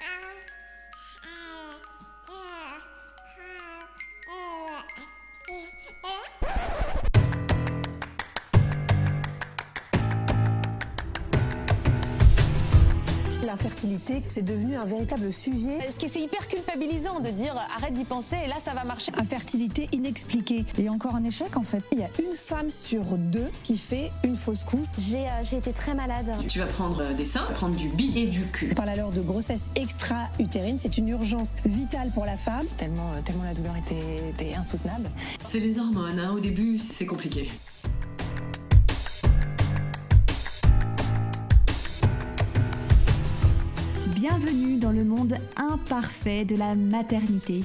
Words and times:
Ah. 0.00 0.25
L'infertilité, 13.56 14.22
c'est 14.26 14.42
devenu 14.42 14.76
un 14.76 14.84
véritable 14.84 15.32
sujet. 15.32 15.78
Ce 15.90 15.98
qui 15.98 16.10
c'est 16.10 16.20
hyper 16.20 16.46
culpabilisant 16.46 17.20
de 17.20 17.30
dire 17.30 17.56
arrête 17.74 17.94
d'y 17.94 18.04
penser 18.04 18.36
et 18.44 18.48
là 18.48 18.56
ça 18.62 18.74
va 18.74 18.84
marcher? 18.84 19.12
Infertilité 19.16 19.88
inexpliquée 19.92 20.66
et 20.76 20.90
encore 20.90 21.14
un 21.14 21.24
échec 21.24 21.56
en 21.56 21.62
fait. 21.62 21.82
Il 21.90 22.00
y 22.00 22.02
a 22.02 22.10
une 22.18 22.36
femme 22.36 22.70
sur 22.70 23.02
deux 23.16 23.48
qui 23.62 23.78
fait 23.78 24.10
une 24.24 24.36
fausse 24.36 24.62
couche. 24.62 24.84
J'ai 24.98 25.24
euh, 25.26 25.58
été 25.58 25.72
très 25.72 25.94
malade. 25.94 26.34
Tu 26.50 26.58
vas 26.58 26.66
prendre 26.66 27.14
des 27.14 27.24
seins, 27.24 27.46
prendre 27.54 27.74
du 27.76 27.88
bi 27.88 28.12
et 28.14 28.26
du 28.26 28.42
cul. 28.42 28.68
On 28.72 28.74
parle 28.74 28.90
alors 28.90 29.10
de 29.10 29.22
grossesse 29.22 29.70
extra-utérine, 29.74 30.78
c'est 30.78 30.98
une 30.98 31.08
urgence 31.08 31.54
vitale 31.64 32.10
pour 32.10 32.26
la 32.26 32.36
femme. 32.36 32.66
Tellement, 32.76 33.10
euh, 33.14 33.22
tellement 33.24 33.44
la 33.44 33.54
douleur 33.54 33.76
était, 33.78 34.28
était 34.28 34.54
insoutenable. 34.54 35.08
C'est 35.48 35.60
les 35.60 35.78
hormones, 35.78 36.18
hein. 36.18 36.32
au 36.36 36.40
début 36.40 36.78
c'est 36.78 37.06
compliqué. 37.06 37.50
Imparfait 45.56 46.44
de 46.44 46.56
la 46.56 46.74
maternité. 46.74 47.62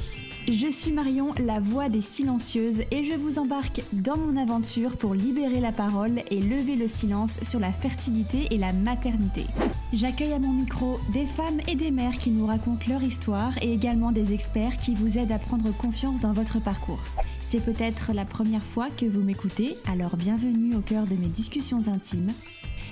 Je 0.47 0.71
suis 0.71 0.91
Marion, 0.91 1.33
la 1.45 1.59
voix 1.59 1.87
des 1.87 2.01
silencieuses, 2.01 2.81
et 2.89 3.03
je 3.03 3.13
vous 3.13 3.37
embarque 3.37 3.81
dans 3.93 4.17
mon 4.17 4.35
aventure 4.37 4.97
pour 4.97 5.13
libérer 5.13 5.59
la 5.59 5.71
parole 5.71 6.21
et 6.31 6.39
lever 6.39 6.75
le 6.75 6.87
silence 6.87 7.39
sur 7.43 7.59
la 7.59 7.71
fertilité 7.71 8.47
et 8.49 8.57
la 8.57 8.73
maternité. 8.73 9.45
J'accueille 9.93 10.33
à 10.33 10.39
mon 10.39 10.51
micro 10.51 10.99
des 11.13 11.25
femmes 11.25 11.59
et 11.67 11.75
des 11.75 11.91
mères 11.91 12.17
qui 12.17 12.31
nous 12.31 12.47
racontent 12.47 12.85
leur 12.89 13.03
histoire 13.03 13.53
et 13.61 13.71
également 13.71 14.11
des 14.11 14.33
experts 14.33 14.77
qui 14.77 14.95
vous 14.95 15.17
aident 15.17 15.31
à 15.31 15.39
prendre 15.39 15.71
confiance 15.77 16.19
dans 16.19 16.33
votre 16.33 16.59
parcours. 16.59 17.03
C'est 17.39 17.63
peut-être 17.63 18.13
la 18.13 18.25
première 18.25 18.65
fois 18.65 18.87
que 18.89 19.05
vous 19.05 19.21
m'écoutez, 19.21 19.75
alors 19.91 20.15
bienvenue 20.15 20.75
au 20.75 20.81
cœur 20.81 21.05
de 21.05 21.15
mes 21.15 21.27
discussions 21.27 21.87
intimes. 21.87 22.31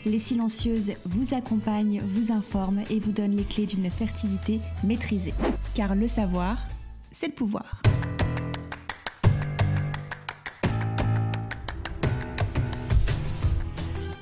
Les 0.09 0.17
silencieuses 0.17 0.93
vous 1.05 1.35
accompagnent, 1.35 2.01
vous 2.01 2.33
informent 2.33 2.81
et 2.89 2.99
vous 2.99 3.11
donnent 3.11 3.35
les 3.35 3.43
clés 3.43 3.67
d'une 3.67 3.91
fertilité 3.91 4.57
maîtrisée. 4.83 5.35
Car 5.75 5.93
le 5.93 6.07
savoir, 6.07 6.57
c'est 7.11 7.27
le 7.27 7.33
pouvoir. 7.33 7.79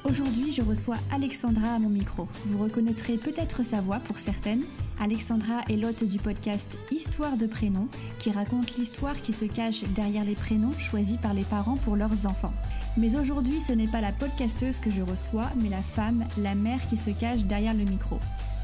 Aujourd'hui, 0.03 0.52
je 0.52 0.61
reçois 0.61 0.97
Alexandra 1.09 1.75
à 1.75 1.80
mon 1.80 1.89
micro. 1.89 2.27
Vous 2.47 2.61
reconnaîtrez 2.61 3.15
peut-être 3.15 3.63
sa 3.63 3.80
voix 3.80 3.99
pour 3.99 4.19
certaines. 4.19 4.63
Alexandra 4.99 5.61
est 5.69 5.77
l'hôte 5.77 6.03
du 6.03 6.17
podcast 6.17 6.77
Histoire 6.91 7.38
de 7.38 7.47
prénoms, 7.47 7.88
qui 8.19 8.31
raconte 8.31 8.75
l'histoire 8.75 9.15
qui 9.21 9.31
se 9.31 9.45
cache 9.45 9.83
derrière 9.95 10.25
les 10.25 10.35
prénoms 10.35 10.73
choisis 10.77 11.17
par 11.17 11.33
les 11.33 11.45
parents 11.45 11.77
pour 11.77 11.95
leurs 11.95 12.25
enfants. 12.25 12.53
Mais 12.97 13.15
aujourd'hui, 13.15 13.59
ce 13.59 13.73
n'est 13.73 13.87
pas 13.87 14.01
la 14.01 14.11
podcasteuse 14.11 14.79
que 14.79 14.89
je 14.89 15.03
reçois, 15.03 15.49
mais 15.61 15.69
la 15.69 15.83
femme, 15.83 16.25
la 16.41 16.55
mère 16.55 16.79
qui 16.89 16.97
se 16.97 17.11
cache 17.11 17.43
derrière 17.43 17.75
le 17.75 17.83
micro. 17.83 18.17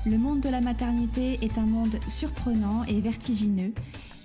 Le 0.07 0.17
monde 0.17 0.41
de 0.41 0.49
la 0.49 0.59
maternité 0.59 1.37
est 1.43 1.59
un 1.59 1.67
monde 1.67 1.99
surprenant 2.07 2.83
et 2.87 2.99
vertigineux. 2.99 3.73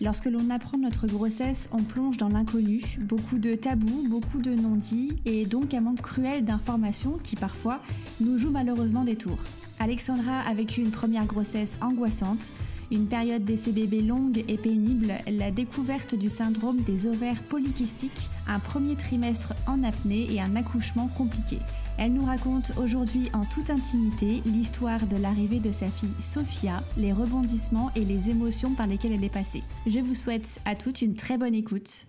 Lorsque 0.01 0.27
l'on 0.27 0.49
apprend 0.49 0.79
notre 0.79 1.07
grossesse, 1.07 1.69
on 1.73 1.83
plonge 1.83 2.17
dans 2.17 2.29
l'inconnu, 2.29 2.83
beaucoup 3.01 3.39
de 3.39 3.55
tabous, 3.55 4.09
beaucoup 4.09 4.39
de 4.39 4.55
non-dits 4.55 5.13
et 5.27 5.45
donc 5.45 5.75
un 5.75 5.83
manque 5.83 6.01
cruel 6.01 6.45
d'informations 6.45 7.19
qui 7.23 7.37
parfois 7.37 7.81
nous 8.21 8.39
jouent 8.39 8.51
malheureusement 8.51 9.05
des 9.05 9.17
tours. 9.17 9.39
Alexandra 9.79 10.41
a 10.41 10.55
vécu 10.55 10.81
une 10.81 10.91
première 10.91 11.27
grossesse 11.27 11.77
angoissante, 11.83 12.51
une 12.91 13.07
période 13.07 13.45
d'essai 13.45 13.73
bébé 13.73 14.01
longue 14.01 14.45
et 14.49 14.57
pénible, 14.57 15.13
la 15.31 15.51
découverte 15.51 16.15
du 16.15 16.29
syndrome 16.29 16.79
des 16.83 17.07
ovaires 17.07 17.43
polykystiques, 17.43 18.29
un 18.47 18.59
premier 18.59 18.97
trimestre 18.97 19.55
en 19.67 19.83
apnée 19.85 20.27
et 20.33 20.41
un 20.41 20.57
accouchement 20.57 21.09
compliqué. 21.09 21.59
Elle 21.99 22.13
nous 22.13 22.25
raconte 22.25 22.73
aujourd'hui 22.77 23.29
en 23.33 23.45
toute 23.45 23.71
intimité 23.71 24.43
l'histoire 24.47 25.07
de 25.07 25.17
l'arrivée 25.17 25.59
de 25.59 25.73
sa 25.73 25.87
fille 25.87 26.09
Sophia, 26.21 26.83
les 26.97 27.13
rebondissements 27.13 27.91
et 27.97 28.05
les 28.05 28.31
émotions 28.31 28.75
par 28.75 28.87
lesquelles 28.87 29.13
elle 29.13 29.25
est 29.25 29.29
passée. 29.29 29.63
Je 29.87 29.99
vous 29.99 30.15
souhaite 30.15 30.61
à 30.65 30.75
toutes 30.75 31.03
une 31.03 31.15
très 31.15 31.39
bonne 31.39 31.55
écoute. 31.55 32.07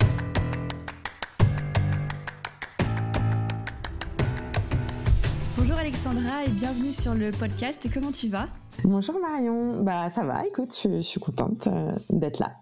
Alexandra 5.99 6.45
et 6.45 6.49
bienvenue 6.51 6.93
sur 6.93 7.13
le 7.13 7.29
podcast. 7.29 7.89
Comment 7.93 8.13
tu 8.13 8.29
vas? 8.29 8.47
Bonjour 8.85 9.19
Marion, 9.19 9.83
bah 9.83 10.09
ça 10.09 10.23
va, 10.23 10.47
écoute, 10.47 10.73
je, 10.81 11.01
suis 11.01 11.19
contente 11.19 11.67
euh, 11.67 11.91
d'être 12.09 12.39
là. 12.39 12.53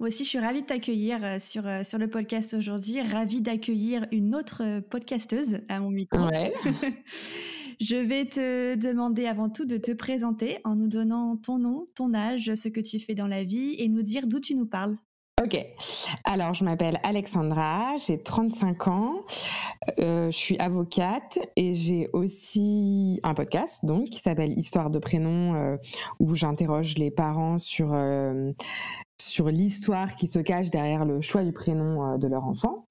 Moi 0.00 0.08
aussi, 0.08 0.24
je 0.24 0.30
suis 0.30 0.40
ravie 0.40 0.62
de 0.62 0.66
t'accueillir 0.66 1.20
euh, 1.22 1.38
sur, 1.38 1.68
euh, 1.68 1.84
sur 1.84 1.98
le 1.98 2.10
podcast 2.10 2.52
aujourd'hui, 2.52 3.00
ravie 3.00 3.42
d'accueillir 3.42 4.06
une 4.10 4.34
autre 4.34 4.80
podcasteuse 4.90 5.60
à 5.68 5.78
mon 5.78 5.90
micro. 5.90 6.18
Ouais. 6.18 6.52
je 7.80 7.94
vais 7.94 8.24
te 8.24 8.74
demander 8.74 9.26
avant 9.26 9.50
tout 9.50 9.66
de 9.66 9.76
te 9.76 9.92
présenter 9.92 10.58
en 10.64 10.74
nous 10.74 10.88
donnant 10.88 11.36
ton 11.36 11.58
nom, 11.58 11.86
ton 11.94 12.12
âge, 12.12 12.52
ce 12.56 12.68
que 12.68 12.80
tu 12.80 12.98
fais 12.98 13.14
dans 13.14 13.28
la 13.28 13.44
vie 13.44 13.76
et 13.78 13.86
nous 13.86 14.02
dire 14.02 14.26
d'où 14.26 14.40
tu 14.40 14.56
nous 14.56 14.66
parles. 14.66 14.96
Ok, 15.42 15.56
alors 16.24 16.52
je 16.52 16.64
m'appelle 16.64 16.98
Alexandra, 17.02 17.96
j'ai 18.06 18.22
35 18.22 18.88
ans, 18.88 19.14
euh, 19.98 20.30
je 20.30 20.36
suis 20.36 20.58
avocate 20.58 21.38
et 21.56 21.72
j'ai 21.72 22.10
aussi 22.12 23.20
un 23.22 23.32
podcast 23.32 23.86
donc 23.86 24.10
qui 24.10 24.20
s'appelle 24.20 24.58
Histoire 24.58 24.90
de 24.90 24.98
prénom 24.98 25.54
euh, 25.54 25.76
où 26.18 26.34
j'interroge 26.34 26.98
les 26.98 27.10
parents 27.10 27.56
sur 27.56 27.94
euh, 27.94 28.50
sur 29.18 29.48
l'histoire 29.48 30.14
qui 30.14 30.26
se 30.26 30.40
cache 30.40 30.68
derrière 30.68 31.06
le 31.06 31.22
choix 31.22 31.42
du 31.42 31.52
prénom 31.52 32.18
de 32.18 32.26
leur 32.26 32.44
enfant. 32.44 32.86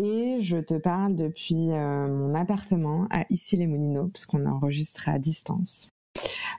Et 0.00 0.38
je 0.40 0.56
te 0.56 0.74
parle 0.74 1.16
depuis 1.16 1.68
mon 1.68 2.34
appartement 2.34 3.06
à 3.10 3.24
Issy-les-Moulineaux 3.28 4.08
parce 4.08 4.24
qu'on 4.24 4.46
enregistre 4.46 5.08
à 5.08 5.18
distance. 5.18 5.93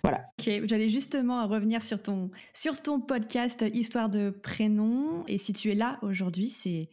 Voilà. 0.04 0.26
J'allais 0.40 0.90
justement 0.90 1.48
revenir 1.48 1.82
sur 1.82 2.02
ton, 2.02 2.32
sur 2.54 2.82
ton 2.82 3.00
podcast 3.00 3.66
Histoire 3.74 4.10
de 4.10 4.30
prénom. 4.30 5.24
Et 5.28 5.38
si 5.38 5.54
tu 5.54 5.72
es 5.72 5.76
là 5.76 5.98
aujourd'hui, 6.02 6.50
c'est 6.50 6.90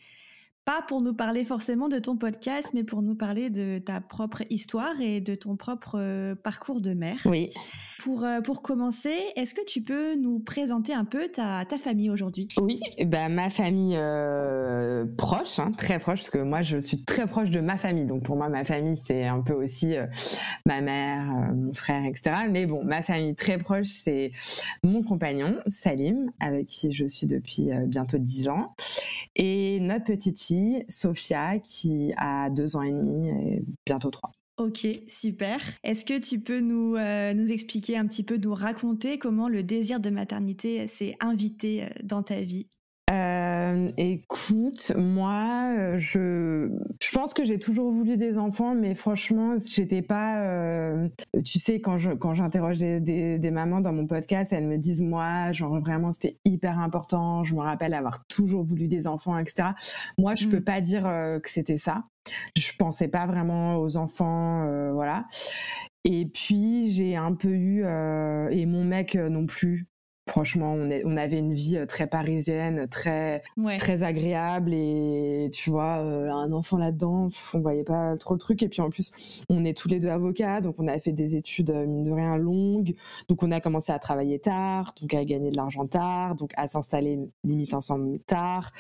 pas 0.64 0.80
pour 0.86 1.00
nous 1.00 1.14
parler 1.14 1.44
forcément 1.44 1.88
de 1.88 1.98
ton 1.98 2.16
podcast, 2.16 2.70
mais 2.72 2.84
pour 2.84 3.02
nous 3.02 3.16
parler 3.16 3.50
de 3.50 3.78
ta 3.78 4.00
propre 4.00 4.42
histoire 4.48 5.00
et 5.00 5.20
de 5.20 5.34
ton 5.34 5.56
propre 5.56 5.98
euh, 5.98 6.34
parcours 6.36 6.80
de 6.80 6.94
mère. 6.94 7.18
Oui. 7.24 7.50
Pour, 7.98 8.24
euh, 8.24 8.40
pour 8.40 8.62
commencer, 8.62 9.14
est-ce 9.34 9.54
que 9.54 9.64
tu 9.64 9.82
peux 9.82 10.14
nous 10.14 10.38
présenter 10.38 10.92
un 10.92 11.04
peu 11.04 11.28
ta, 11.28 11.64
ta 11.64 11.78
famille 11.78 12.10
aujourd'hui? 12.10 12.46
Oui, 12.60 12.80
bah, 13.06 13.28
ma 13.28 13.50
famille 13.50 13.96
euh, 13.96 15.04
proche, 15.16 15.58
hein, 15.58 15.72
très 15.76 15.98
proche, 15.98 16.20
parce 16.20 16.30
que 16.30 16.38
moi 16.38 16.62
je 16.62 16.78
suis 16.78 17.02
très 17.02 17.26
proche 17.26 17.50
de 17.50 17.60
ma 17.60 17.76
famille. 17.76 18.06
Donc 18.06 18.22
pour 18.22 18.36
moi, 18.36 18.48
ma 18.48 18.64
famille, 18.64 19.00
c'est 19.04 19.26
un 19.26 19.40
peu 19.40 19.54
aussi 19.54 19.96
ma 20.66 20.80
mère, 20.80 21.24
mon 21.54 21.74
frère, 21.74 22.04
etc. 22.04 22.36
Mais 22.50 22.66
bon, 22.66 22.84
ma 22.84 23.02
famille 23.02 23.34
très 23.34 23.58
proche, 23.58 23.88
c'est 23.88 24.30
mon 24.84 25.02
compagnon, 25.02 25.56
Salim, 25.66 26.30
avec 26.40 26.66
qui 26.66 26.92
je 26.92 27.06
suis 27.06 27.26
depuis 27.26 27.70
bientôt 27.86 28.18
dix 28.18 28.48
ans, 28.48 28.74
et 29.34 29.78
notre 29.80 30.04
petite 30.04 30.40
fille 30.40 30.51
Sophia, 30.88 31.58
qui 31.58 32.12
a 32.16 32.50
deux 32.50 32.76
ans 32.76 32.82
et 32.82 32.90
demi 32.90 33.28
et 33.28 33.64
bientôt 33.86 34.10
trois. 34.10 34.32
Ok, 34.58 34.86
super. 35.08 35.60
Est-ce 35.82 36.04
que 36.04 36.18
tu 36.18 36.38
peux 36.38 36.60
nous, 36.60 36.94
euh, 36.96 37.46
expliquer 37.46 37.96
un 37.96 38.06
petit 38.06 38.22
peu, 38.22 38.36
nous 38.36 38.54
raconter 38.54 39.18
comment 39.18 39.48
le 39.48 39.62
désir 39.62 39.98
de 39.98 40.10
maternité 40.10 40.86
s'est 40.86 41.16
invité 41.20 41.84
euh, 41.84 41.88
dans 42.02 42.22
ta 42.22 42.40
vie? 42.40 42.68
Euh, 43.12 43.90
écoute, 43.98 44.92
moi, 44.96 45.74
euh, 45.76 45.98
je, 45.98 46.70
je 47.00 47.10
pense 47.12 47.34
que 47.34 47.44
j'ai 47.44 47.58
toujours 47.58 47.90
voulu 47.90 48.16
des 48.16 48.38
enfants, 48.38 48.74
mais 48.74 48.94
franchement, 48.94 49.56
j'étais 49.58 50.00
pas. 50.00 50.42
Euh, 50.46 51.08
tu 51.44 51.58
sais, 51.58 51.80
quand 51.80 51.98
je 51.98 52.12
quand 52.12 52.32
j'interroge 52.32 52.78
des, 52.78 53.00
des, 53.00 53.38
des, 53.38 53.50
mamans 53.50 53.82
dans 53.82 53.92
mon 53.92 54.06
podcast, 54.06 54.52
elles 54.54 54.66
me 54.66 54.78
disent 54.78 55.02
moi, 55.02 55.52
genre 55.52 55.78
vraiment, 55.78 56.12
c'était 56.12 56.38
hyper 56.46 56.78
important. 56.78 57.44
Je 57.44 57.54
me 57.54 57.60
rappelle 57.60 57.92
avoir 57.92 58.24
toujours 58.28 58.62
voulu 58.62 58.88
des 58.88 59.06
enfants, 59.06 59.36
etc. 59.36 59.70
Moi, 60.16 60.34
je 60.34 60.46
mmh. 60.46 60.50
peux 60.50 60.62
pas 60.62 60.80
dire 60.80 61.02
que 61.02 61.50
c'était 61.50 61.78
ça. 61.78 62.04
Je 62.56 62.72
pensais 62.78 63.08
pas 63.08 63.26
vraiment 63.26 63.76
aux 63.76 63.98
enfants, 63.98 64.64
voilà. 64.94 65.26
Et 66.04 66.26
puis 66.26 66.90
j'ai 66.90 67.16
un 67.16 67.34
peu 67.34 67.50
eu 67.50 67.84
et 68.50 68.66
mon 68.66 68.84
mec 68.84 69.16
non 69.16 69.46
plus 69.46 69.86
franchement, 70.28 70.74
on, 70.74 70.90
on, 71.04 71.16
avait 71.16 71.38
une 71.38 71.52
vie 71.52 71.76
euh, 71.76 71.86
très 71.86 72.06
parisienne, 72.06 72.86
très 72.88 73.42
très 73.78 74.02
agréable 74.02 74.72
et 74.72 75.50
tu 75.52 75.70
vois, 75.70 75.98
euh, 75.98 76.30
un 76.30 76.52
enfant 76.52 76.78
là-dedans, 76.78 77.28
on 77.54 77.60
voyait 77.60 77.82
pas 77.82 78.16
trop 78.16 78.34
le 78.34 78.40
truc. 78.40 78.62
Et 78.62 78.68
puis 78.68 78.80
en 78.80 78.90
plus, 78.90 79.42
on 79.48 79.64
est 79.64 79.76
tous 79.76 79.88
les 79.88 79.98
deux 79.98 80.08
avocats, 80.08 80.60
donc 80.60 80.76
on 80.78 80.86
a 80.86 80.98
fait 80.98 81.12
des 81.12 81.34
études 81.34 81.70
euh, 81.70 81.86
mine 81.86 82.04
de 82.04 82.12
rien 82.12 82.36
longues, 82.36 82.94
donc 83.28 83.42
on 83.42 83.50
a 83.50 83.60
commencé 83.60 83.92
à 83.92 83.98
travailler 83.98 84.38
tard, 84.38 84.94
donc 85.00 85.12
à 85.14 85.24
gagner 85.24 85.50
de 85.50 85.56
l'argent 85.56 85.86
tard, 85.86 86.36
donc 86.36 86.52
à 86.56 86.66
s'installer 86.66 87.18
limite 87.44 87.74
ensemble 87.74 88.18
tard. 88.20 88.70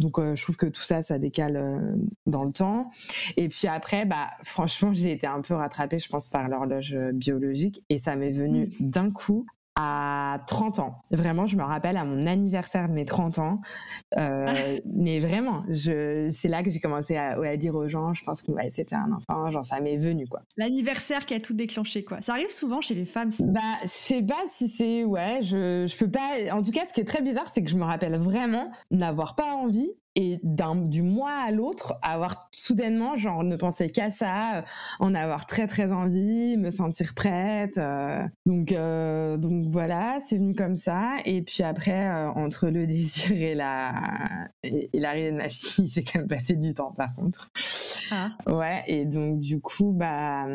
Donc 0.00 0.20
je 0.20 0.40
trouve 0.40 0.56
que 0.56 0.66
tout 0.66 0.82
ça, 0.82 1.02
ça 1.02 1.18
décale 1.18 1.98
dans 2.26 2.44
le 2.44 2.52
temps. 2.52 2.88
Et 3.36 3.48
puis 3.48 3.66
après, 3.66 4.04
bah 4.04 4.28
franchement, 4.44 4.92
j'ai 4.94 5.12
été 5.12 5.26
un 5.26 5.40
peu 5.40 5.54
rattrapée, 5.54 5.98
je 5.98 6.08
pense, 6.08 6.28
par 6.28 6.48
l'horloge 6.48 6.96
biologique 7.14 7.84
et 7.88 7.98
ça 7.98 8.14
m'est 8.14 8.30
venu 8.30 8.68
d'un 8.78 9.10
coup 9.10 9.44
à 9.80 10.40
30 10.48 10.80
ans. 10.80 11.02
Vraiment, 11.12 11.46
je 11.46 11.56
me 11.56 11.62
rappelle 11.62 11.96
à 11.96 12.04
mon 12.04 12.26
anniversaire 12.26 12.88
de 12.88 12.94
mes 12.94 13.04
30 13.04 13.38
ans. 13.38 13.60
Euh, 14.16 14.78
mais 14.92 15.20
vraiment, 15.20 15.62
c'est 15.72 16.48
là 16.48 16.64
que 16.64 16.70
j'ai 16.70 16.80
commencé 16.80 17.16
à, 17.16 17.56
dire 17.56 17.76
aux 17.76 17.86
gens, 17.86 18.12
je 18.12 18.24
pense 18.24 18.42
qu'on 18.42 18.54
va 18.54 18.66
essayer 18.66 18.82
de 18.84 18.90
faire 18.90 19.04
un 19.06 19.12
enfant. 19.12 19.50
Genre, 19.50 19.64
ça 19.64 19.80
m'est 19.80 19.96
venu, 19.96 20.26
quoi. 20.26 20.42
L'anniversaire 20.56 21.26
qui 21.26 21.34
a 21.34 21.40
tout 21.40 21.54
déclenché, 21.54 22.04
quoi. 22.04 22.20
Ça 22.22 22.32
arrive 22.32 22.50
souvent 22.50 22.80
chez 22.80 22.94
les 22.94 23.04
femmes. 23.04 23.30
Bah, 23.38 23.60
je 23.82 23.88
sais 23.88 24.22
pas 24.22 24.42
si 24.48 24.68
c'est, 24.68 25.04
ouais, 25.04 25.40
je, 25.42 25.86
je 25.86 25.96
peux 25.96 26.10
pas. 26.10 26.30
En 26.52 26.62
tout 26.62 26.72
cas, 26.72 26.84
ce 26.84 26.92
qui 26.92 27.00
est 27.00 27.04
très 27.08 27.22
bizarre, 27.22 27.48
c'est 27.52 27.62
que 27.62 27.70
je 27.70 27.76
me 27.76 27.84
rappelle 27.84 28.16
vraiment 28.18 28.70
n'avoir 28.90 29.36
pas 29.36 29.54
envie 29.54 29.92
et 30.14 30.40
du 30.42 31.02
mois 31.02 31.32
à 31.46 31.50
l'autre 31.50 31.98
avoir 32.02 32.48
soudainement 32.52 33.16
genre 33.16 33.44
ne 33.44 33.56
penser 33.56 33.90
qu'à 33.90 34.10
ça 34.10 34.58
euh, 34.58 34.62
en 34.98 35.14
avoir 35.14 35.46
très 35.46 35.66
très 35.66 35.92
envie 35.92 36.56
me 36.56 36.70
sentir 36.70 37.14
prête 37.14 37.78
euh. 37.78 38.22
donc 38.46 38.72
euh, 38.72 39.36
donc 39.36 39.66
voilà 39.68 40.18
c'est 40.20 40.36
venu 40.36 40.54
comme 40.54 40.76
ça 40.76 41.16
et 41.24 41.42
puis 41.42 41.62
après 41.62 42.08
entre 42.34 42.68
le 42.68 42.86
désir 42.88 43.32
et 43.32 43.54
la 43.54 43.92
et, 44.64 44.90
l'arrivée 44.94 45.32
de 45.32 45.36
ma 45.36 45.50
fille 45.50 45.88
c'est 45.94 46.02
quand 46.02 46.20
même 46.20 46.28
passé 46.28 46.56
du 46.56 46.74
temps 46.74 46.92
par 46.92 47.14
contre 47.14 47.48
ah. 48.10 48.30
ouais 48.46 48.82
et 48.86 49.04
donc 49.04 49.40
du 49.40 49.60
coup 49.60 49.92
bah 49.92 50.46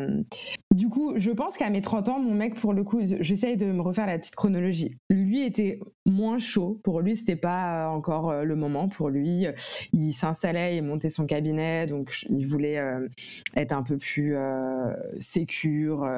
du 0.74 0.88
coup, 0.88 1.12
je 1.14 1.30
pense 1.30 1.56
qu'à 1.56 1.70
mes 1.70 1.80
30 1.80 2.08
ans, 2.08 2.18
mon 2.18 2.34
mec, 2.34 2.56
pour 2.56 2.72
le 2.72 2.82
coup, 2.82 3.00
j'essaye 3.20 3.56
de 3.56 3.66
me 3.66 3.80
refaire 3.80 4.06
la 4.06 4.18
petite 4.18 4.34
chronologie. 4.34 4.98
Lui 5.08 5.44
était 5.44 5.78
moins 6.06 6.38
chaud. 6.38 6.80
Pour 6.82 7.00
lui, 7.00 7.16
c'était 7.16 7.36
pas 7.36 7.88
encore 7.88 8.30
euh, 8.30 8.44
le 8.44 8.56
moment. 8.56 8.88
Pour 8.88 9.08
lui, 9.08 9.46
il 9.92 10.12
s'installait, 10.12 10.76
il 10.76 10.82
montait 10.82 11.10
son 11.10 11.26
cabinet, 11.26 11.86
donc 11.86 12.12
il 12.28 12.46
voulait 12.46 12.78
euh, 12.78 13.08
être 13.56 13.72
un 13.72 13.82
peu 13.82 13.96
plus 13.96 14.36
euh, 14.36 14.92
sécure, 15.18 16.08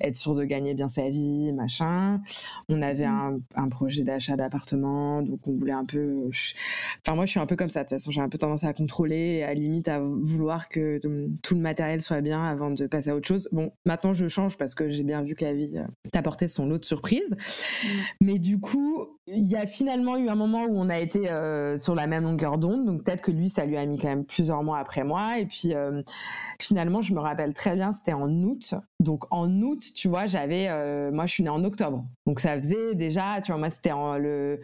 être 0.00 0.16
sûr 0.16 0.34
de 0.34 0.44
gagner 0.44 0.74
bien 0.74 0.88
sa 0.88 1.08
vie, 1.10 1.52
machin. 1.52 2.20
On 2.68 2.82
avait 2.82 3.06
mmh. 3.06 3.40
un, 3.56 3.68
projet 3.68 4.02
d'achat 4.02 4.36
d'appartement, 4.36 5.22
donc 5.22 5.46
on 5.46 5.52
voulait 5.52 5.72
un 5.72 5.84
peu. 5.84 6.28
Enfin, 7.04 7.14
moi, 7.14 7.26
je 7.26 7.30
suis 7.30 7.40
un 7.40 7.46
peu 7.46 7.56
comme 7.56 7.70
ça. 7.70 7.80
De 7.80 7.88
toute 7.88 7.98
façon, 7.98 8.10
j'ai 8.10 8.20
un 8.20 8.28
peu 8.28 8.38
tendance 8.38 8.64
à 8.64 8.72
contrôler, 8.72 9.42
à 9.42 9.54
limite 9.54 9.88
à 9.88 10.00
vouloir 10.00 10.68
que 10.68 11.00
tout 11.42 11.54
le 11.54 11.60
matériel 11.60 12.02
soit 12.02 12.20
bien 12.20 12.42
avant 12.42 12.70
de 12.70 12.86
passer 12.86 13.10
à 13.10 13.16
autre 13.16 13.28
chose. 13.28 13.48
Bon, 13.52 13.72
Maintenant, 13.86 14.12
je 14.12 14.26
change 14.26 14.58
parce 14.58 14.74
que 14.74 14.88
j'ai 14.88 15.04
bien 15.04 15.22
vu 15.22 15.36
que 15.36 15.44
la 15.44 15.54
vie 15.54 15.78
euh, 15.78 15.84
t'apportait 16.10 16.48
son 16.48 16.66
lot 16.66 16.78
de 16.78 16.84
surprises. 16.84 17.36
Mm. 17.84 17.88
Mais 18.20 18.38
du 18.38 18.58
coup, 18.58 19.06
il 19.28 19.50
y 19.50 19.56
a 19.56 19.66
finalement 19.66 20.16
eu 20.16 20.28
un 20.28 20.36
moment 20.36 20.64
où 20.64 20.76
on 20.76 20.88
a 20.88 20.98
été 20.98 21.30
euh, 21.30 21.76
sur 21.78 21.94
la 21.94 22.06
même 22.06 22.24
longueur 22.24 22.58
d'onde. 22.58 22.86
Donc 22.86 23.02
peut-être 23.02 23.22
que 23.22 23.32
lui, 23.32 23.48
ça 23.48 23.66
lui 23.66 23.76
a 23.76 23.84
mis 23.84 23.98
quand 23.98 24.08
même 24.08 24.24
plusieurs 24.24 24.62
mois 24.62 24.78
après 24.78 25.02
moi. 25.02 25.38
Et 25.38 25.46
puis 25.46 25.74
euh, 25.74 26.00
finalement, 26.60 27.02
je 27.02 27.12
me 27.12 27.18
rappelle 27.18 27.52
très 27.52 27.74
bien, 27.74 27.92
c'était 27.92 28.12
en 28.12 28.30
août. 28.30 28.74
Donc 29.00 29.24
en 29.32 29.50
août, 29.62 29.82
tu 29.94 30.08
vois, 30.08 30.26
j'avais, 30.26 30.68
moi, 31.10 31.26
je 31.26 31.32
suis 31.32 31.42
née 31.42 31.50
en 31.50 31.62
octobre. 31.64 32.04
Donc 32.26 32.40
ça 32.40 32.56
faisait 32.56 32.94
déjà, 32.94 33.40
tu 33.42 33.52
vois, 33.52 33.58
moi, 33.58 33.70
c'était 33.70 33.92
en 33.92 34.16
le, 34.16 34.60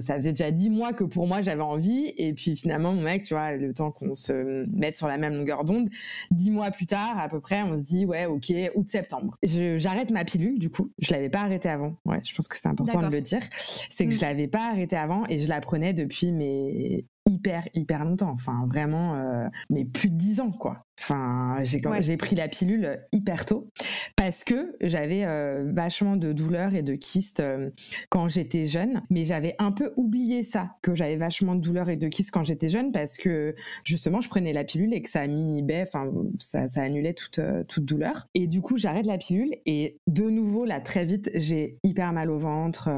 ça 0.00 0.16
faisait 0.16 0.32
déjà 0.32 0.50
dix 0.50 0.70
mois 0.70 0.92
que 0.92 1.04
pour 1.04 1.26
moi 1.26 1.42
j'avais 1.42 1.62
envie. 1.62 2.12
Et 2.16 2.32
puis 2.32 2.56
finalement, 2.56 2.92
mon 2.92 3.02
mec, 3.02 3.24
tu 3.24 3.34
vois, 3.34 3.52
le 3.52 3.72
temps 3.74 3.90
qu'on 3.90 4.14
se 4.14 4.66
mette 4.74 4.96
sur 4.96 5.06
la 5.06 5.18
même 5.18 5.34
longueur 5.34 5.64
d'onde, 5.64 5.88
dix 6.30 6.50
mois 6.50 6.70
plus 6.70 6.86
tard, 6.86 7.18
à 7.18 7.28
peu 7.28 7.40
près, 7.40 7.62
on 7.62 7.78
se 7.78 7.84
dit, 7.84 8.04
ouais, 8.04 8.26
ok, 8.26 8.52
août-septembre. 8.74 9.36
J'arrête 9.42 10.10
ma 10.10 10.24
pilule, 10.24 10.58
du 10.58 10.70
coup. 10.70 10.90
Je 10.98 11.12
l'avais 11.12 11.30
pas 11.30 11.40
arrêtée 11.40 11.68
avant. 11.68 11.94
Ouais, 12.04 12.20
je 12.24 12.34
pense 12.34 12.48
que 12.48 12.56
c'est 12.56 12.68
important 12.68 13.00
de 13.00 13.08
le 13.08 13.20
dire. 13.20 13.42
C'est 13.90 14.06
que 14.06 14.12
je 14.12 14.18
mm. 14.18 14.22
l'avais 14.22 14.48
pas 14.48 14.70
arrêtée 14.70 14.96
avant 14.96 15.24
et 15.28 15.38
je 15.38 15.48
la 15.48 15.60
prenais 15.60 15.92
depuis 15.92 16.32
mes 16.32 17.06
hyper 17.26 17.68
hyper 17.74 18.04
longtemps 18.04 18.30
enfin 18.30 18.66
vraiment 18.66 19.14
euh, 19.14 19.48
mais 19.70 19.84
plus 19.84 20.10
de 20.10 20.16
dix 20.16 20.40
ans 20.40 20.50
quoi 20.50 20.84
enfin 21.02 21.56
j'ai 21.62 22.16
pris 22.16 22.36
la 22.36 22.48
pilule 22.48 23.00
hyper 23.12 23.44
tôt 23.44 23.68
parce 24.16 24.44
que 24.44 24.76
j'avais 24.80 25.24
euh, 25.24 25.70
vachement 25.72 26.16
de 26.16 26.32
douleurs 26.32 26.74
et 26.74 26.82
de 26.82 26.94
kystes 26.94 27.40
euh, 27.40 27.70
quand 28.08 28.28
j'étais 28.28 28.66
jeune. 28.66 29.02
Mais 29.10 29.24
j'avais 29.24 29.54
un 29.58 29.72
peu 29.72 29.92
oublié 29.96 30.42
ça 30.42 30.76
que 30.82 30.94
j'avais 30.94 31.16
vachement 31.16 31.54
de 31.54 31.60
douleurs 31.60 31.88
et 31.88 31.96
de 31.96 32.08
kystes 32.08 32.30
quand 32.30 32.44
j'étais 32.44 32.68
jeune 32.68 32.92
parce 32.92 33.16
que 33.16 33.54
justement 33.84 34.20
je 34.20 34.28
prenais 34.28 34.52
la 34.52 34.64
pilule 34.64 34.94
et 34.94 35.02
que 35.02 35.08
ça 35.08 35.26
m'inhibait 35.26 35.82
enfin 35.82 36.10
ça, 36.38 36.68
ça 36.68 36.82
annulait 36.82 37.14
toute 37.14 37.40
toute 37.68 37.84
douleur. 37.84 38.28
Et 38.34 38.46
du 38.46 38.60
coup 38.60 38.76
j'arrête 38.76 39.06
la 39.06 39.18
pilule 39.18 39.56
et 39.66 39.98
de 40.06 40.24
nouveau 40.24 40.64
là 40.64 40.80
très 40.80 41.04
vite 41.04 41.30
j'ai 41.34 41.78
hyper 41.82 42.12
mal 42.12 42.30
au 42.30 42.38
ventre 42.38 42.90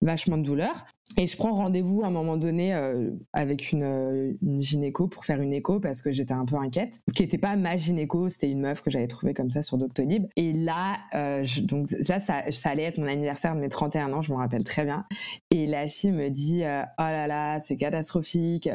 vachement 0.00 0.38
de 0.38 0.42
douleurs 0.42 0.84
et 1.16 1.26
je 1.26 1.36
prends 1.36 1.52
rendez-vous 1.52 2.02
à 2.02 2.06
un 2.06 2.10
moment 2.10 2.36
donné 2.36 2.74
euh, 2.74 3.10
avec 3.32 3.72
une, 3.72 3.82
euh, 3.82 4.32
une, 4.42 4.60
gynéco 4.60 5.08
pour 5.08 5.24
faire 5.24 5.40
une 5.40 5.52
écho 5.52 5.80
parce 5.80 6.02
que 6.02 6.12
j'étais 6.12 6.32
un 6.32 6.44
peu 6.44 6.56
inquiète, 6.56 6.99
qui 7.14 7.22
n'était 7.22 7.38
pas 7.38 7.56
ma 7.56 7.76
gynéco, 7.76 8.28
c'était 8.28 8.50
une 8.50 8.60
meuf 8.60 8.82
que 8.82 8.90
j'avais 8.90 9.06
trouvée 9.06 9.34
comme 9.34 9.50
ça 9.50 9.62
sur 9.62 9.78
Doctolib. 9.78 10.26
Et 10.36 10.52
là, 10.52 10.96
euh, 11.14 11.44
donc 11.62 11.88
ça, 11.88 12.20
ça, 12.20 12.42
allait 12.64 12.84
être 12.84 12.98
mon 12.98 13.06
anniversaire 13.06 13.54
de 13.54 13.60
mes 13.60 13.68
31 13.68 14.12
ans, 14.12 14.22
je 14.22 14.32
m'en 14.32 14.38
rappelle 14.38 14.64
très 14.64 14.84
bien. 14.84 15.04
Et 15.50 15.66
la 15.66 15.88
fille 15.88 16.12
me 16.12 16.28
dit, 16.28 16.62
oh 16.62 17.02
là 17.02 17.26
là, 17.26 17.60
c'est 17.60 17.76
catastrophique, 17.76 18.68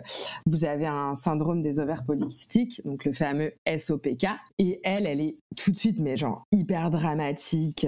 vous 0.45 0.65
avez 0.65 0.87
un 0.87 1.15
syndrome 1.15 1.61
des 1.61 1.79
ovaires 1.79 2.03
polykystiques, 2.03 2.81
donc 2.85 3.05
le 3.05 3.13
fameux 3.13 3.53
SOPK. 3.65 4.27
Et 4.59 4.79
elle, 4.83 5.05
elle 5.05 5.21
est 5.21 5.37
tout 5.55 5.71
de 5.71 5.77
suite, 5.77 5.99
mais 5.99 6.17
genre 6.17 6.45
hyper 6.51 6.89
dramatique, 6.89 7.87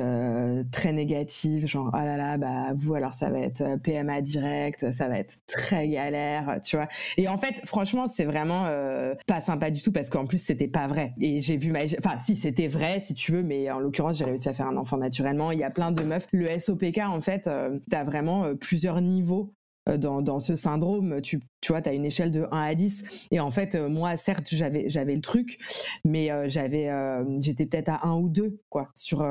très 0.71 0.93
négative, 0.93 1.67
genre 1.67 1.91
oh 1.93 1.97
là 1.97 2.17
là, 2.17 2.37
bah 2.37 2.73
vous 2.75 2.95
alors 2.95 3.13
ça 3.13 3.29
va 3.29 3.39
être 3.39 3.77
PMA 3.83 4.21
direct, 4.21 4.91
ça 4.91 5.07
va 5.07 5.19
être 5.19 5.37
très 5.47 5.87
galère, 5.87 6.59
tu 6.63 6.77
vois. 6.77 6.87
Et 7.17 7.27
en 7.27 7.37
fait, 7.37 7.61
franchement, 7.65 8.07
c'est 8.07 8.25
vraiment 8.25 8.65
euh, 8.65 9.15
pas 9.25 9.41
sympa 9.41 9.71
du 9.71 9.81
tout 9.81 9.91
parce 9.91 10.09
qu'en 10.17 10.25
plus, 10.25 10.39
c'était 10.39 10.67
pas 10.67 10.87
vrai. 10.87 11.13
Et 11.21 11.39
j'ai 11.39 11.57
vu 11.57 11.71
ma, 11.71 11.83
enfin, 11.83 12.17
si 12.17 12.35
c'était 12.35 12.67
vrai, 12.67 12.99
si 12.99 13.13
tu 13.13 13.31
veux, 13.31 13.43
mais 13.43 13.69
en 13.69 13.79
l'occurrence, 13.79 14.17
j'ai 14.17 14.25
réussi 14.25 14.49
à 14.49 14.53
faire 14.53 14.67
un 14.67 14.77
enfant 14.77 14.97
naturellement. 14.97 15.51
Il 15.51 15.59
y 15.59 15.63
a 15.63 15.69
plein 15.69 15.91
de 15.91 16.03
meufs. 16.03 16.27
Le 16.31 16.57
SOPK, 16.57 16.99
en 17.05 17.21
fait, 17.21 17.47
euh, 17.47 17.77
t'as 17.89 18.03
vraiment 18.03 18.45
euh, 18.45 18.55
plusieurs 18.55 18.99
niveaux 19.01 19.53
dans, 19.97 20.21
dans, 20.21 20.39
ce 20.39 20.55
syndrome. 20.55 21.21
Tu 21.21 21.39
vois, 21.69 21.81
tu 21.81 21.89
as 21.89 21.93
une 21.93 22.05
échelle 22.05 22.31
de 22.31 22.47
1 22.51 22.57
à 22.57 22.75
10. 22.75 23.27
Et 23.31 23.39
en 23.39 23.51
fait, 23.51 23.75
euh, 23.75 23.89
moi, 23.89 24.15
certes, 24.17 24.47
j'avais, 24.51 24.89
j'avais 24.89 25.15
le 25.15 25.21
truc, 25.21 25.57
mais 26.05 26.31
euh, 26.31 26.47
j'avais, 26.47 26.89
euh, 26.89 27.23
j'étais 27.41 27.65
peut-être 27.65 27.89
à 27.89 28.07
1 28.07 28.15
ou 28.17 28.29
2, 28.29 28.59
quoi, 28.69 28.89
sur, 28.95 29.27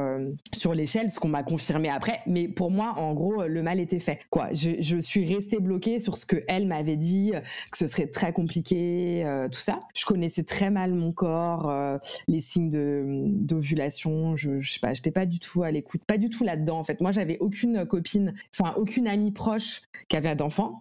sur 0.54 0.74
l'échelle, 0.74 1.10
ce 1.10 1.20
qu'on 1.20 1.28
m'a 1.28 1.42
confirmé 1.42 1.88
après. 1.88 2.20
Mais 2.26 2.48
pour 2.48 2.70
moi, 2.70 2.94
en 2.96 3.14
gros, 3.14 3.44
le 3.44 3.62
mal 3.62 3.80
était 3.80 4.00
fait, 4.00 4.20
quoi. 4.30 4.48
Je, 4.52 4.72
je 4.80 4.98
suis 4.98 5.32
restée 5.32 5.60
bloquée 5.60 5.98
sur 5.98 6.16
ce 6.16 6.26
que 6.26 6.44
elle 6.48 6.66
m'avait 6.66 6.96
dit, 6.96 7.32
que 7.70 7.78
ce 7.78 7.86
serait 7.86 8.08
très 8.08 8.32
compliqué, 8.32 9.24
tout 9.52 9.60
ça. 9.60 9.80
Je 9.94 10.04
connaissais 10.04 10.42
très 10.42 10.70
mal 10.70 10.92
mon 10.92 11.12
corps, 11.12 11.72
les 12.28 12.40
signes 12.40 12.70
de, 12.70 13.04
d'ovulation. 13.26 14.36
Je, 14.36 14.58
je 14.58 14.72
sais 14.72 14.80
pas, 14.80 14.92
j'étais 14.92 15.10
pas 15.10 15.26
du 15.26 15.38
tout 15.38 15.62
à 15.62 15.70
l'écoute, 15.70 16.02
pas 16.06 16.18
du 16.18 16.28
tout 16.28 16.44
là-dedans, 16.44 16.78
en 16.78 16.84
fait. 16.84 17.00
Moi, 17.00 17.12
j'avais 17.12 17.38
aucune 17.38 17.86
copine, 17.86 18.34
enfin, 18.58 18.74
aucune 18.76 19.06
amie 19.06 19.32
proche 19.32 19.82
qui 20.08 20.16
avait 20.16 20.28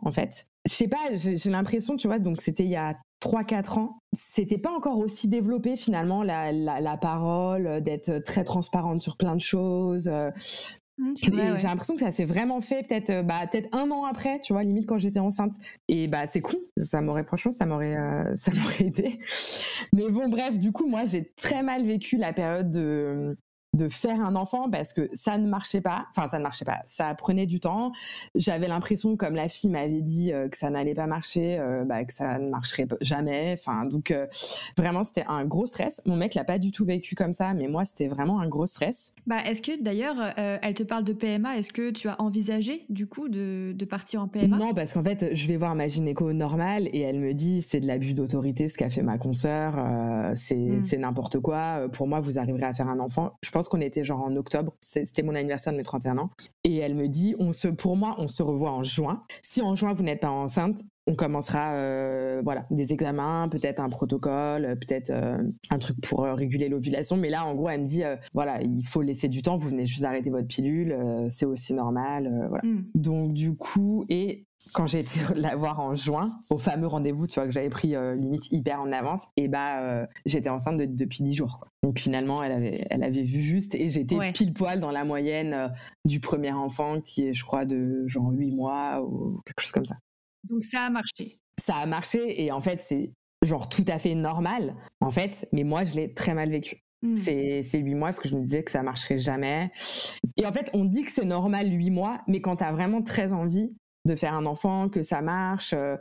en 0.02 0.12
fait 0.12 0.48
je 0.68 0.74
sais 0.74 0.88
pas, 0.88 1.16
j'ai 1.16 1.50
l'impression, 1.50 1.96
tu 1.96 2.08
vois, 2.08 2.20
donc 2.20 2.42
c'était 2.42 2.64
il 2.64 2.72
y 2.72 2.76
a 2.76 2.98
3-4 3.22 3.80
ans, 3.80 4.00
c'était 4.18 4.58
pas 4.58 4.72
encore 4.72 4.98
aussi 4.98 5.28
développé 5.28 5.78
finalement 5.78 6.24
la, 6.24 6.52
la, 6.52 6.98
parole, 6.98 7.82
d'être 7.82 8.20
très 8.20 8.44
transparente 8.44 9.02
sur 9.02 9.18
plein 9.18 9.36
de 9.36 9.42
choses. 9.42 10.08
Euh. 10.08 10.32
Mmh, 10.98 11.14
j'ai 11.18 11.68
l'impression 11.68 11.96
que 11.96 12.02
ça 12.02 12.12
s'est 12.12 12.26
vraiment 12.26 12.62
fait 12.62 12.88
peut-être 12.88 13.10
euh, 13.10 13.22
bah, 13.22 13.46
peut-être 13.52 13.68
un 13.74 13.92
an 13.92 14.06
après, 14.06 14.40
tu 14.40 14.54
vois, 14.54 14.64
limite 14.64 14.86
quand 14.86 14.98
j'étais 14.98 15.20
enceinte. 15.20 15.56
Et 15.90 16.08
bah 16.08 16.26
c'est 16.26 16.40
con, 16.40 16.56
ça 16.82 17.02
m'aurait 17.02 17.26
franchement 17.26 17.52
ça 17.52 17.66
m'aurait 17.66 17.98
euh, 17.98 18.32
ça 18.36 18.54
m'aurait 18.54 18.86
aidé. 18.86 19.20
Mais 19.92 20.10
bon 20.10 20.30
bref, 20.30 20.58
du 20.58 20.72
coup 20.72 20.88
moi 20.88 21.04
j'ai 21.06 21.34
très 21.36 21.64
mal 21.64 21.86
vécu 21.86 22.16
la 22.16 22.32
période 22.32 22.72
de 22.72 23.36
de 23.76 23.90
faire 23.90 24.22
un 24.22 24.36
enfant 24.36 24.70
parce 24.70 24.94
que 24.94 25.10
ça 25.14 25.38
ne 25.38 25.48
marchait 25.48 25.82
pas. 25.82 26.08
Enfin, 26.12 26.28
ça 26.28 26.38
ne 26.38 26.44
marchait 26.44 26.66
pas. 26.66 26.80
Ça 26.86 27.14
prenait 27.16 27.46
du 27.46 27.60
temps. 27.60 27.92
J'avais 28.34 28.68
l'impression, 28.68 29.18
comme 29.18 29.36
la 29.36 29.48
fille 29.48 29.70
m'avait 29.70 30.02
dit, 30.02 30.34
euh, 30.34 30.48
que 30.48 30.58
ça 30.58 30.70
n'allait 30.70 30.94
pas 30.94 31.08
marcher, 31.08 31.58
euh, 31.60 31.84
bah, 31.84 32.04
que 32.06 32.14
ça 32.14 32.40
ne 32.40 32.50
marcherait 32.50 32.88
jamais. 33.02 33.54
Enfin, 33.54 33.86
donc 33.86 34.12
euh, 34.12 34.28
vraiment, 34.78 35.04
c'était 35.04 35.26
un 35.28 35.46
gros 35.46 35.66
stress. 35.66 36.02
Mon 36.06 36.16
mec 36.16 36.34
l'a 36.34 36.44
pas 36.44 36.60
du 36.60 36.72
tout 36.72 36.86
vécu 36.86 37.16
comme 37.16 37.34
ça, 37.34 37.54
mais 37.54 37.68
moi, 37.68 37.86
c'était 37.86 38.08
vraiment 38.08 38.40
un 38.40 38.48
gros 38.48 38.66
stress. 38.66 39.14
Bah, 39.28 39.38
est-ce 39.46 39.62
que 39.62 39.82
d'ailleurs, 39.82 40.16
elle 40.38 40.74
te 40.74 40.84
parle 40.84 41.04
de 41.04 41.14
PMA 41.14 41.58
Est-ce 41.58 41.74
que 41.74 41.92
tu 41.92 42.08
as 42.08 42.20
envisagé 42.22 42.86
du 42.90 43.08
coup 43.08 43.30
de, 43.30 43.74
de 43.74 43.86
partir 43.86 44.22
en 44.22 44.28
PMA 44.28 44.58
Non, 44.58 44.74
parce 44.74 44.94
qu'en 44.94 45.04
fait, 45.04 45.34
je 45.34 45.48
vais 45.48 45.58
voir 45.58 45.76
ma 45.76 45.88
gynéco 45.88 46.32
normale 46.34 46.88
et 46.94 47.02
elle 47.02 47.20
me 47.20 47.34
dit 47.34 47.62
c'est 47.62 47.80
de 47.80 47.88
l'abus 47.88 48.14
d'autorité 48.14 48.68
ce 48.68 48.78
qu'a 48.78 48.90
fait 48.90 49.02
ma 49.02 49.18
consoeur, 49.18 49.76
hmm. 49.76 50.36
c'est 50.36 50.98
n'importe 50.98 51.40
quoi. 51.40 51.88
Pour 51.92 52.08
moi, 52.08 52.20
vous 52.20 52.40
arriverez 52.40 52.66
à 52.66 52.74
faire 52.74 52.88
un 52.88 53.00
enfant. 53.00 53.34
Je 53.42 53.52
pense 53.52 53.65
qu'on 53.70 53.82
était 53.82 54.04
genre 54.04 54.22
en 54.22 54.36
octobre, 54.36 54.74
c'était 54.80 55.24
mon 55.24 55.36
anniversaire 55.36 55.74
de 55.74 55.78
mes 55.78 55.84
31 55.84 56.18
ans. 56.18 56.30
Et 56.64 56.78
elle 56.78 56.96
me 56.96 57.08
dit, 57.08 57.36
on 57.40 57.52
se, 57.52 57.68
pour 57.68 57.96
moi, 57.96 58.16
on 58.18 58.28
se 58.28 58.44
revoit 58.44 58.72
en 58.72 58.84
juin. 58.84 59.24
Si 59.42 59.62
en 59.62 59.76
juin 59.76 59.94
vous 59.94 60.04
n'êtes 60.04 60.22
pas 60.22 60.30
enceinte, 60.30 60.82
on 61.08 61.16
commencera 61.16 61.74
euh, 61.76 62.42
voilà 62.44 62.66
des 62.72 62.92
examens, 62.92 63.48
peut-être 63.50 63.80
un 63.80 63.90
protocole, 63.90 64.76
peut-être 64.80 65.12
euh, 65.12 65.38
un 65.70 65.78
truc 65.78 65.98
pour 66.02 66.26
euh, 66.26 66.34
réguler 66.34 66.68
l'ovulation. 66.68 67.16
Mais 67.16 67.30
là, 67.30 67.46
en 67.46 67.56
gros, 67.56 67.70
elle 67.70 67.82
me 67.82 67.88
dit 67.88 68.04
voilà, 68.34 68.62
il 68.62 68.86
faut 68.86 69.02
laisser 69.02 69.28
du 69.28 69.42
temps. 69.42 69.58
Vous 69.58 69.70
venez 69.70 69.86
juste 69.86 70.04
arrêter 70.04 70.30
votre 70.30 70.48
pilule, 70.48 70.96
c'est 71.30 71.46
aussi 71.46 71.74
normal. 71.74 72.48
voilà. 72.50 72.64
Hmm. 72.66 72.86
Donc 72.96 73.34
du 73.34 73.56
coup, 73.56 74.06
et 74.10 74.46
quand 74.74 74.88
j'ai 74.88 75.00
été 75.00 75.20
la 75.36 75.56
voir 75.56 75.80
en 75.80 75.96
juin, 75.96 76.40
au 76.50 76.58
fameux 76.58 76.88
rendez-vous, 76.88 77.28
tu 77.28 77.36
vois, 77.36 77.46
que 77.46 77.52
j'avais 77.52 77.70
pris 77.70 77.96
euh, 77.96 78.16
limite 78.16 78.52
hyper 78.52 78.82
en 78.82 78.92
avance, 78.92 79.24
et 79.38 79.48
bah 79.48 79.82
euh, 79.82 80.06
j'étais 80.26 80.50
enceinte 80.50 80.78
depuis 80.78 81.24
10 81.24 81.34
jours. 81.36 81.60
Quoi. 81.60 81.70
Donc 81.84 82.00
finalement, 82.00 82.44
elle 82.44 82.52
avait, 82.52 82.86
elle 82.90 83.04
avait 83.04 83.24
vu 83.24 83.42
juste, 83.42 83.76
et 83.76 83.90
j'étais 83.90 84.18
pile 84.34 84.54
poil 84.54 84.80
dans 84.80 84.92
la 84.92 85.06
moyenne 85.06 85.54
euh, 85.54 85.68
du 86.06 86.20
premier 86.20 86.52
enfant, 86.52 87.02
qui 87.02 87.28
est, 87.28 87.34
je 87.34 87.44
crois, 87.46 87.66
de 87.66 88.08
genre 88.08 88.32
8 88.32 88.52
mois 88.52 89.02
ou 89.02 89.42
quelque 89.46 89.62
chose 89.62 89.72
comme 89.72 89.86
ça. 89.86 89.96
Donc 90.50 90.64
ça 90.64 90.82
a 90.82 90.90
marché. 90.90 91.40
Ça 91.60 91.76
a 91.76 91.86
marché, 91.86 92.44
et 92.44 92.52
en 92.52 92.62
fait, 92.62 92.82
c'est 92.84 93.12
genre 93.44 93.70
tout 93.70 93.86
à 93.88 94.00
fait 94.00 94.16
normal, 94.16 94.76
en 95.02 95.12
fait, 95.12 95.48
mais 95.52 95.64
moi, 95.64 95.84
je 95.84 95.96
l'ai 95.96 96.14
très 96.14 96.34
mal 96.34 96.50
vécu. 96.50 96.82
Mmh. 97.02 97.16
C'est 97.16 97.78
huit 97.78 97.94
mois 97.94 98.08
parce 98.08 98.20
que 98.20 98.28
je 98.28 98.36
me 98.36 98.42
disais 98.42 98.64
que 98.64 98.72
ça 98.72 98.82
marcherait 98.82 99.20
jamais. 99.20 99.70
Et 100.38 100.46
en 100.46 100.52
fait, 100.52 100.72
on 100.74 100.86
dit 100.86 101.04
que 101.04 101.12
c'est 101.12 101.26
normal 101.26 101.72
huit 101.72 101.92
mois, 101.92 102.22
mais 102.28 102.42
quand 102.42 102.58
tu 102.58 102.64
as 102.64 102.72
vraiment 102.72 103.04
très 103.04 103.32
envie, 103.32 103.76
de 104.06 104.16
faire 104.16 104.36
un 104.36 104.46
enfant, 104.46 104.88
que 104.88 105.02
ça 105.02 105.22
marche, 105.22 105.74
euh, 105.74 105.98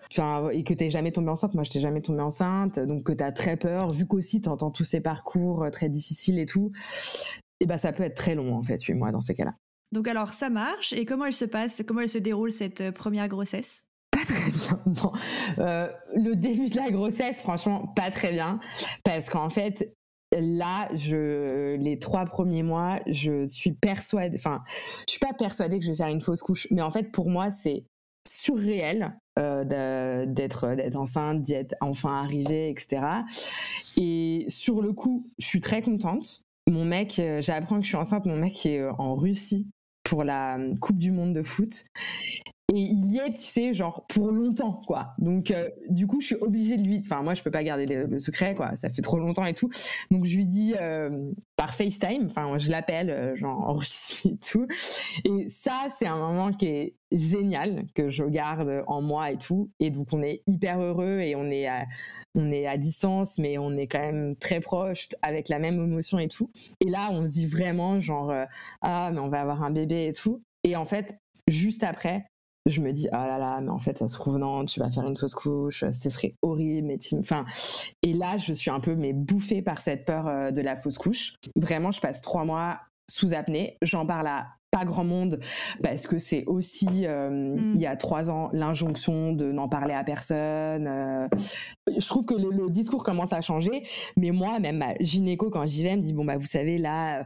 et 0.51 0.63
que 0.63 0.75
t'es 0.75 0.91
jamais 0.91 1.11
tombée 1.11 1.31
enceinte. 1.31 1.55
Moi, 1.55 1.65
je 1.65 1.71
t'ai 1.71 1.81
jamais 1.81 2.03
tombée 2.03 2.23
enceinte, 2.23 2.79
donc 2.79 3.05
que 3.05 3.13
t'as 3.13 3.33
très 3.33 3.57
peur, 3.57 3.91
vu 3.91 4.07
qu'aussi 4.07 4.41
t'entends 4.41 4.71
tous 4.71 4.85
ces 4.85 5.01
parcours 5.01 5.65
euh, 5.65 5.71
très 5.71 5.89
difficiles 5.89 6.39
et 6.39 6.47
tout. 6.47 6.71
Et 7.61 7.67
ben, 7.67 7.79
ça 7.79 7.93
peut 7.93 8.03
être 8.03 8.17
très 8.17 8.35
long 8.35 8.55
en 8.55 8.63
fait, 8.63 8.83
huit 8.85 8.95
mois 8.95 9.11
dans 9.11 9.21
ces 9.21 9.35
cas-là. 9.35 9.55
Donc 9.93 10.07
alors, 10.09 10.31
ça 10.35 10.51
marche. 10.51 10.93
Et 10.93 11.05
comment 11.05 11.25
elle 11.25 11.35
se 11.35 11.45
passe? 11.45 11.83
Comment 11.87 12.01
elle 12.01 12.09
se 12.09 12.19
déroule 12.19 12.53
cette 12.53 12.83
euh, 12.83 12.93
première 12.93 13.29
grossesse? 13.29 13.85
Pas 14.11 14.25
très 14.27 14.51
bien, 14.51 14.81
non. 14.87 15.13
le 16.15 16.35
début 16.35 16.69
de 16.69 16.77
la 16.77 16.91
grossesse, 16.91 17.41
franchement, 17.41 17.87
pas 17.97 18.11
très 18.11 18.33
bien, 18.33 18.61
parce 19.03 19.29
qu'en 19.29 19.51
fait, 19.51 19.93
là, 20.41 20.89
je, 20.95 21.77
les 21.77 21.99
trois 21.99 22.25
premiers 22.25 22.63
mois, 22.63 23.01
je 23.07 23.47
suis 23.47 23.73
persuadée, 23.73 24.37
enfin, 24.39 24.63
je 25.09 25.13
suis 25.13 25.21
pas 25.21 25.33
persuadée 25.33 25.79
que 25.79 25.85
je 25.85 25.91
vais 25.91 25.97
faire 25.97 26.09
une 26.09 26.21
fausse 26.21 26.43
couche, 26.43 26.69
mais 26.71 26.83
en 26.83 26.91
fait, 26.91 27.11
pour 27.13 27.31
moi, 27.31 27.51
c'est 27.51 27.85
surréel 28.45 29.17
euh, 29.39 29.65
d'être 30.27 30.75
d'être 30.75 30.97
enceinte, 30.97 31.43
d'y 31.43 31.55
être 31.55 31.75
enfin 31.81 32.23
arrivée, 32.23 32.69
etc. 32.71 33.03
Et 33.97 34.45
sur 34.49 34.83
le 34.83 34.93
coup, 34.93 35.27
je 35.39 35.47
suis 35.47 35.61
très 35.61 35.83
contente. 35.83 36.43
Mon 36.69 36.85
mec, 36.85 37.19
euh, 37.19 37.41
j'apprends 37.41 37.77
que 37.77 37.83
je 37.83 37.89
suis 37.89 37.97
enceinte. 37.97 38.27
Mon 38.27 38.37
mec 38.37 38.67
est 38.67 38.81
euh, 38.81 38.93
en 38.99 39.15
Russie 39.15 39.67
pour 40.03 40.25
la 40.25 40.59
Coupe 40.81 40.99
du 40.99 41.11
Monde 41.11 41.33
de 41.33 41.43
foot 41.43 41.85
et 42.75 42.81
il 42.81 43.07
y 43.07 43.19
est, 43.19 43.35
tu 43.35 43.45
sais, 43.45 43.73
genre 43.73 44.05
pour 44.09 44.33
longtemps, 44.33 44.83
quoi. 44.85 45.15
Donc, 45.19 45.53
euh, 45.53 45.71
du 45.91 46.09
coup, 46.09 46.21
je 46.21 46.27
suis 46.27 46.37
obligée 46.37 46.77
de 46.77 46.83
lui. 46.83 47.01
Enfin, 47.05 47.23
moi, 47.23 47.35
je 47.35 47.43
peux 47.45 47.51
pas 47.53 47.63
garder 47.63 47.87
le, 47.87 48.19
secret, 48.19 48.57
quoi. 48.57 48.75
Ça 48.75 48.91
fait 48.91 49.01
trop 49.01 49.17
longtemps 49.17 49.45
et 49.45 49.55
tout. 49.55 49.71
Donc, 50.11 50.25
je 50.25 50.37
lui 50.37 50.45
dis 50.45 50.75
euh, 50.81 51.31
par 51.55 51.73
FaceTime. 51.73 52.27
Enfin, 52.27 52.59
je 52.59 52.73
l'appelle, 52.73 53.11
euh, 53.11 53.37
genre 53.37 53.61
en 53.69 53.75
Russie 53.75 54.31
et 54.31 54.39
tout. 54.39 54.67
Et 55.25 55.49
ça, 55.49 55.87
c'est 55.97 56.09
un 56.09 56.17
moment 56.17 56.53
qui 56.53 56.67
est 56.67 56.95
génial 57.13 57.85
que 57.95 58.09
je 58.09 58.25
garde 58.25 58.83
en 58.89 59.01
moi 59.03 59.31
et 59.31 59.39
tout. 59.39 59.71
Et 59.79 59.91
donc, 59.91 60.09
on 60.13 60.21
est 60.21 60.43
hyper 60.49 60.81
heureux 60.81 61.21
et 61.21 61.37
on 61.37 61.45
est 61.45 61.69
on 62.35 62.51
est 62.51 62.67
à 62.67 62.77
distance, 62.77 63.39
mais 63.39 63.57
on 63.57 63.77
est 63.77 63.87
quand 63.87 64.01
même 64.01 64.35
très 64.35 64.59
proche 64.59 65.09
avec 65.23 65.49
la 65.49 65.61
même 65.61 65.75
émotion 65.75 66.19
et 66.19 66.27
tout. 66.27 66.51
Et 66.81 66.91
là, 66.91 67.11
on 67.13 67.25
se 67.25 67.31
dit 67.31 67.47
vraiment, 67.47 68.01
genre, 68.01 68.35
ah, 68.83 69.11
mais 69.13 69.21
on 69.21 69.29
va 69.29 69.43
avoir 69.43 69.63
un 69.63 69.71
bébé 69.71 70.07
et 70.07 70.13
tout. 70.13 70.43
Et 70.65 70.75
en 70.75 70.87
fait, 70.87 71.17
juste 71.47 71.85
après, 71.85 72.25
je 72.67 72.81
me 72.81 72.93
dis 72.93 73.09
ah 73.13 73.27
là 73.27 73.39
là 73.39 73.61
mais 73.61 73.71
en 73.71 73.79
fait 73.79 73.99
ça 73.99 74.09
se 74.09 74.15
trouve 74.15 74.39
non 74.39 74.65
tu 74.65 74.81
vas 74.81 74.91
faire 74.91 75.07
une 75.07 75.17
fausse 75.17 75.35
couche 75.35 75.85
ce 75.91 76.11
serait 76.11 76.35
horrible 76.43 76.89
mais 76.89 76.99
enfin 77.19 77.45
et 78.03 78.13
là 78.13 78.37
je 78.37 78.53
suis 78.53 78.71
un 78.71 78.81
peu 78.81 78.95
mais 78.95 79.13
bouffée 79.13 79.63
par 79.63 79.81
cette 79.81 80.05
peur 80.05 80.27
euh, 80.29 80.51
de 80.51 80.63
la 80.63 80.77
fausse 80.77 80.99
couche. 80.99 81.35
Vraiment 81.57 81.91
je 81.91 82.01
passe 82.01 82.23
trois 82.23 82.45
mois 82.45 82.81
sous 83.11 83.35
apnée 83.35 83.77
j'en 83.83 84.07
parle 84.07 84.29
à 84.29 84.47
pas 84.75 84.85
grand 84.85 85.05
monde 85.05 85.39
parce 85.83 86.09
que 86.09 86.19
c'est 86.19 86.45
aussi 86.47 87.07
euh, 87.07 87.31
mm. 87.31 87.75
il 87.77 87.81
y 87.81 87.87
a 87.87 87.97
trois 87.97 88.29
ans 88.29 88.51
l'injonction 88.53 89.33
de 89.33 89.53
n'en 89.53 89.69
parler 89.69 89.95
à 89.95 90.03
personne. 90.03 90.89
Euh. 90.89 91.29
je 91.97 92.07
trouve 92.09 92.27
que 92.27 92.35
le, 92.35 92.69
discours 92.71 93.05
commence 93.05 93.33
à 93.33 93.41
changer, 93.41 93.85
mais 94.17 94.33
moi 94.33 94.59
même 94.59 94.79
ma 94.79 94.95
gynéco 94.99 95.49
quand 95.49 95.65
j'y 95.67 95.85
vais 95.85 95.91
elle 95.91 95.99
me 95.99 96.03
dit 96.03 96.13
bon 96.13 96.25
bah 96.25 96.39
vous 96.39 96.47
savez 96.47 96.79
là, 96.79 97.25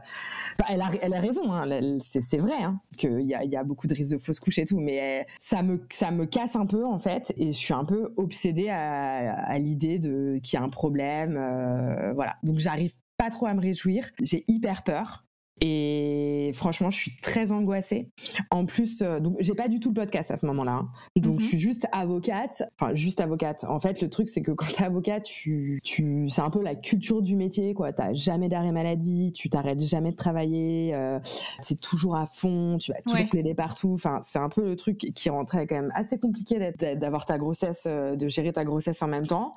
elle, 0.69 0.81
a, 0.81 0.91
elle 1.01 1.13
a 1.13 1.19
raison, 1.19 1.51
hein, 1.51 1.67
c'est 2.01 2.37
vrai 2.37 2.61
hein, 2.61 2.79
qu'il 2.97 3.21
y 3.21 3.33
a, 3.33 3.43
y 3.43 3.55
a 3.55 3.63
beaucoup 3.63 3.87
de 3.87 3.95
risques 3.95 4.13
de 4.13 4.17
fausse 4.19 4.39
couche 4.39 4.59
et 4.59 4.65
tout, 4.65 4.79
mais 4.79 5.25
ça 5.39 5.63
me 5.63 5.81
ça 5.91 6.11
me 6.11 6.25
casse 6.25 6.55
un 6.55 6.67
peu 6.67 6.85
en 6.85 6.99
fait 6.99 7.33
et 7.35 7.47
je 7.47 7.57
suis 7.57 7.73
un 7.73 7.85
peu 7.85 8.13
obsédée 8.17 8.69
à, 8.69 9.33
à 9.33 9.57
l'idée 9.57 9.97
de 9.97 10.39
qu'il 10.43 10.59
y 10.59 10.61
a 10.61 10.65
un 10.65 10.69
problème, 10.69 11.35
euh, 11.35 12.13
voilà 12.13 12.35
donc 12.43 12.59
j'arrive 12.59 12.93
pas 13.17 13.29
trop 13.29 13.47
à 13.47 13.53
me 13.53 13.61
réjouir. 13.61 14.09
J'ai 14.21 14.45
hyper 14.47 14.83
peur. 14.83 15.28
Et 15.61 16.51
franchement, 16.53 16.89
je 16.89 16.97
suis 16.97 17.11
très 17.21 17.51
angoissée. 17.51 18.09
En 18.49 18.65
plus, 18.65 19.01
euh, 19.01 19.19
donc 19.19 19.35
j'ai 19.39 19.53
pas 19.53 19.67
du 19.67 19.79
tout 19.79 19.89
le 19.89 19.93
podcast 19.93 20.31
à 20.31 20.37
ce 20.37 20.45
moment-là. 20.45 20.71
Hein. 20.71 20.89
Donc 21.17 21.39
je 21.39 21.45
mhm. 21.45 21.49
suis 21.49 21.59
juste 21.59 21.87
avocate. 21.91 22.63
Enfin, 22.79 22.93
juste 22.93 23.19
avocate. 23.19 23.65
En 23.67 23.79
fait, 23.79 24.01
le 24.01 24.09
truc, 24.09 24.29
c'est 24.29 24.41
que 24.41 24.51
quand 24.51 24.67
t'es 24.67 24.83
avocate, 24.83 25.23
tu, 25.23 25.81
tu, 25.83 26.29
c'est 26.29 26.41
un 26.41 26.49
peu 26.49 26.61
la 26.61 26.75
culture 26.75 27.21
du 27.21 27.35
métier, 27.35 27.73
quoi. 27.73 27.91
T'as 27.91 28.13
jamais 28.13 28.47
d'arrêt 28.47 28.71
maladie, 28.71 29.33
tu 29.33 29.49
t'arrêtes 29.49 29.81
jamais 29.81 30.11
de 30.11 30.15
travailler, 30.15 30.93
euh, 30.93 31.19
c'est 31.61 31.79
toujours 31.79 32.15
à 32.15 32.25
fond, 32.25 32.77
tu 32.79 32.91
vas 32.91 33.01
toujours 33.01 33.29
plaider 33.29 33.53
partout. 33.53 33.91
Enfin, 33.93 34.19
c'est 34.21 34.39
un 34.39 34.49
peu 34.49 34.63
le 34.63 34.75
truc 34.75 34.97
qui 34.97 35.29
rentrait 35.29 35.67
quand 35.67 35.75
même 35.75 35.91
assez 35.93 36.19
compliqué 36.19 36.71
d'avoir 36.95 37.25
ta 37.25 37.37
grossesse, 37.37 37.85
euh, 37.87 38.15
de 38.15 38.27
gérer 38.27 38.53
ta 38.53 38.63
grossesse 38.63 39.01
en 39.01 39.07
même 39.07 39.27
temps. 39.27 39.53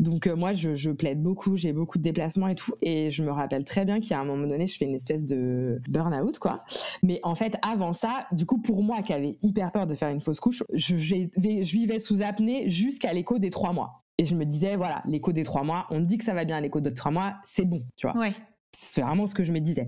Donc 0.00 0.26
moi, 0.26 0.52
je, 0.52 0.74
je 0.74 0.90
plaide 0.90 1.22
beaucoup, 1.22 1.56
j'ai 1.56 1.72
beaucoup 1.72 1.98
de 1.98 2.02
déplacements 2.02 2.48
et 2.48 2.54
tout. 2.54 2.72
Et 2.82 3.10
je 3.10 3.22
me 3.22 3.30
rappelle 3.30 3.64
très 3.64 3.84
bien 3.84 4.00
qu'il 4.00 4.10
y 4.10 4.14
a 4.14 4.20
un 4.20 4.24
moment 4.24 4.46
donné, 4.46 4.66
je 4.66 4.76
fais 4.76 4.84
une 4.84 4.94
espèce 4.94 5.24
de 5.24 5.35
burn-out, 5.88 6.38
quoi. 6.38 6.64
Mais 7.02 7.20
en 7.22 7.34
fait, 7.34 7.56
avant 7.62 7.92
ça, 7.92 8.26
du 8.32 8.46
coup, 8.46 8.60
pour 8.60 8.82
moi 8.82 9.02
qui 9.02 9.12
avait 9.12 9.36
hyper 9.42 9.72
peur 9.72 9.86
de 9.86 9.94
faire 9.94 10.08
une 10.08 10.20
fausse 10.20 10.40
couche, 10.40 10.62
je, 10.72 10.96
je 10.96 11.72
vivais 11.72 11.98
sous 11.98 12.22
apnée 12.22 12.68
jusqu'à 12.68 13.12
l'écho 13.12 13.38
des 13.38 13.50
trois 13.50 13.72
mois. 13.72 14.02
Et 14.18 14.24
je 14.24 14.34
me 14.34 14.46
disais, 14.46 14.76
voilà, 14.76 15.02
l'écho 15.04 15.32
des 15.32 15.42
trois 15.42 15.62
mois, 15.62 15.86
on 15.90 16.00
dit 16.00 16.16
que 16.16 16.24
ça 16.24 16.32
va 16.32 16.44
bien, 16.44 16.60
l'écho 16.60 16.80
des 16.80 16.94
trois 16.94 17.10
mois, 17.10 17.34
c'est 17.44 17.66
bon, 17.66 17.80
tu 17.96 18.06
vois. 18.06 18.16
Ouais. 18.16 18.34
C'est 18.78 19.00
vraiment 19.00 19.26
ce 19.26 19.34
que 19.34 19.42
je 19.42 19.52
me 19.52 19.58
disais. 19.58 19.86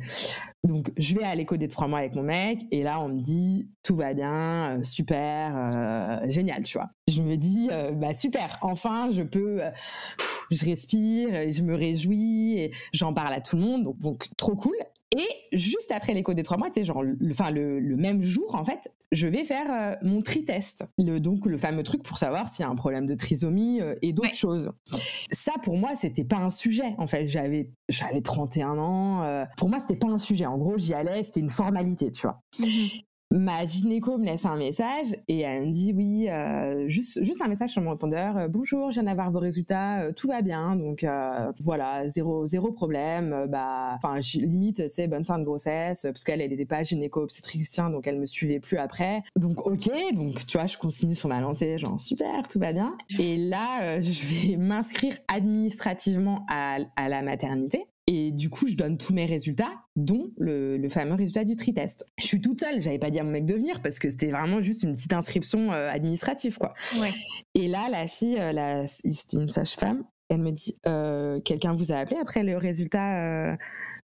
Donc, 0.65 0.93
je 0.97 1.15
vais 1.15 1.25
à 1.25 1.35
l'écho 1.35 1.57
des 1.57 1.69
trois 1.69 1.89
mois 1.89 2.01
avec 2.01 2.15
mon 2.15 2.23
mec, 2.23 2.61
et 2.71 2.83
là, 2.83 3.01
on 3.01 3.09
me 3.09 3.21
dit, 3.21 3.71
tout 3.83 3.97
va 3.97 4.13
bien, 4.13 4.79
euh, 4.79 4.83
super, 4.83 5.57
euh, 5.57 6.29
génial, 6.29 6.63
tu 6.63 6.77
vois. 6.77 6.89
Je 7.11 7.23
me 7.23 7.37
dis, 7.37 7.69
euh, 7.73 7.93
bah 7.93 8.13
super, 8.13 8.59
enfin, 8.63 9.09
je 9.11 9.23
peux, 9.23 9.61
je 10.51 10.65
respire, 10.65 11.51
je 11.51 11.63
me 11.63 11.75
réjouis, 11.75 12.59
et 12.59 12.73
j'en 12.93 13.15
parle 13.15 13.33
à 13.33 13.41
tout 13.41 13.57
le 13.57 13.63
monde, 13.63 13.85
donc, 13.85 13.99
donc 13.99 14.27
trop 14.37 14.57
cool. 14.57 14.77
Et 15.17 15.27
juste 15.57 15.91
après 15.91 16.13
l'écho 16.13 16.35
des 16.35 16.43
trois 16.43 16.59
mois, 16.59 16.69
tu 16.69 16.75
sais, 16.75 16.85
genre, 16.85 17.03
le, 17.03 17.17
enfin, 17.31 17.51
le, 17.51 17.81
même 17.97 18.23
jour, 18.23 18.55
en 18.55 18.65
fait, 18.65 18.93
je 19.11 19.27
vais 19.27 19.45
faire 19.45 19.67
euh, 19.71 19.95
mon 20.03 20.21
tri-test. 20.21 20.85
Le, 20.99 21.19
donc, 21.19 21.47
le 21.47 21.57
fameux 21.57 21.83
truc 21.83 22.03
pour 22.03 22.19
savoir 22.19 22.49
s'il 22.49 22.63
y 22.63 22.67
a 22.67 22.71
un 22.71 22.75
problème 22.75 23.07
de 23.07 23.15
trisomie 23.15 23.81
euh, 23.81 23.95
et 24.03 24.13
d'autres 24.13 24.35
choses. 24.35 24.71
Ça, 25.33 25.53
pour 25.63 25.79
moi, 25.79 25.97
c'était 25.97 26.25
pas 26.25 26.37
un 26.37 26.51
sujet. 26.51 26.95
En 26.99 27.07
fait, 27.07 27.25
j'avais, 27.25 27.71
j'avais 27.89 28.21
31 28.21 28.79
ans. 28.79 29.23
Euh, 29.23 29.45
pour 29.57 29.71
moi, 29.71 29.79
c'était 29.79 29.97
pas 29.97 30.09
un 30.09 30.19
sujet. 30.19 30.45
En 30.45 30.59
gros, 30.59 30.77
j'y 30.77 30.93
allais, 30.93 31.23
c'était 31.23 31.41
une 31.41 31.51
formalité, 31.51 32.13
tu 32.13 32.23
vois. 32.27 32.43
Ma 33.31 33.67
gynéco 33.67 34.17
me 34.17 34.25
laisse 34.25 34.47
un 34.47 34.57
message 34.57 35.15
et 35.29 35.41
elle 35.41 35.67
me 35.67 35.73
dit 35.73 35.93
oui, 35.95 36.31
euh, 36.31 36.89
juste, 36.89 37.23
juste 37.23 37.43
un 37.43 37.49
message 37.49 37.71
sur 37.71 37.83
mon 37.83 37.91
répondeur. 37.91 38.39
Euh, 38.39 38.49
bonjour, 38.49 38.91
je 38.91 38.95
viens 38.95 39.03
d'avoir 39.03 39.31
vos 39.31 39.39
résultats, 39.39 40.01
euh, 40.01 40.13
tout 40.13 40.29
va 40.29 40.41
bien, 40.41 40.77
donc 40.77 41.07
voilà, 41.61 42.09
zéro, 42.09 42.47
zéro 42.47 42.73
problème. 42.73 43.47
bah, 43.51 43.99
enfin, 44.03 44.21
limite, 44.35 44.89
c'est 44.89 45.09
bonne 45.09 45.27
fin 45.27 45.39
de 45.39 45.45
grossesse 45.45 46.03
parce 46.03 46.25
qu'elle, 46.25 46.41
elle 46.41 46.51
n'était 46.51 46.65
pas 46.65 46.83
gynéco-obstétricien, 46.83 47.91
donc 47.91 48.07
elle 48.07 48.19
me 48.19 48.25
suivait 48.25 48.61
plus 48.61 48.79
après. 48.79 49.23
Donc 49.37 49.67
ok, 49.67 49.91
donc 50.15 50.47
tu 50.47 50.57
vois, 50.57 50.67
je 50.67 50.79
continue 50.79 51.15
sur 51.15 51.29
ma 51.29 51.43
lancée, 51.43 51.77
genre 51.77 52.01
super, 52.01 52.49
tout 52.49 52.59
va 52.59 52.73
bien. 52.73 52.97
Et 53.19 53.37
là, 53.37 54.01
je 54.01 54.49
vais 54.49 54.57
m'inscrire 54.57 55.19
administrativement 55.29 56.47
à, 56.49 56.79
à 56.97 57.11
la 57.11 57.21
maternité. 57.21 57.85
Et 58.11 58.31
du 58.31 58.49
coup, 58.49 58.67
je 58.67 58.75
donne 58.75 58.97
tous 58.97 59.13
mes 59.13 59.27
résultats, 59.27 59.71
dont 59.95 60.33
le, 60.39 60.89
fameux 60.89 61.13
résultat 61.13 61.45
du 61.45 61.57
tri-test. 61.57 62.07
Je 62.19 62.25
suis 62.25 62.41
toute 62.41 62.59
seule, 62.59 62.81
j'avais 62.81 62.99
pas 62.99 63.11
dit 63.11 63.19
à 63.19 63.23
mon 63.23 63.31
mec 63.31 63.45
de 63.45 63.53
venir 63.53 63.83
parce 63.83 63.99
que 63.99 64.09
c'était 64.09 64.31
vraiment 64.31 64.63
juste 64.63 64.83
une 64.83 64.95
petite 64.95 65.13
inscription 65.13 65.73
euh, 65.73 65.91
administrative, 65.91 66.57
quoi. 66.57 66.73
Et 67.55 67.69
là, 67.69 67.91
la 67.91 68.07
fille, 68.07 68.39
euh, 68.39 68.53
la, 68.53 68.87
c'était 68.87 69.37
une 69.37 69.51
sage-femme, 69.51 70.05
elle 70.31 70.41
me 70.41 70.53
dit 70.53 70.75
euh, 70.87 71.39
Quelqu'un 71.41 71.75
vous 71.75 71.93
a 71.93 71.97
appelé 71.97 72.17
après 72.19 72.45
le 72.45 72.57
résultat 72.57 73.59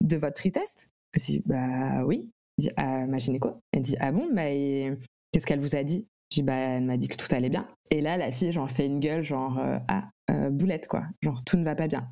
de 0.05 0.17
votre 0.17 0.35
tri-test? 0.35 0.89
Je 1.17 1.25
dis 1.25 1.43
Bah 1.45 2.05
oui. 2.05 2.31
Je 2.59 2.69
dis 2.69 2.73
Ah, 2.77 3.09
ma 3.09 3.17
gynéco. 3.17 3.61
Elle 3.73 3.83
dit 3.83 3.97
Ah 3.99 4.13
bon, 4.13 4.29
bah, 4.33 4.51
qu'est-ce 5.33 5.47
qu'elle 5.47 5.61
vous 5.61 5.75
a 5.75 5.83
dit? 5.83 6.07
Je 6.31 6.37
dis 6.37 6.43
Bah, 6.45 6.55
elle 6.55 6.85
m'a 6.85 6.97
dit 6.97 7.09
que 7.09 7.17
tout 7.17 7.35
allait 7.35 7.51
bien. 7.51 7.67
Et 7.91 8.01
là, 8.01 8.17
la 8.17 8.31
fille, 8.31 8.53
genre, 8.53 8.71
fait 8.71 8.87
une 8.87 9.01
gueule, 9.01 9.25
genre 9.25 9.61
Ah, 9.89 10.11
boulette, 10.53 10.87
quoi. 10.87 11.03
Genre, 11.23 11.43
tout 11.43 11.57
ne 11.57 11.65
va 11.65 11.75
pas 11.75 11.89
bien. 11.89 12.09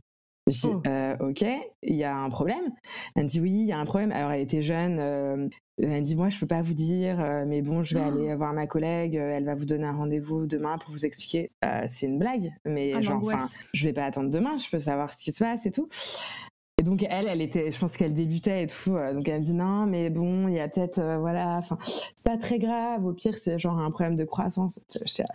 Je 0.51 0.61
dis, 0.61 0.67
oh. 0.73 0.83
euh, 0.87 1.17
ok, 1.21 1.45
il 1.83 1.97
y 1.97 2.05
a 2.05 2.17
un 2.17 2.29
problème. 2.31 2.73
Elle 3.15 3.25
me 3.25 3.29
dit, 3.29 3.41
oui, 3.41 3.51
il 3.51 3.67
y 3.67 3.73
a 3.73 3.79
un 3.79 3.85
problème. 3.85 4.13
Alors, 4.13 4.33
elle 4.33 4.41
était 4.41 4.63
jeune. 4.63 4.99
Euh, 4.99 5.49
elle 5.81 5.89
me 5.89 6.01
dit, 6.01 6.17
moi, 6.17 6.29
je 6.29 6.39
peux 6.39 6.47
pas 6.47 6.63
vous 6.63 6.75
dire, 6.75 7.21
euh, 7.21 7.45
mais 7.47 7.63
bon, 7.63 7.83
je 7.83 7.95
vais 7.95 8.05
oh. 8.05 8.09
aller 8.09 8.35
voir 8.35 8.53
ma 8.53 8.67
collègue. 8.67 9.15
Elle 9.15 9.45
va 9.45 9.55
vous 9.55 9.67
donner 9.67 9.85
un 9.85 9.97
rendez-vous 9.97 10.47
demain 10.47 10.79
pour 10.79 10.91
vous 10.93 11.07
expliquer. 11.07 11.51
c'est 11.87 12.07
une 12.07 12.19
blague, 12.19 12.51
mais 12.65 12.93
ah, 12.95 13.03
genre, 13.03 13.23
je 13.73 13.87
vais 13.87 13.93
pas 13.93 14.05
attendre 14.05 14.31
demain. 14.31 14.57
Je 14.59 14.69
peux 14.71 14.79
savoir 14.79 15.13
ce 15.13 15.23
qui 15.23 15.33
se 15.33 15.45
passe 15.45 15.67
et 15.67 15.71
tout. 15.71 15.89
Et 16.79 16.85
donc 16.85 17.05
elle, 17.11 17.27
elle 17.27 17.43
était, 17.43 17.73
je 17.73 17.79
pense 17.79 17.97
qu'elle 17.97 18.15
débutait 18.15 18.63
et 18.63 18.67
tout, 18.69 18.95
euh, 18.95 19.13
donc 19.13 19.29
elle 19.29 19.41
me 19.41 19.45
dit 19.45 19.53
non, 19.53 19.85
mais 19.87 20.11
bon, 20.11 20.47
il 20.47 20.55
y 20.55 20.61
a 20.61 20.69
peut-être, 20.69 21.01
euh, 21.01 21.19
voilà, 21.19 21.57
enfin, 21.57 21.77
c'est 22.15 22.25
pas 22.25 22.37
très 22.37 22.61
grave. 22.61 23.05
Au 23.05 23.13
pire, 23.13 23.37
c'est 23.37 23.59
genre 23.59 23.81
un 23.81 23.91
problème 23.91 24.15
de 24.15 24.25
croissance. 24.25 24.81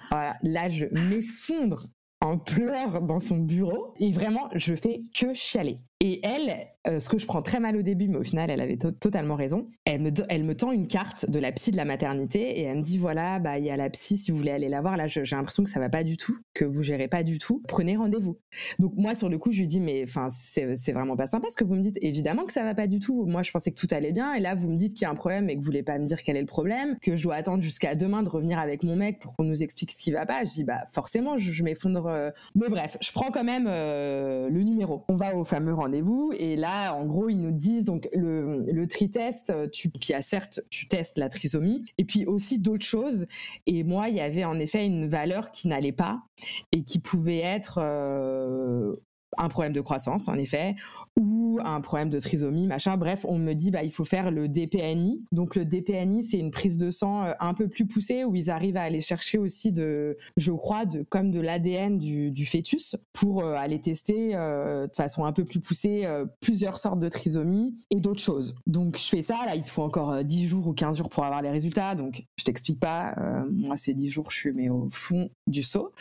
Voilà, 0.10 0.38
là, 0.42 0.70
je 0.70 0.86
m'effondre 0.86 1.86
en 2.24 2.38
pleurs 2.38 3.02
dans 3.02 3.20
son 3.20 3.38
bureau 3.38 3.94
et 4.00 4.12
vraiment, 4.12 4.50
je 4.56 4.76
fais 4.76 5.00
que 5.14 5.34
chialer. 5.34 5.78
Et 6.06 6.20
elle, 6.22 6.68
euh, 6.86 7.00
ce 7.00 7.08
que 7.08 7.18
je 7.18 7.26
prends 7.26 7.42
très 7.42 7.62
mal 7.62 7.78
au 7.78 7.82
début, 7.82 8.10
mais 8.10 8.18
au 8.18 8.24
final, 8.24 8.50
elle 8.52 8.60
avait 8.60 8.76
totalement 8.76 9.36
raison. 9.36 9.68
Elle 9.86 10.02
me, 10.02 10.12
elle 10.28 10.44
me 10.44 10.54
tend 10.54 10.74
une 10.74 10.88
carte 10.88 11.30
de 11.30 11.40
la 11.40 11.54
psy 11.54 11.72
de 11.72 11.78
la 11.78 11.86
maternité 11.86 12.60
et 12.60 12.64
elle 12.64 12.80
me 12.80 12.82
dit 12.82 12.98
voilà, 12.98 13.40
bah 13.40 13.58
il 13.58 13.64
y 13.64 13.70
a 13.70 13.78
la 13.78 13.90
psy 13.90 14.18
si 14.18 14.30
vous 14.30 14.38
voulez 14.38 14.52
aller 14.52 14.68
la 14.68 14.82
voir. 14.82 14.98
Là, 14.98 15.08
j'ai 15.08 15.24
l'impression 15.24 15.64
que 15.64 15.70
ça 15.70 15.80
va 15.80 15.88
pas 15.88 16.04
du 16.04 16.18
tout, 16.18 16.38
que 16.54 16.66
vous 16.66 16.84
gérez 16.84 17.08
pas 17.08 17.24
du 17.24 17.40
tout. 17.40 17.64
Prenez 17.70 17.96
rendez-vous. 17.96 18.38
Donc 18.80 18.92
moi, 18.98 19.16
sur 19.16 19.30
le 19.30 19.38
coup, 19.38 19.52
je 19.52 19.62
lui 19.62 19.68
dis 19.68 19.80
mais 19.80 20.04
enfin 20.04 20.28
c'est 20.30 20.92
vraiment 20.92 21.16
pas 21.16 21.26
sympa 21.26 21.48
ce 21.50 21.56
que 21.56 21.64
vous 21.64 21.76
me 21.76 21.82
dites. 21.82 21.98
Évidemment 22.02 22.44
que 22.44 22.52
ça 22.52 22.64
va 22.64 22.76
pas 22.76 22.88
du 22.88 23.00
tout. 23.00 23.26
Moi, 23.26 23.42
je 23.42 23.52
pensais 23.52 23.72
que 23.72 23.80
tout 23.80 23.88
allait 23.92 24.12
bien 24.12 24.34
et 24.34 24.42
là, 24.42 24.54
vous 24.54 24.68
me 24.68 24.76
dites 24.76 24.96
qu'il 24.96 25.04
y 25.04 25.06
a 25.06 25.10
un 25.10 25.16
problème 25.16 25.50
et 25.50 25.54
que 25.54 25.60
vous 25.60 25.66
voulez 25.66 25.84
pas 25.84 25.98
me 26.00 26.06
dire 26.06 26.22
quel 26.22 26.36
est 26.36 26.42
le 26.42 26.48
problème, 26.48 26.98
que 27.02 27.16
je 27.16 27.24
dois 27.24 27.36
attendre 27.36 27.64
jusqu'à 27.64 27.96
demain 27.96 28.24
de 28.24 28.30
revenir 28.30 28.60
avec 28.60 28.84
mon 28.84 28.98
mec 28.98 29.20
pour 29.20 29.38
qu'on 29.38 29.46
nous 29.46 29.64
explique 29.64 29.92
ce 29.92 30.04
qui 30.04 30.12
va 30.12 30.26
pas. 30.26 30.44
Je 30.44 30.52
dis 30.52 30.64
bah 30.66 30.84
forcément, 30.92 31.38
je, 31.38 31.64
m'effondre. 31.64 32.08
Euh. 32.08 32.30
Mais 32.56 32.68
bref, 32.68 32.98
je 33.00 33.14
prends 33.14 33.32
quand 33.32 33.46
même 33.46 33.68
euh, 33.70 34.50
le 34.50 34.64
numéro. 34.64 35.06
On 35.08 35.16
va 35.16 35.34
au 35.38 35.46
fameux 35.46 35.74
rendez-vous 35.74 35.93
et 36.38 36.56
là, 36.56 36.94
en 36.94 37.06
gros, 37.06 37.30
ils 37.30 37.42
nous 37.42 37.52
disent 37.52 37.84
donc 37.84 38.08
le, 38.14 38.64
le 38.72 38.88
tri-test, 38.88 39.54
tu, 39.72 39.92
qui 39.92 40.14
a 40.14 40.22
certes, 40.22 40.62
tu 40.70 40.88
testes 40.88 41.18
la 41.18 41.30
trisomie, 41.30 41.84
et 41.98 42.06
puis 42.06 42.26
aussi 42.26 42.60
d'autres 42.60 42.86
choses. 42.86 43.26
Et 43.66 43.84
moi, 43.84 44.10
il 44.10 44.16
y 44.16 44.22
avait 44.22 44.46
en 44.46 44.60
effet 44.60 44.86
une 44.86 45.08
valeur 45.08 45.52
qui 45.52 45.68
n'allait 45.68 45.92
pas 45.92 46.24
et 46.72 46.84
qui 46.84 47.00
pouvait 47.00 47.40
être 47.40 47.80
euh, 47.82 48.96
un 49.38 49.50
problème 49.50 49.74
de 49.74 49.82
croissance, 49.82 50.28
en 50.28 50.36
effet, 50.36 50.76
ou 51.20 51.60
un 51.64 51.82
problème 51.82 52.10
de 52.10 52.20
trisomie, 52.20 52.68
machin. 52.68 52.98
Bref, 52.98 53.26
on 53.28 53.38
me 53.38 53.54
dit, 53.54 53.72
bah, 53.72 53.84
il 53.84 53.92
faut 53.92 54.06
faire 54.06 54.32
le 54.32 54.48
DPNI. 54.48 55.24
Donc, 55.32 55.56
le 55.56 55.66
DPNI, 55.66 56.24
c'est 56.24 56.40
une 56.40 56.52
prise 56.52 56.78
de 56.78 56.92
sang 56.92 57.26
euh, 57.26 57.34
un 57.40 57.54
peu 57.54 57.68
plus 57.68 57.86
poussée 57.86 58.24
où 58.24 58.36
ils 58.36 58.50
arrivent 58.50 58.78
à 58.78 58.84
aller 58.84 59.02
chercher 59.02 59.38
aussi 59.38 59.72
de, 59.72 60.18
je 60.38 60.52
crois, 60.52 60.86
de, 60.86 61.04
comme 61.04 61.32
de 61.32 61.40
l'ADN 61.40 61.98
du, 61.98 62.46
fœtus 62.46 62.96
pour 63.14 63.44
euh, 63.44 63.54
aller 63.54 63.80
tester 63.80 64.36
euh, 64.36 64.88
de 64.88 64.96
façon 64.96 65.26
un 65.26 65.32
peu 65.32 65.46
plus 65.46 65.60
poussée 65.60 66.08
plusieurs 66.42 66.78
sortes 66.78 67.00
de 67.00 67.10
trisomie 67.10 67.76
et 67.90 68.00
d'autres 68.00 68.22
choses. 68.22 68.56
Donc, 68.68 68.98
je 68.98 69.08
fais 69.08 69.24
ça. 69.24 69.38
Là, 69.46 69.56
il 69.56 69.64
faut 69.64 69.84
encore 69.84 70.24
10 70.24 70.48
jours 70.48 70.68
ou 70.68 70.74
15 70.74 70.98
jours 70.98 71.10
pour 71.10 71.24
avoir 71.24 71.42
les 71.42 71.50
résultats. 71.50 71.96
Donc, 71.96 72.26
je 72.38 72.44
t'explique 72.44 72.80
pas. 72.80 73.16
moi, 73.52 73.78
ces 73.78 73.94
10 73.94 74.10
jours, 74.10 74.30
je 74.30 74.38
suis 74.38 74.54
mais 74.54 74.70
au 74.70 74.88
fond 74.92 75.30
du 75.48 75.64
seau. 75.64 75.92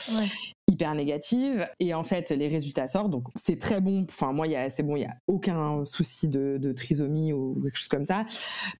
Hyper 0.72 0.94
négative 0.94 1.68
et 1.80 1.92
en 1.92 2.02
fait 2.02 2.30
les 2.30 2.48
résultats 2.48 2.86
sortent. 2.86 3.10
Donc 3.10 3.24
c'est 3.34 3.58
très 3.58 3.80
bon. 3.80 4.06
Enfin 4.08 4.32
moi 4.32 4.46
c'est 4.70 4.82
bon 4.82 4.96
il 4.96 5.02
y 5.02 5.06
a 5.06 5.14
aucun 5.26 5.84
souci 5.84 6.28
de, 6.28 6.72
trisomie 6.72 7.32
ou 7.32 7.54
quelque 7.62 7.76
chose 7.76 7.88
comme 7.88 8.04
ça. 8.04 8.24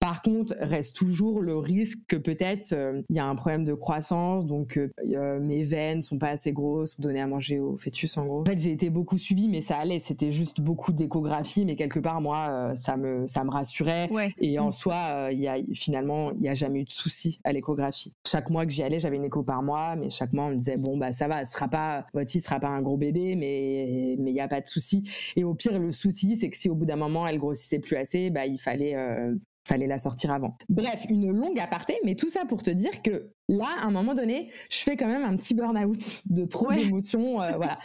Par 0.00 0.22
contre 0.22 0.54
reste 0.58 0.96
toujours 0.96 1.40
le 1.40 1.56
risque 1.56 1.98
que 2.08 2.16
peut-être 2.16 2.72
euh, 2.72 3.02
il 3.10 3.16
y 3.16 3.18
a 3.18 3.26
un 3.26 3.34
problème 3.34 3.64
de 3.64 3.74
croissance. 3.74 4.46
Donc 4.46 4.78
euh, 4.78 5.40
mes 5.40 5.64
veines 5.64 6.00
sont 6.00 6.18
pas 6.18 6.28
assez 6.28 6.52
grosses 6.52 6.94
pour 6.94 7.04
donner 7.04 7.20
à 7.20 7.26
manger 7.26 7.60
au 7.60 7.76
fœtus 7.76 8.16
en 8.16 8.24
gros. 8.24 8.40
En 8.40 8.44
fait 8.46 8.58
j'ai 8.58 8.72
été 8.72 8.88
beaucoup 8.88 9.18
suivie 9.18 9.48
mais 9.48 9.60
ça 9.60 9.76
allait. 9.76 9.98
C'était 9.98 10.32
juste 10.32 10.60
beaucoup 10.60 10.92
d'échographie. 10.92 11.64
Mais 11.66 11.76
quelque 11.76 12.00
part 12.00 12.20
moi 12.20 12.48
euh, 12.50 12.74
ça 12.74 12.96
me 12.96 13.26
ça 13.26 13.44
me 13.44 13.50
rassurait. 13.50 14.08
Et 14.38 14.58
en 14.58 14.68
mm. 14.68 14.72
soi 14.72 15.28
il 15.30 15.40
y 15.40 15.48
a 15.48 15.56
finalement 15.74 16.32
il 16.32 16.42
y 16.42 16.48
a 16.48 16.54
jamais 16.54 16.80
eu 16.80 16.84
de 16.84 16.90
souci 16.90 17.38
à 17.44 17.52
l'échographie. 17.52 18.14
Chaque 18.26 18.48
mois 18.48 18.64
que 18.64 18.72
j'y 18.72 18.82
allais 18.82 19.00
j'avais 19.00 19.16
une 19.16 19.24
écho 19.24 19.42
par 19.42 19.62
mois. 19.62 19.94
Mais 19.96 20.08
chaque 20.08 20.32
mois 20.32 20.44
on 20.44 20.50
me 20.50 20.56
disait 20.56 20.78
bon 20.78 20.96
bah 20.96 21.12
ça 21.12 21.28
va 21.28 21.44
ce 21.44 21.52
sera 21.52 21.68
pas 21.68 21.81
votre 22.14 22.30
fille 22.30 22.40
sera 22.40 22.60
pas 22.60 22.68
un 22.68 22.82
gros 22.82 22.96
bébé, 22.96 23.36
mais 23.36 24.16
mais 24.18 24.30
il 24.30 24.36
y 24.36 24.40
a 24.40 24.48
pas 24.48 24.60
de 24.60 24.68
souci. 24.68 25.08
Et 25.36 25.44
au 25.44 25.54
pire, 25.54 25.78
le 25.78 25.92
souci, 25.92 26.36
c'est 26.36 26.50
que 26.50 26.56
si 26.56 26.68
au 26.68 26.74
bout 26.74 26.86
d'un 26.86 26.96
moment 26.96 27.26
elle 27.26 27.38
grossissait 27.38 27.78
plus 27.78 27.96
assez, 27.96 28.30
bah 28.30 28.46
il 28.46 28.58
fallait 28.58 28.96
euh, 28.96 29.34
fallait 29.66 29.86
la 29.86 29.98
sortir 29.98 30.32
avant. 30.32 30.56
Bref, 30.68 31.06
une 31.08 31.30
longue 31.30 31.58
aparté, 31.58 31.94
mais 32.04 32.14
tout 32.14 32.28
ça 32.28 32.44
pour 32.46 32.62
te 32.62 32.70
dire 32.70 33.02
que 33.02 33.32
là, 33.52 33.68
à 33.80 33.86
un 33.86 33.90
moment 33.90 34.14
donné, 34.14 34.48
je 34.70 34.78
fais 34.78 34.96
quand 34.96 35.06
même 35.06 35.24
un 35.24 35.36
petit 35.36 35.54
burn-out 35.54 36.22
de 36.26 36.44
trop 36.44 36.72
d'émotions, 36.72 37.40
euh, 37.40 37.52
voilà. 37.56 37.78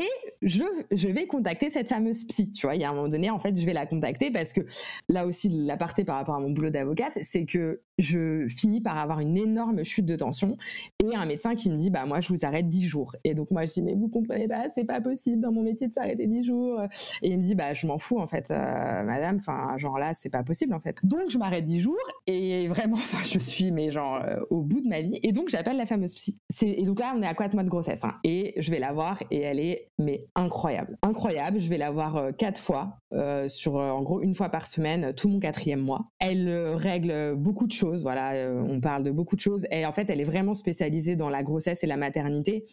Et 0.00 0.08
je, 0.42 0.64
je 0.90 1.08
vais 1.08 1.26
contacter 1.26 1.70
cette 1.70 1.88
fameuse 1.88 2.24
psy, 2.24 2.50
tu 2.50 2.66
vois. 2.66 2.74
Il 2.74 2.80
y 2.80 2.84
a 2.84 2.90
un 2.90 2.94
moment 2.94 3.08
donné, 3.08 3.30
en 3.30 3.38
fait, 3.38 3.58
je 3.58 3.64
vais 3.64 3.72
la 3.72 3.86
contacter 3.86 4.30
parce 4.30 4.52
que 4.52 4.62
là 5.08 5.26
aussi, 5.26 5.48
l'aparté 5.48 6.04
par 6.04 6.16
rapport 6.16 6.34
à 6.34 6.40
mon 6.40 6.50
boulot 6.50 6.70
d'avocate, 6.70 7.18
c'est 7.22 7.44
que 7.44 7.82
je 7.98 8.48
finis 8.48 8.80
par 8.80 8.98
avoir 8.98 9.20
une 9.20 9.36
énorme 9.36 9.84
chute 9.84 10.06
de 10.06 10.16
tension 10.16 10.56
et 11.02 11.14
un 11.14 11.26
médecin 11.26 11.54
qui 11.54 11.70
me 11.70 11.76
dit, 11.76 11.90
bah, 11.90 12.06
moi, 12.06 12.20
je 12.20 12.28
vous 12.28 12.44
arrête 12.44 12.68
10 12.68 12.88
jours. 12.88 13.14
Et 13.22 13.34
donc, 13.34 13.50
moi, 13.50 13.66
je 13.66 13.72
dis, 13.72 13.82
mais 13.82 13.94
vous 13.94 14.08
comprenez 14.08 14.48
pas, 14.48 14.68
c'est 14.74 14.84
pas 14.84 15.00
possible 15.00 15.40
dans 15.40 15.52
mon 15.52 15.62
métier 15.62 15.86
de 15.86 15.92
s'arrêter 15.92 16.26
10 16.26 16.42
jours. 16.42 16.80
Et 17.22 17.28
il 17.28 17.38
me 17.38 17.42
dit, 17.42 17.54
bah, 17.54 17.72
je 17.72 17.86
m'en 17.86 17.98
fous, 17.98 18.18
en 18.18 18.26
fait, 18.26 18.50
euh, 18.50 19.04
madame, 19.04 19.36
enfin, 19.36 19.76
genre 19.76 19.98
là, 19.98 20.12
c'est 20.12 20.30
pas 20.30 20.42
possible, 20.42 20.74
en 20.74 20.80
fait. 20.80 20.96
Donc, 21.04 21.30
je 21.30 21.38
m'arrête 21.38 21.64
10 21.64 21.80
jours 21.80 21.96
et 22.26 22.66
vraiment, 22.66 22.96
enfin, 22.98 23.22
je 23.22 23.38
suis, 23.38 23.70
mais 23.70 23.90
genre, 23.90 24.20
euh, 24.24 24.40
au 24.50 24.62
bout 24.62 24.80
de 24.80 24.88
vie. 25.00 25.18
Et 25.22 25.32
donc, 25.32 25.48
j'appelle 25.48 25.76
la 25.76 25.86
fameuse 25.86 26.14
psy. 26.14 26.40
Et 26.62 26.82
donc 26.82 27.00
là, 27.00 27.14
on 27.16 27.22
est 27.22 27.26
à 27.26 27.34
4 27.34 27.54
mois 27.54 27.64
de 27.64 27.68
grossesse, 27.68 28.04
hein, 28.04 28.14
et 28.24 28.54
je 28.56 28.70
vais 28.70 28.78
la 28.78 28.92
voir 28.92 29.22
et 29.30 29.40
elle 29.40 29.60
est 29.60 29.88
mais 29.98 30.26
incroyable. 30.34 30.98
Incroyable, 31.02 31.60
je 31.60 31.68
vais 31.68 31.78
la 31.78 31.90
voir 31.90 32.16
euh, 32.16 32.32
quatre 32.32 32.60
fois, 32.60 32.98
euh, 33.12 33.48
sur 33.48 33.78
euh, 33.78 33.90
en 33.90 34.02
gros 34.02 34.20
une 34.22 34.34
fois 34.34 34.48
par 34.48 34.66
semaine, 34.66 35.12
tout 35.14 35.28
mon 35.28 35.38
quatrième 35.38 35.80
mois. 35.80 36.10
Elle 36.18 36.48
règle 36.74 37.34
beaucoup 37.36 37.66
de 37.66 37.72
choses, 37.72 38.02
voilà, 38.02 38.50
on 38.66 38.80
parle 38.80 39.02
de 39.04 39.10
beaucoup 39.10 39.36
de 39.36 39.40
choses. 39.40 39.66
Et 39.70 39.86
en 39.86 39.92
fait, 39.92 40.08
elle 40.10 40.20
est 40.20 40.24
vraiment 40.24 40.54
spécialisée 40.54 41.16
dans 41.16 41.30
la 41.30 41.42
grossesse 41.42 41.84
et 41.84 41.86
la 41.86 41.96
maternité. 41.96 42.64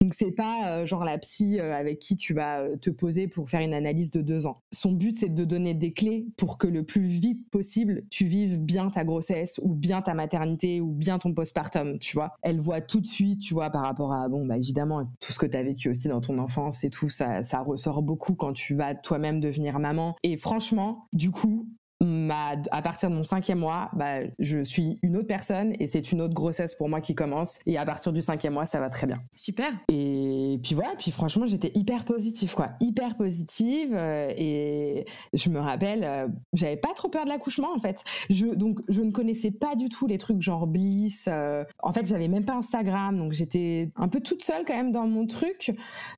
Donc 0.00 0.14
c'est 0.14 0.32
pas 0.32 0.84
genre 0.84 1.04
la 1.04 1.18
psy 1.18 1.60
avec 1.60 1.98
qui 1.98 2.16
tu 2.16 2.34
vas 2.34 2.66
te 2.80 2.90
poser 2.90 3.28
pour 3.28 3.48
faire 3.48 3.60
une 3.60 3.74
analyse 3.74 4.10
de 4.10 4.20
deux 4.20 4.46
ans. 4.46 4.62
Son 4.72 4.92
but, 4.92 5.14
c'est 5.14 5.32
de 5.32 5.44
donner 5.44 5.74
des 5.74 5.92
clés 5.92 6.26
pour 6.36 6.58
que 6.58 6.66
le 6.66 6.84
plus 6.84 7.06
vite 7.06 7.48
possible, 7.50 8.04
tu 8.10 8.26
vives 8.26 8.58
bien 8.58 8.90
ta 8.90 9.04
grossesse 9.04 9.60
ou 9.62 9.74
bien 9.74 10.02
ta 10.02 10.14
maternité 10.14 10.80
ou 10.80 10.92
bien 10.92 11.18
ton 11.18 11.32
postpartum, 11.56 11.98
tu 11.98 12.14
vois. 12.14 12.36
Elle 12.42 12.60
voit 12.60 12.80
tout 12.80 13.00
de 13.00 13.06
suite, 13.06 13.40
tu 13.40 13.54
vois, 13.54 13.70
par 13.70 13.82
rapport 13.82 14.12
à, 14.12 14.28
bon, 14.28 14.44
bah 14.46 14.56
évidemment, 14.56 15.04
tout 15.20 15.32
ce 15.32 15.38
que 15.38 15.46
tu 15.46 15.56
as 15.56 15.62
vécu 15.62 15.88
aussi 15.88 16.08
dans 16.08 16.20
ton 16.20 16.38
enfance 16.38 16.84
et 16.84 16.90
tout, 16.90 17.08
ça, 17.08 17.42
ça 17.42 17.60
ressort 17.60 18.02
beaucoup 18.02 18.34
quand 18.34 18.52
tu 18.52 18.74
vas 18.74 18.94
toi-même 18.94 19.40
devenir 19.40 19.78
maman. 19.78 20.14
Et 20.22 20.36
franchement, 20.36 21.06
du 21.12 21.30
coup, 21.30 21.68
à 22.00 22.82
partir 22.82 23.10
de 23.10 23.14
mon 23.14 23.24
cinquième 23.24 23.58
mois, 23.58 23.90
bah, 23.94 24.18
je 24.38 24.62
suis 24.62 24.98
une 25.02 25.16
autre 25.16 25.26
personne 25.26 25.72
et 25.78 25.86
c'est 25.86 26.12
une 26.12 26.20
autre 26.20 26.34
grossesse 26.34 26.74
pour 26.74 26.88
moi 26.88 27.00
qui 27.00 27.14
commence. 27.14 27.58
Et 27.66 27.78
à 27.78 27.84
partir 27.84 28.12
du 28.12 28.22
cinquième 28.22 28.54
mois, 28.54 28.66
ça 28.66 28.80
va 28.80 28.90
très 28.90 29.06
bien. 29.06 29.16
Super. 29.34 29.72
Et 29.88 30.58
puis 30.62 30.74
voilà, 30.74 30.94
puis 30.98 31.10
franchement, 31.10 31.46
j'étais 31.46 31.72
hyper 31.74 32.04
positive, 32.04 32.54
quoi. 32.54 32.70
Hyper 32.80 33.16
positive. 33.16 33.94
Euh, 33.94 34.32
et 34.36 35.06
je 35.32 35.48
me 35.48 35.58
rappelle, 35.58 36.04
euh, 36.04 36.28
j'avais 36.52 36.76
pas 36.76 36.92
trop 36.94 37.08
peur 37.08 37.24
de 37.24 37.30
l'accouchement, 37.30 37.68
en 37.74 37.80
fait. 37.80 38.04
Je, 38.30 38.46
donc, 38.46 38.80
je 38.88 39.02
ne 39.02 39.10
connaissais 39.10 39.50
pas 39.50 39.74
du 39.74 39.88
tout 39.88 40.06
les 40.06 40.18
trucs 40.18 40.42
genre 40.42 40.66
Bliss. 40.66 41.28
Euh, 41.30 41.64
en 41.82 41.92
fait, 41.92 42.06
j'avais 42.06 42.28
même 42.28 42.44
pas 42.44 42.54
Instagram. 42.54 43.16
Donc, 43.16 43.32
j'étais 43.32 43.90
un 43.96 44.08
peu 44.08 44.20
toute 44.20 44.44
seule 44.44 44.64
quand 44.66 44.76
même 44.76 44.92
dans 44.92 45.06
mon 45.06 45.26
truc. 45.26 45.72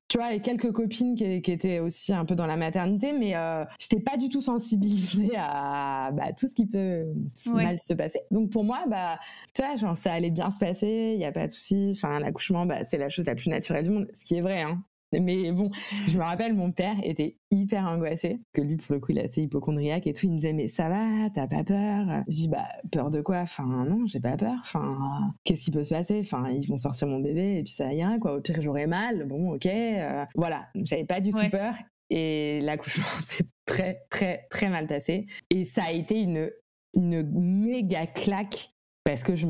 Tu 0.07 0.17
vois, 0.17 0.27
avec 0.27 0.43
quelques 0.43 0.71
copines 0.71 1.15
qui, 1.15 1.41
qui 1.41 1.51
étaient 1.51 1.79
aussi 1.79 2.13
un 2.13 2.25
peu 2.25 2.35
dans 2.35 2.47
la 2.47 2.57
maternité, 2.57 3.13
mais 3.13 3.33
j'étais 3.79 4.01
pas 4.01 4.17
du 4.17 4.29
tout 4.29 4.41
sensibilisée 4.41 5.31
à 5.37 5.68
bah, 6.13 6.33
tout 6.37 6.47
ce 6.47 6.53
qui 6.53 6.65
peut 6.65 7.05
mal 7.53 7.79
se 7.79 7.93
passer. 7.93 8.21
Donc 8.31 8.49
pour 8.49 8.63
moi, 8.63 8.85
bah, 8.87 9.19
tu 9.53 9.61
vois, 9.61 9.75
genre, 9.77 9.97
ça 9.97 10.13
allait 10.13 10.31
bien 10.31 10.51
se 10.51 10.59
passer, 10.59 11.11
il 11.13 11.17
n'y 11.17 11.25
a 11.25 11.31
pas 11.31 11.47
de 11.47 11.51
souci. 11.51 11.93
Enfin, 11.95 12.19
l'accouchement, 12.19 12.65
bah, 12.65 12.85
c'est 12.85 12.97
la 12.97 13.09
chose 13.09 13.25
la 13.25 13.35
plus 13.35 13.49
naturelle 13.49 13.85
du 13.85 13.91
monde, 13.91 14.07
ce 14.13 14.25
qui 14.25 14.35
est 14.35 14.41
vrai. 14.41 14.61
Hein. 14.61 14.83
Mais 15.11 15.51
bon, 15.51 15.71
je 16.07 16.17
me 16.19 16.23
rappelle, 16.23 16.53
mon 16.53 16.71
père 16.71 16.95
était 17.01 17.35
hyper 17.49 17.85
angoissé, 17.87 18.41
que 18.53 18.61
lui, 18.61 18.77
pour 18.77 18.93
le 18.93 18.99
coup, 18.99 19.11
il 19.11 19.17
est 19.17 19.23
assez 19.23 19.41
hypochondriaque 19.41 20.05
et 20.05 20.13
tout. 20.13 20.27
Il 20.27 20.33
me 20.33 20.35
disait, 20.35 20.53
mais 20.53 20.67
ça 20.67 20.87
va, 20.87 21.29
t'as 21.33 21.47
pas 21.47 21.63
peur? 21.63 22.23
Je 22.27 22.35
dis, 22.35 22.47
bah, 22.47 22.67
peur 22.91 23.09
de 23.09 23.21
quoi? 23.21 23.39
Enfin, 23.39 23.65
non, 23.65 24.05
j'ai 24.05 24.19
pas 24.19 24.37
peur. 24.37 24.57
Enfin, 24.61 25.33
qu'est-ce 25.43 25.65
qui 25.65 25.71
peut 25.71 25.81
se 25.81 25.89
passer? 25.89 26.19
Enfin, 26.19 26.49
ils 26.51 26.67
vont 26.67 26.77
sortir 26.77 27.07
mon 27.07 27.19
bébé 27.19 27.57
et 27.57 27.63
puis 27.63 27.71
ça 27.71 27.91
ira, 27.91 28.19
quoi. 28.19 28.35
Au 28.35 28.41
pire, 28.41 28.61
j'aurai 28.61 28.85
mal. 28.85 29.25
Bon, 29.25 29.53
ok. 29.53 29.65
Euh, 29.65 30.25
voilà, 30.35 30.67
j'avais 30.75 31.05
pas 31.05 31.21
du 31.21 31.31
tout 31.31 31.49
peur. 31.49 31.73
Et 32.09 32.59
l'accouchement 32.61 33.05
s'est 33.23 33.45
très, 33.65 34.01
très, 34.09 34.47
très 34.49 34.69
mal 34.69 34.87
passé. 34.87 35.27
Et 35.49 35.65
ça 35.65 35.83
a 35.83 35.91
été 35.91 36.21
une, 36.21 36.51
une 36.95 37.23
méga 37.23 38.07
claque 38.07 38.71
parce 39.03 39.23
que 39.23 39.35
je 39.35 39.47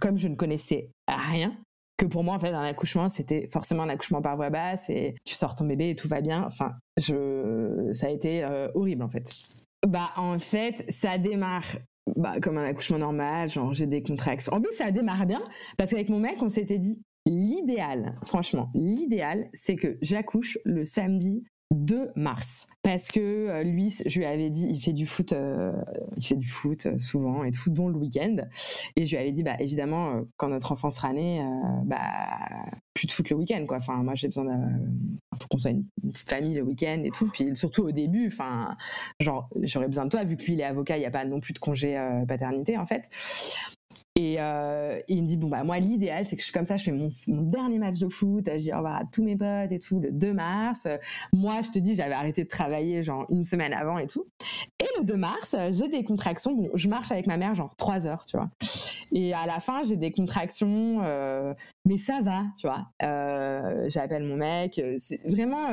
comme 0.00 0.18
je 0.18 0.28
ne 0.28 0.36
connaissais 0.36 0.90
rien, 1.08 1.56
que 2.00 2.06
pour 2.06 2.24
moi, 2.24 2.34
en 2.34 2.38
fait, 2.38 2.48
un 2.48 2.62
accouchement, 2.62 3.08
c'était 3.08 3.46
forcément 3.48 3.82
un 3.82 3.88
accouchement 3.90 4.22
par 4.22 4.36
voie 4.36 4.48
basse 4.48 4.88
et 4.88 5.14
tu 5.24 5.34
sors 5.34 5.54
ton 5.54 5.66
bébé 5.66 5.90
et 5.90 5.96
tout 5.96 6.08
va 6.08 6.22
bien. 6.22 6.44
Enfin, 6.46 6.70
je, 6.96 7.90
ça 7.92 8.06
a 8.06 8.10
été 8.10 8.42
euh, 8.42 8.68
horrible, 8.74 9.02
en 9.02 9.08
fait. 9.08 9.30
Bah, 9.86 10.10
en 10.16 10.38
fait, 10.38 10.84
ça 10.88 11.18
démarre 11.18 11.76
bah, 12.16 12.40
comme 12.40 12.56
un 12.56 12.64
accouchement 12.64 12.98
normal, 12.98 13.50
genre 13.50 13.74
j'ai 13.74 13.86
des 13.86 14.02
contractions. 14.02 14.52
En 14.52 14.60
plus, 14.60 14.72
ça 14.72 14.90
démarre 14.90 15.26
bien 15.26 15.42
parce 15.76 15.90
qu'avec 15.90 16.08
mon 16.08 16.20
mec, 16.20 16.36
on 16.40 16.48
s'était 16.48 16.78
dit 16.78 17.02
l'idéal, 17.26 18.18
franchement, 18.24 18.70
l'idéal, 18.74 19.50
c'est 19.52 19.76
que 19.76 19.98
j'accouche 20.00 20.58
le 20.64 20.84
samedi 20.86 21.44
2 21.70 22.10
mars. 22.16 22.68
Parce 22.82 23.08
que 23.08 23.20
euh, 23.20 23.62
lui, 23.62 23.94
je 24.04 24.18
lui 24.18 24.26
avais 24.26 24.50
dit, 24.50 24.66
il 24.68 24.80
fait 24.80 24.92
du 24.92 25.06
foot, 25.06 25.32
euh, 25.32 25.72
il 26.16 26.26
fait 26.26 26.36
du 26.36 26.48
foot 26.48 26.86
euh, 26.86 26.98
souvent 26.98 27.44
et 27.44 27.52
tout, 27.52 27.70
dont 27.70 27.88
le 27.88 27.96
week-end. 27.96 28.36
Et 28.96 29.06
je 29.06 29.10
lui 29.10 29.22
avais 29.22 29.32
dit, 29.32 29.42
bah 29.42 29.56
évidemment, 29.60 30.22
quand 30.36 30.48
notre 30.48 30.72
enfant 30.72 30.90
sera 30.90 31.12
né, 31.12 31.44
bah 31.84 31.98
plus 32.94 33.06
de 33.06 33.12
foot 33.12 33.30
le 33.30 33.36
week-end, 33.36 33.64
quoi. 33.66 33.76
Enfin, 33.76 34.02
moi, 34.02 34.14
j'ai 34.14 34.28
besoin 34.28 34.44
de, 34.44 34.50
faut 35.40 35.46
qu'on 35.48 35.58
soit 35.58 35.70
une, 35.70 35.84
petite 36.12 36.28
famille 36.28 36.54
le 36.54 36.62
week-end 36.62 37.02
et 37.04 37.10
tout. 37.10 37.30
Puis 37.32 37.56
surtout 37.56 37.82
au 37.82 37.92
début, 37.92 38.26
enfin, 38.26 38.76
genre, 39.20 39.48
j'aurais 39.62 39.86
besoin 39.86 40.04
de 40.04 40.10
toi 40.10 40.24
vu 40.24 40.36
que 40.36 40.44
lui, 40.44 40.54
il 40.54 40.60
est 40.60 40.64
avocat, 40.64 40.96
il 40.96 41.00
n'y 41.00 41.06
a 41.06 41.10
pas 41.10 41.24
non 41.24 41.40
plus 41.40 41.52
de 41.52 41.60
congé 41.60 41.94
paternité 42.26 42.76
en 42.78 42.86
fait. 42.86 43.08
Euh, 44.18 44.98
et, 45.08 45.14
il 45.14 45.22
me 45.22 45.26
dit 45.26 45.36
bon 45.36 45.48
bah 45.48 45.64
moi 45.64 45.78
l'idéal 45.78 46.26
c'est 46.26 46.36
que 46.36 46.42
je 46.42 46.46
suis 46.46 46.52
comme 46.52 46.66
ça, 46.66 46.76
je 46.76 46.84
fais 46.84 46.92
mon, 46.92 47.10
dernier 47.42 47.78
match 47.78 47.98
de 47.98 48.08
foot, 48.08 48.48
je 48.52 48.58
dis 48.58 48.72
au 48.72 48.76
revoir 48.76 48.96
à 48.96 49.04
tous 49.10 49.22
mes 49.22 49.36
potes 49.36 49.72
et 49.72 49.78
tout 49.78 50.00
le 50.00 50.10
2 50.10 50.32
mars. 50.32 50.88
Moi 51.32 51.62
je 51.62 51.70
te 51.70 51.78
dis 51.78 51.94
j'avais 51.94 52.14
arrêté 52.14 52.44
de 52.44 52.48
travailler 52.48 53.02
genre 53.02 53.26
une 53.30 53.44
semaine 53.44 53.72
avant 53.72 53.98
et 53.98 54.06
tout. 54.06 54.26
Et 54.80 54.86
le 54.98 55.04
2 55.04 55.16
mars 55.16 55.56
j'ai 55.72 55.88
des 55.88 56.04
contractions. 56.04 56.54
Bon 56.54 56.68
je 56.74 56.88
marche 56.88 57.10
avec 57.12 57.26
ma 57.26 57.36
mère 57.36 57.54
genre 57.54 57.74
3 57.76 58.06
heures 58.06 58.24
tu 58.26 58.36
vois. 58.36 58.50
Et 59.12 59.32
à 59.32 59.46
la 59.46 59.60
fin 59.60 59.82
j'ai 59.84 59.96
des 59.96 60.12
contractions, 60.12 61.00
euh, 61.02 61.54
mais 61.84 61.98
ça 61.98 62.20
va 62.22 62.44
tu 62.58 62.66
vois. 62.66 62.86
Euh, 63.02 63.86
j'appelle 63.88 64.24
mon 64.24 64.36
mec. 64.36 64.80
C'est 64.98 65.28
vraiment 65.28 65.68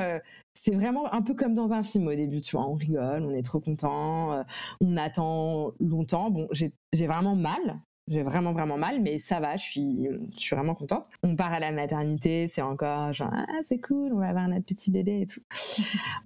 c'est 0.54 0.74
vraiment 0.74 1.14
un 1.14 1.22
peu 1.22 1.34
comme 1.36 1.54
dans 1.54 1.74
un 1.74 1.84
film 1.84 2.08
au 2.08 2.16
début, 2.16 2.42
tu 2.42 2.56
vois, 2.56 2.68
on 2.68 2.74
rigole, 2.74 3.24
on 3.24 3.32
est 3.32 3.44
trop 3.44 3.60
content, 3.60 4.44
on 4.82 4.98
attend 4.98 5.72
longtemps. 5.80 6.32
Bon, 6.32 6.48
j'ai 6.52 6.72
vraiment 7.06 7.36
mal, 7.36 7.80
j'ai 8.08 8.24
vraiment 8.24 8.52
vraiment 8.52 8.78
mal, 8.78 9.02
mais 9.02 9.20
ça 9.20 9.40
va, 9.40 9.56
je 9.58 9.64
suis, 9.64 10.08
je 10.36 10.40
suis 10.40 10.56
vraiment 10.56 10.76
contente. 10.76 11.06
On 11.24 11.36
part 11.36 11.54
à 11.54 11.60
la 11.60 11.72
maternité, 11.72 12.48
c'est 12.48 12.62
encore 12.62 13.14
genre 13.14 13.32
ah 13.34 13.46
c'est 13.64 13.82
cool, 13.82 14.14
on 14.14 14.20
va 14.20 14.30
avoir 14.30 14.48
notre 14.48 14.66
petit 14.66 14.92
bébé 14.92 15.22
et 15.22 15.26
tout. 15.26 15.42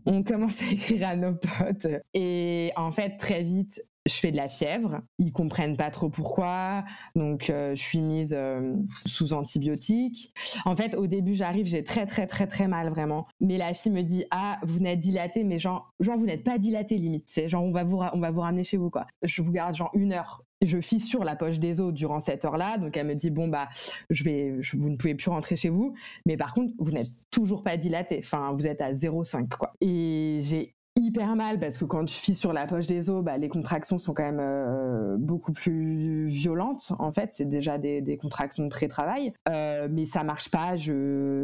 on 0.05 0.23
commence 0.23 0.61
à 0.61 0.71
écrire 0.71 1.07
à 1.09 1.15
nos 1.15 1.33
potes 1.33 1.87
et 2.13 2.71
en 2.75 2.91
fait 2.91 3.17
très 3.17 3.43
vite 3.43 3.81
je 4.07 4.13
fais 4.13 4.31
de 4.31 4.37
la 4.37 4.47
fièvre, 4.47 5.01
ils 5.19 5.31
comprennent 5.31 5.77
pas 5.77 5.91
trop 5.91 6.09
pourquoi, 6.09 6.83
donc 7.15 7.49
euh, 7.49 7.75
je 7.75 7.81
suis 7.81 8.01
mise 8.01 8.33
euh, 8.35 8.75
sous 9.05 9.33
antibiotiques. 9.33 10.33
En 10.65 10.75
fait, 10.75 10.95
au 10.95 11.05
début, 11.05 11.35
j'arrive, 11.35 11.67
j'ai 11.67 11.83
très 11.83 12.05
très 12.05 12.25
très 12.25 12.47
très 12.47 12.67
mal 12.67 12.89
vraiment. 12.89 13.27
Mais 13.39 13.57
la 13.57 13.73
fille 13.73 13.91
me 13.91 14.01
dit 14.01 14.25
ah 14.31 14.59
vous 14.63 14.79
n'êtes 14.79 14.99
dilatée, 14.99 15.43
mais 15.43 15.59
genre 15.59 15.91
genre 15.99 16.17
vous 16.17 16.25
n'êtes 16.25 16.43
pas 16.43 16.57
dilatée 16.57 16.97
limite, 16.97 17.25
c'est 17.27 17.47
genre 17.47 17.63
on 17.63 17.71
va 17.71 17.83
vous 17.83 17.99
on 18.13 18.19
va 18.19 18.31
vous 18.31 18.41
ramener 18.41 18.63
chez 18.63 18.77
vous 18.77 18.89
quoi. 18.89 19.05
Je 19.21 19.41
vous 19.41 19.51
garde 19.51 19.75
genre 19.75 19.91
une 19.93 20.13
heure 20.13 20.43
je 20.61 20.79
fissure 20.79 21.23
la 21.23 21.35
poche 21.35 21.59
des 21.59 21.79
os 21.79 21.93
durant 21.93 22.19
cette 22.19 22.45
heure-là. 22.45 22.77
Donc 22.77 22.97
elle 22.97 23.07
me 23.07 23.15
dit 23.15 23.29
bon 23.29 23.47
bah 23.47 23.69
je 24.09 24.23
vais, 24.23 24.59
vous 24.73 24.89
ne 24.89 24.95
pouvez 24.95 25.15
plus 25.15 25.29
rentrer 25.29 25.55
chez 25.55 25.69
vous, 25.69 25.93
mais 26.25 26.37
par 26.37 26.53
contre 26.53 26.73
vous 26.79 26.91
n'êtes 26.91 27.11
toujours 27.31 27.63
pas 27.63 27.77
dilaté. 27.77 28.21
Enfin 28.23 28.53
vous 28.53 28.67
êtes 28.67 28.81
à 28.81 28.91
0,5 28.91 29.47
quoi. 29.49 29.73
Et 29.81 30.39
j'ai 30.41 30.73
hyper 31.01 31.35
mal 31.35 31.59
parce 31.59 31.77
que 31.77 31.85
quand 31.85 32.05
tu 32.05 32.15
fissures 32.15 32.53
la 32.53 32.67
poche 32.67 32.85
des 32.85 33.09
os, 33.09 33.23
bah, 33.23 33.37
les 33.37 33.49
contractions 33.49 33.97
sont 33.97 34.13
quand 34.13 34.23
même 34.23 34.39
euh, 34.39 35.17
beaucoup 35.17 35.51
plus 35.51 36.27
violentes. 36.27 36.93
En 36.99 37.11
fait, 37.11 37.29
c'est 37.33 37.45
déjà 37.45 37.77
des, 37.77 38.17
contractions 38.21 38.63
de 38.63 38.69
pré-travail, 38.69 39.33
euh, 39.49 39.87
mais 39.89 40.05
ça 40.05 40.23
marche 40.23 40.49
pas. 40.49 40.75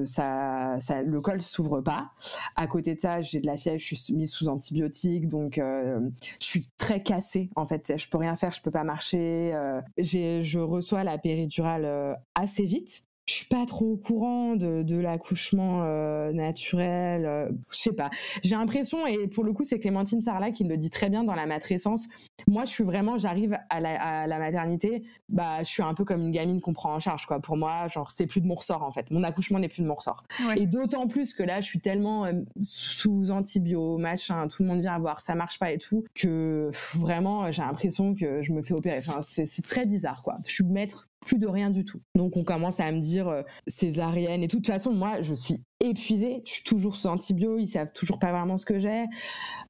Ça, 0.06 0.78
ça, 0.80 1.02
le 1.02 1.22
col 1.22 1.42
s'ouvre 1.42 1.82
pas. 1.82 2.12
À 2.56 2.68
côté 2.68 2.96
de 2.96 3.00
ça, 3.00 3.22
j'ai 3.22 3.40
de 3.40 3.48
la 3.48 3.58
fièvre, 3.58 3.80
je 3.80 3.96
suis 3.96 4.14
mise 4.14 4.32
sous 4.32 4.48
antibiotiques, 4.48 5.28
donc 5.28 5.58
euh, 5.58 6.00
je 6.40 6.46
suis 6.46 6.68
très 6.78 7.02
cassée. 7.02 7.50
En 7.56 7.66
fait, 7.66 7.94
je 7.98 8.10
peux 8.10 8.18
rien 8.18 8.36
faire, 8.36 8.52
je 8.52 8.62
peux 8.62 8.72
pas 8.72 8.84
marcher. 8.84 9.54
Je 9.98 10.60
reçois 10.60 11.04
la 11.04 11.18
péridurale 11.18 12.18
assez 12.36 12.66
vite 12.66 13.04
je 13.28 13.34
suis 13.34 13.46
pas 13.46 13.66
trop 13.66 13.86
au 13.94 13.98
courant 13.98 14.56
de, 14.56 14.84
de 14.84 14.98
l'accouchement 14.98 15.84
euh, 15.84 16.32
naturel. 16.32 17.26
Euh, 17.26 17.50
je 17.72 17.78
sais 17.78 17.92
pas. 17.92 18.10
J'ai 18.42 18.56
l'impression, 18.56 19.06
et 19.06 19.28
pour 19.28 19.44
le 19.44 19.52
coup, 19.52 19.66
c'est 19.66 19.80
Clémentine 19.80 20.22
Sarlat 20.22 20.52
qui 20.52 20.64
le 20.64 20.78
dit 20.78 20.90
très 20.90 21.10
bien 21.10 21.26
dans 21.26 21.36
la 21.36 21.46
matrescence. 21.46 22.08
Moi, 22.48 22.64
je 22.64 22.72
suis 22.72 22.86
vraiment, 22.86 23.18
j'arrive 23.18 23.58
à 23.70 23.82
la, 23.82 24.02
à 24.02 24.28
la, 24.28 24.40
maternité, 24.40 25.04
bah, 25.28 25.60
je 25.60 25.66
suis 25.66 25.84
un 25.84 25.94
peu 25.94 26.06
comme 26.06 26.22
une 26.22 26.32
gamine 26.32 26.62
qu'on 26.62 26.72
prend 26.72 26.94
en 26.94 27.00
charge, 27.00 27.26
quoi. 27.26 27.42
Pour 27.42 27.58
moi, 27.58 27.88
genre, 27.88 28.12
c'est 28.12 28.28
plus 28.28 28.40
de 28.40 28.48
mon 28.48 28.56
ressort, 28.56 28.84
en 28.84 28.94
fait. 28.94 29.12
Mon 29.12 29.24
accouchement 29.24 29.60
n'est 29.60 29.68
plus 29.68 29.82
de 29.82 29.88
mon 29.88 29.96
ressort. 29.96 30.24
Et 30.56 30.66
d'autant 30.66 31.08
plus 31.08 31.34
que 31.34 31.44
là, 31.44 31.60
je 31.60 31.66
suis 31.66 31.80
tellement 31.80 32.26
euh, 32.26 32.32
sous 32.62 33.30
antibio, 33.30 33.98
machin, 33.98 34.48
tout 34.48 34.64
le 34.64 34.70
monde 34.70 34.80
vient 34.80 34.98
voir, 35.00 35.20
ça 35.20 35.36
marche 35.36 35.60
pas 35.60 35.72
et 35.72 35.78
tout, 35.78 36.06
que 36.16 36.70
vraiment, 36.96 37.52
j'ai 37.52 37.62
l'impression 37.62 38.16
que 38.16 38.42
je 38.42 38.54
me 38.54 38.62
fais 38.62 38.74
opérer. 38.74 39.00
Enfin, 39.00 39.22
c'est 39.22 39.66
très 39.66 39.86
bizarre, 39.86 40.24
quoi. 40.24 40.36
Je 40.46 40.54
suis 40.54 40.64
maître 40.64 41.10
plus 41.20 41.40
de 41.40 41.48
rien 41.48 41.70
du 41.70 41.84
tout. 41.84 42.02
Donc 42.16 42.38
on 42.38 42.44
commence 42.44 42.80
à 42.80 42.92
me 42.92 43.00
dire 43.00 43.28
euh, 43.28 43.42
césarienne 43.68 44.44
et 44.44 44.48
de 44.48 44.52
toute 44.52 44.68
façon 44.68 44.94
moi 44.94 45.22
je 45.22 45.34
suis 45.34 45.64
épuisée, 45.80 46.42
je 46.46 46.54
suis 46.54 46.64
toujours 46.64 46.96
sous 46.96 47.08
antibio, 47.08 47.58
ils 47.58 47.68
savent 47.68 47.92
toujours 47.92 48.20
pas 48.20 48.32
vraiment 48.32 48.58
ce 48.58 48.66
que 48.66 48.80
j'ai. 48.80 49.06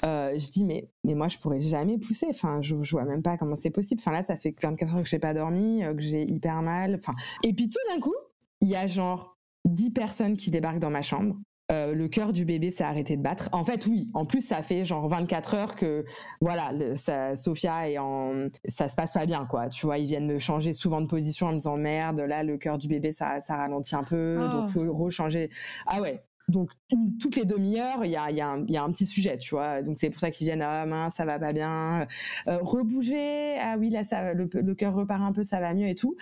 Euh, 0.03 0.38
je 0.38 0.51
dis 0.51 0.63
mais 0.63 0.89
mais 1.03 1.15
moi 1.15 1.27
je 1.27 1.38
pourrais 1.38 1.60
jamais 1.60 1.97
pousser, 1.97 2.27
enfin 2.29 2.62
je, 2.62 2.75
je 2.81 2.91
vois 2.91 3.05
même 3.05 3.21
pas 3.21 3.38
comment 3.38 3.55
c'est 3.55 3.69
possible. 3.69 4.01
Enfin 4.01 4.12
là 4.12 4.21
ça 4.21 4.36
fait 4.36 4.53
24 4.62 4.95
heures 4.95 5.03
que 5.03 5.10
j'ai 5.10 5.19
pas 5.19 5.33
dormi, 5.33 5.83
euh, 5.83 5.93
que 5.93 6.01
j'ai 6.01 6.23
hyper 6.23 6.62
mal, 6.62 6.95
enfin 6.95 7.13
et 7.43 7.53
puis 7.53 7.69
tout 7.69 7.79
d'un 7.89 7.99
coup, 7.99 8.15
il 8.62 8.69
y 8.69 8.75
a 8.75 8.88
genre 8.88 9.38
10 9.65 9.91
personnes 9.91 10.38
qui 10.38 10.51
débarquent 10.51 10.79
dans 10.79 10.89
ma 10.89 11.01
chambre. 11.01 11.36
Euh, 11.69 11.93
le 11.93 12.08
cœur 12.08 12.32
du 12.32 12.45
bébé 12.45 12.71
s'est 12.71 12.86
arrêté 12.86 13.17
de 13.17 13.21
battre. 13.21 13.49
En 13.51 13.65
fait, 13.65 13.86
oui. 13.88 14.10
En 14.13 14.25
plus, 14.25 14.39
ça 14.41 14.62
fait 14.63 14.86
genre 14.86 15.08
24 15.10 15.53
heures 15.53 15.75
que, 15.75 16.06
voilà, 16.39 16.71
ça, 16.95 17.36
Sophia 17.36 17.89
est 17.89 17.97
en, 17.97 18.47
ça 18.67 18.88
se 18.88 18.95
passe 18.95 19.12
pas 19.13 19.25
bien, 19.25 19.45
quoi. 19.45 19.67
Tu 19.67 19.86
vois, 19.86 19.97
ils 19.97 20.06
viennent 20.08 20.27
me 20.27 20.39
changer 20.39 20.71
souvent 20.71 21.01
de 21.01 21.08
position 21.08 21.47
en 21.47 21.51
me 21.51 21.58
disant 21.58 21.75
merde, 21.75 22.21
là, 22.21 22.43
le 22.43 22.58
cœur 22.58 22.77
du 22.77 22.88
bébé, 22.88 23.12
ça, 23.12 23.41
ça 23.41 23.58
ralentit 23.58 23.95
un 23.95 24.03
peu, 24.06 24.38
donc 24.39 24.51
donc 24.51 24.69
faut 24.69 24.93
rechanger. 24.93 25.49
Ah 25.86 26.01
ouais. 26.01 26.26
Donc 26.49 26.71
toutes 27.19 27.36
les 27.36 27.43
demi-heures, 27.43 28.05
il 28.05 28.12
y 28.12 28.15
a, 28.15 28.23
un 28.23 28.91
petit 28.91 29.05
sujet, 29.05 29.38
tu 29.38 29.53
vois. 29.53 29.81
Donc 29.81 29.97
c'est 29.97 30.10
pour 30.10 30.21
ça 30.21 30.31
qu'ils 30.31 30.47
viennent 30.47 30.62
ah 30.62 30.86
mince, 30.86 31.15
ça 31.15 31.25
va 31.25 31.39
pas 31.39 31.51
bien, 31.51 32.07
euh, 32.47 32.57
rebouger, 32.62 33.57
ah 33.60 33.75
oui 33.77 33.89
là 33.89 34.03
ça, 34.03 34.33
le, 34.33 34.49
le 34.53 34.75
cœur 34.75 34.93
repart 34.93 35.21
un 35.21 35.33
peu, 35.33 35.43
ça 35.43 35.60
va 35.60 35.73
mieux 35.73 35.88
et 35.88 35.95
tout. 35.95 36.15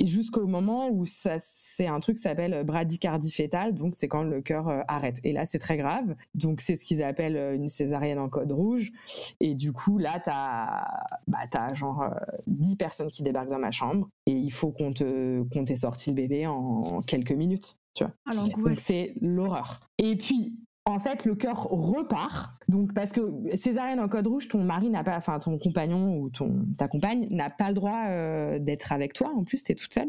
Et 0.00 0.08
jusqu'au 0.08 0.48
moment 0.48 0.90
où 0.90 1.06
ça, 1.06 1.36
c'est 1.38 1.86
un 1.86 2.00
truc 2.00 2.16
qui 2.16 2.22
s'appelle 2.22 2.64
bradycardie 2.64 3.30
fétale, 3.30 3.74
donc 3.74 3.94
c'est 3.94 4.08
quand 4.08 4.24
le 4.24 4.42
cœur 4.42 4.68
euh, 4.68 4.80
arrête. 4.88 5.18
Et 5.22 5.32
là 5.32 5.44
c'est 5.44 5.60
très 5.60 5.76
grave. 5.76 6.16
Donc 6.34 6.60
c'est 6.60 6.74
ce 6.74 6.84
qu'ils 6.84 7.04
appellent 7.04 7.36
euh, 7.36 7.54
une 7.54 7.68
césarienne 7.68 8.18
en 8.18 8.28
code 8.28 8.50
rouge. 8.50 8.90
Et 9.38 9.54
du 9.54 9.72
coup 9.72 9.98
là 9.98 10.20
t'as, 10.24 10.84
bah 11.28 11.72
genre 11.74 12.10
10 12.48 12.76
personnes 12.76 13.10
qui 13.10 13.22
débarquent 13.22 13.50
dans 13.50 13.58
ma 13.58 13.70
chambre 13.70 14.08
et 14.26 14.32
il 14.32 14.50
faut 14.50 14.72
qu'on 14.72 14.92
te, 14.92 15.42
qu'on 15.50 15.64
t'ait 15.64 15.76
sorti 15.76 16.10
le 16.10 16.16
bébé 16.16 16.46
en 16.48 17.00
quelques 17.02 17.32
minutes. 17.32 17.76
Tu 17.94 18.04
vois. 18.04 18.14
Ah, 18.26 18.32
c'est 18.74 19.14
l'horreur. 19.20 19.80
Et 19.98 20.16
puis, 20.16 20.54
en 20.84 20.98
fait, 20.98 21.24
le 21.24 21.34
cœur 21.34 21.64
repart. 21.70 22.50
Donc, 22.68 22.94
parce 22.94 23.12
que 23.12 23.20
césarienne 23.54 24.00
en 24.00 24.08
code 24.08 24.26
rouge, 24.26 24.48
ton 24.48 24.62
mari 24.64 24.88
n'a 24.88 25.04
pas, 25.04 25.16
enfin, 25.16 25.38
ton 25.38 25.58
compagnon 25.58 26.16
ou 26.16 26.30
ton, 26.30 26.64
ta 26.78 26.88
compagne 26.88 27.28
n'a 27.30 27.50
pas 27.50 27.68
le 27.68 27.74
droit 27.74 28.06
euh, 28.08 28.58
d'être 28.58 28.92
avec 28.92 29.12
toi. 29.12 29.30
En 29.36 29.44
plus, 29.44 29.62
tu 29.62 29.72
es 29.72 29.74
toute 29.74 29.92
seule. 29.92 30.08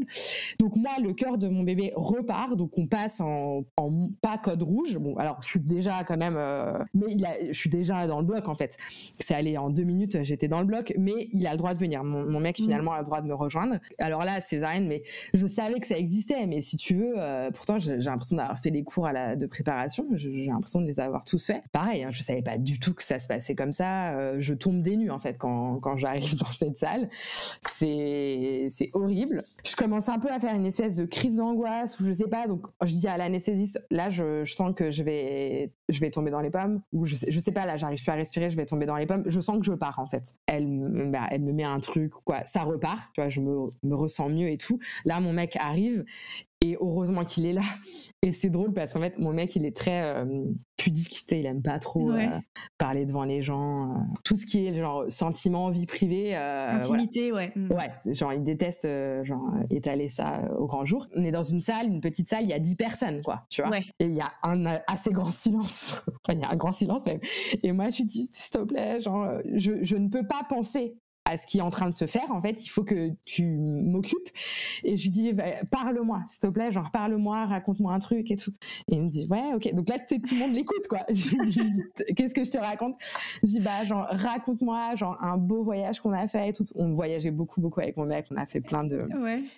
Donc, 0.60 0.76
moi, 0.76 0.92
le 1.02 1.14
cœur 1.14 1.38
de 1.38 1.48
mon 1.48 1.64
bébé 1.64 1.92
repart. 1.96 2.56
Donc, 2.56 2.78
on 2.78 2.88
passe 2.88 3.20
en, 3.22 3.66
en 3.76 4.10
pas 4.22 4.38
code 4.38 4.64
rouge. 4.64 4.98
Bon, 4.98 5.16
alors, 5.18 5.38
je 5.42 5.48
suis 5.48 5.60
déjà 5.60 6.04
quand 6.06 6.18
même, 6.18 6.36
euh, 6.38 6.80
mais 6.94 7.08
il 7.10 7.26
a, 7.26 7.34
je 7.48 7.58
suis 7.58 7.70
déjà 7.70 8.08
dans 8.08 8.20
le 8.20 8.26
bloc, 8.26 8.48
en 8.48 8.56
fait. 8.56 8.78
C'est 9.20 9.36
allé 9.36 9.58
en 9.58 9.70
deux 9.70 9.84
minutes, 9.84 10.24
j'étais 10.24 10.48
dans 10.48 10.60
le 10.60 10.66
bloc, 10.66 10.94
mais 10.98 11.30
il 11.34 11.46
a 11.46 11.52
le 11.52 11.58
droit 11.58 11.74
de 11.74 11.80
venir. 11.80 12.04
Mon, 12.04 12.26
mon 12.26 12.40
mec, 12.40 12.58
mmh. 12.58 12.64
finalement, 12.64 12.94
a 12.94 13.00
le 13.00 13.06
droit 13.06 13.22
de 13.22 13.28
me 13.28 13.36
rejoindre. 13.36 13.76
Alors 14.00 14.24
là, 14.24 14.40
césarienne, 14.42 14.88
mais 14.88 15.04
je 15.34 15.48
savais 15.48 15.80
que 15.80 15.88
ça 15.88 15.98
existait. 15.98 16.48
Mais 16.48 16.62
si 16.62 16.78
tu 16.78 16.96
veux, 16.96 17.14
euh, 17.18 17.52
pourtant, 17.52 17.78
j'ai 17.78 17.98
l'impression 17.98 18.38
d'avoir 18.38 18.58
fait 18.58 18.70
les 18.70 18.84
cours 18.84 19.06
à 19.06 19.12
la, 19.12 19.36
de 19.36 19.46
préparation. 19.46 20.06
J'ai 20.14 20.50
l'impression 20.64 20.82
de 20.82 20.88
les 20.88 21.00
avoir 21.00 21.24
tous 21.26 21.46
faits. 21.46 21.62
Pareil, 21.72 22.04
hein, 22.04 22.10
je 22.12 22.22
savais 22.24 22.42
pas 22.42 22.58
du 22.58 22.80
tout 22.80 22.94
que 22.94 23.04
ça 23.04 23.20
se 23.20 23.28
passait 23.28 23.56
comme 23.56 23.74
ça. 23.74 24.14
Euh, 24.14 24.36
je 24.40 24.54
tombe 24.54 24.82
des 24.82 24.96
nues 24.96 25.12
en 25.12 25.20
fait 25.20 25.38
quand, 25.38 25.80
quand 25.80 25.96
j'arrive 25.98 26.36
dans 26.40 26.52
cette 26.52 26.80
salle. 26.80 27.10
C'est 27.74 28.68
c'est 28.70 28.90
horrible. 28.94 29.44
Je 29.66 29.76
commence 29.76 30.10
un 30.10 30.20
peu 30.20 30.32
à 30.32 30.40
faire 30.40 30.56
une 30.56 30.66
espèce 30.66 30.96
de 30.96 31.06
crise 31.06 31.38
d'angoisse 31.38 32.00
ou 32.00 32.06
je 32.06 32.14
sais 32.14 32.28
pas. 32.28 32.48
Donc 32.48 32.68
je 32.82 32.94
dis 32.94 33.08
à 33.08 33.18
l'anesthésiste, 33.18 33.86
là 33.92 34.10
je, 34.10 34.46
je, 34.46 34.56
sens 34.56 34.74
que 34.76 34.92
je 34.92 35.04
vais 35.04 35.74
je 35.90 36.00
vais 36.00 36.12
tomber 36.12 36.32
dans 36.32 36.42
les 36.42 36.50
pommes 36.50 36.82
ou 36.94 37.06
je 37.06 37.16
sais, 37.16 37.32
sais 37.32 37.52
pas 37.52 37.66
là 37.66 37.78
j'arrive 37.78 38.02
plus 38.02 38.12
à 38.12 38.16
respirer, 38.16 38.50
je 38.50 38.56
vais 38.56 38.66
tomber 38.66 38.86
dans 38.86 38.96
les 38.96 39.06
pommes. 39.06 39.24
Je 39.26 39.42
sens 39.42 39.60
que 39.60 39.66
je 39.66 39.74
pars 39.74 40.00
en 40.00 40.08
fait. 40.08 40.36
Elle 40.48 41.12
bah, 41.12 41.28
elle 41.30 41.42
me 41.42 41.52
met 41.52 41.64
un 41.64 41.80
truc 41.80 42.14
quoi, 42.24 42.46
ça 42.46 42.64
repart. 42.64 43.02
Tu 43.14 43.22
vois, 43.22 43.30
je 43.30 43.42
me, 43.42 43.68
me 43.84 43.96
ressens 43.96 44.30
mieux 44.30 44.50
et 44.50 44.58
tout. 44.58 44.80
Là 45.06 45.20
mon 45.20 45.34
mec 45.34 45.58
arrive 45.60 46.06
et 46.64 46.78
heureusement 46.80 47.26
qu'il 47.26 47.46
est 47.46 47.54
là. 47.54 47.62
Et 48.22 48.32
c'est 48.32 48.50
drôle 48.50 48.72
parce 48.72 48.94
qu'en 48.94 49.02
fait, 49.02 49.20
mon 49.20 49.34
mec, 49.34 49.54
il 49.58 49.66
est 49.66 49.76
très 49.76 50.02
euh, 50.02 50.46
pudique. 50.78 51.26
Il 51.32 51.46
aime 51.46 51.62
pas 51.62 51.78
trop 51.78 52.12
euh, 52.12 52.28
parler 52.78 53.06
devant 53.06 53.26
les 53.26 53.42
gens. 53.42 53.92
Euh. 53.92 54.00
tout 54.24 54.38
ce 54.38 54.46
qui 54.46 54.66
est 54.66 54.74
genre 54.80 55.04
sentiment, 55.10 55.70
vie 55.72 55.86
privée. 55.86 56.36
Intimité, 56.36 57.34
ouais. 57.34 57.52
Mm. 57.56 57.72
Ouais, 57.74 58.14
genre, 58.14 58.32
il 58.32 58.44
déteste 58.44 58.88
genre, 59.24 59.54
étaler 59.70 60.08
ça 60.08 60.50
au 60.58 60.66
grand 60.66 60.86
jour. 60.86 61.08
On 61.16 61.24
est 61.24 61.32
dans 61.32 61.44
une 61.44 61.60
salle, 61.60 61.88
une 61.88 62.00
petite 62.00 62.30
salle, 62.30 62.44
il 62.44 62.50
y 62.50 62.54
a 62.54 62.60
10 62.60 62.76
personnes, 62.76 63.22
quoi. 63.22 63.46
Tu 63.50 63.62
vois. 63.62 63.78
Et 63.78 64.06
il 64.06 64.14
y 64.14 64.22
a 64.22 64.32
un 64.44 64.66
assez 64.88 65.12
grand 65.12 65.32
silence. 65.32 66.02
enfin, 66.26 66.38
il 66.38 66.40
y 66.40 66.46
a 66.46 66.50
un 66.50 66.56
grand 66.56 66.72
silence 66.72 67.06
même. 67.06 67.20
Et 67.62 67.74
moi, 67.74 67.86
je 67.86 67.96
suis 67.96 68.06
dit, 68.06 68.30
s'il 68.32 68.52
te 68.52 68.64
plaît, 68.64 69.02
genre, 69.02 69.40
je, 69.54 69.74
je 69.82 69.98
ne 69.98 70.08
peux 70.08 70.26
pas 70.26 70.44
penser 70.48 70.96
à 71.26 71.38
ce 71.38 71.48
qui 71.48 71.60
est 71.60 71.62
en 71.62 71.70
train 71.70 71.90
de 71.90 71.96
se 71.96 72.06
faire. 72.06 72.30
En 72.32 72.42
fait, 72.42 72.66
il 72.66 72.70
faut 72.70 72.84
que 72.84 73.12
tu 73.26 73.46
m'occupes. 73.46 74.30
Et 74.84 74.98
je 74.98 75.04
lui 75.04 75.12
dis, 75.12 75.34
bah, 75.34 75.46
parle-moi, 75.72 76.22
s'il 76.28 76.42
te 76.42 76.54
plaît, 76.54 76.72
genre 76.72 76.92
parle-moi, 76.92 77.46
raconte-moi 77.46 77.94
un 77.94 78.00
truc 78.00 78.30
et 78.32 78.36
tout. 78.36 78.54
Et 78.90 78.96
il 78.96 79.02
me 79.02 79.10
dit, 79.10 79.28
ouais, 79.30 79.54
ok. 79.56 79.74
Donc 79.74 79.90
là, 79.90 80.00
tout 80.00 80.16
le 80.32 80.40
monde 80.40 80.54
l'écoute, 80.54 80.88
quoi. 80.90 81.06
Je 81.10 81.36
lui 81.36 81.52
dis, 81.52 82.14
qu'est-ce 82.16 82.34
que 82.34 82.44
je 82.44 82.52
te 82.52 82.58
raconte? 82.58 82.98
Je 83.42 83.48
dis, 83.48 83.60
bah, 83.60 83.86
genre, 83.86 84.06
raconte-moi, 84.10 84.96
genre, 84.96 85.18
un 85.22 85.38
beau 85.38 85.64
voyage 85.64 86.00
qu'on 86.00 86.12
a 86.12 86.28
fait 86.28 86.50
et 86.50 86.54
tout. 86.54 86.66
On 86.76 86.94
voyageait 86.94 87.32
beaucoup, 87.32 87.62
beaucoup 87.62 87.80
avec 87.80 87.98
mon 87.98 88.06
mec. 88.06 88.26
On 88.32 88.36
a 88.36 88.46
fait 88.46 88.62
plein 88.62 88.84
de, 88.84 89.08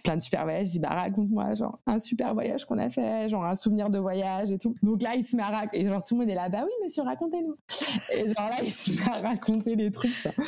plein 0.03 0.17
de 0.17 0.21
super 0.21 0.43
voyages. 0.43 0.67
Je 0.67 0.71
dis, 0.71 0.79
bah, 0.79 0.89
raconte-moi, 0.89 1.55
genre, 1.55 1.79
un 1.87 1.99
super 1.99 2.33
voyage 2.33 2.65
qu'on 2.65 2.77
a 2.77 2.89
fait, 2.89 3.29
genre, 3.29 3.45
un 3.45 3.55
souvenir 3.55 3.89
de 3.89 3.97
voyage 3.97 4.51
et 4.51 4.57
tout. 4.57 4.75
Donc 4.83 5.01
là, 5.01 5.15
il 5.15 5.25
se 5.25 5.35
met 5.35 5.43
à 5.43 5.47
raconter. 5.47 5.79
Et 5.81 5.87
genre, 5.87 6.03
tout 6.03 6.15
le 6.15 6.21
monde 6.21 6.29
est 6.29 6.35
là, 6.35 6.49
bah 6.49 6.63
oui, 6.63 6.71
monsieur, 6.83 7.03
racontez-nous. 7.03 7.55
Et 8.13 8.27
genre 8.27 8.49
là, 8.49 8.57
il 8.63 8.71
se 8.71 8.91
met 8.91 9.09
à 9.11 9.21
raconter 9.21 9.75
des 9.75 9.91
trucs, 9.91 10.15
tu 10.21 10.29
vois. 10.29 10.45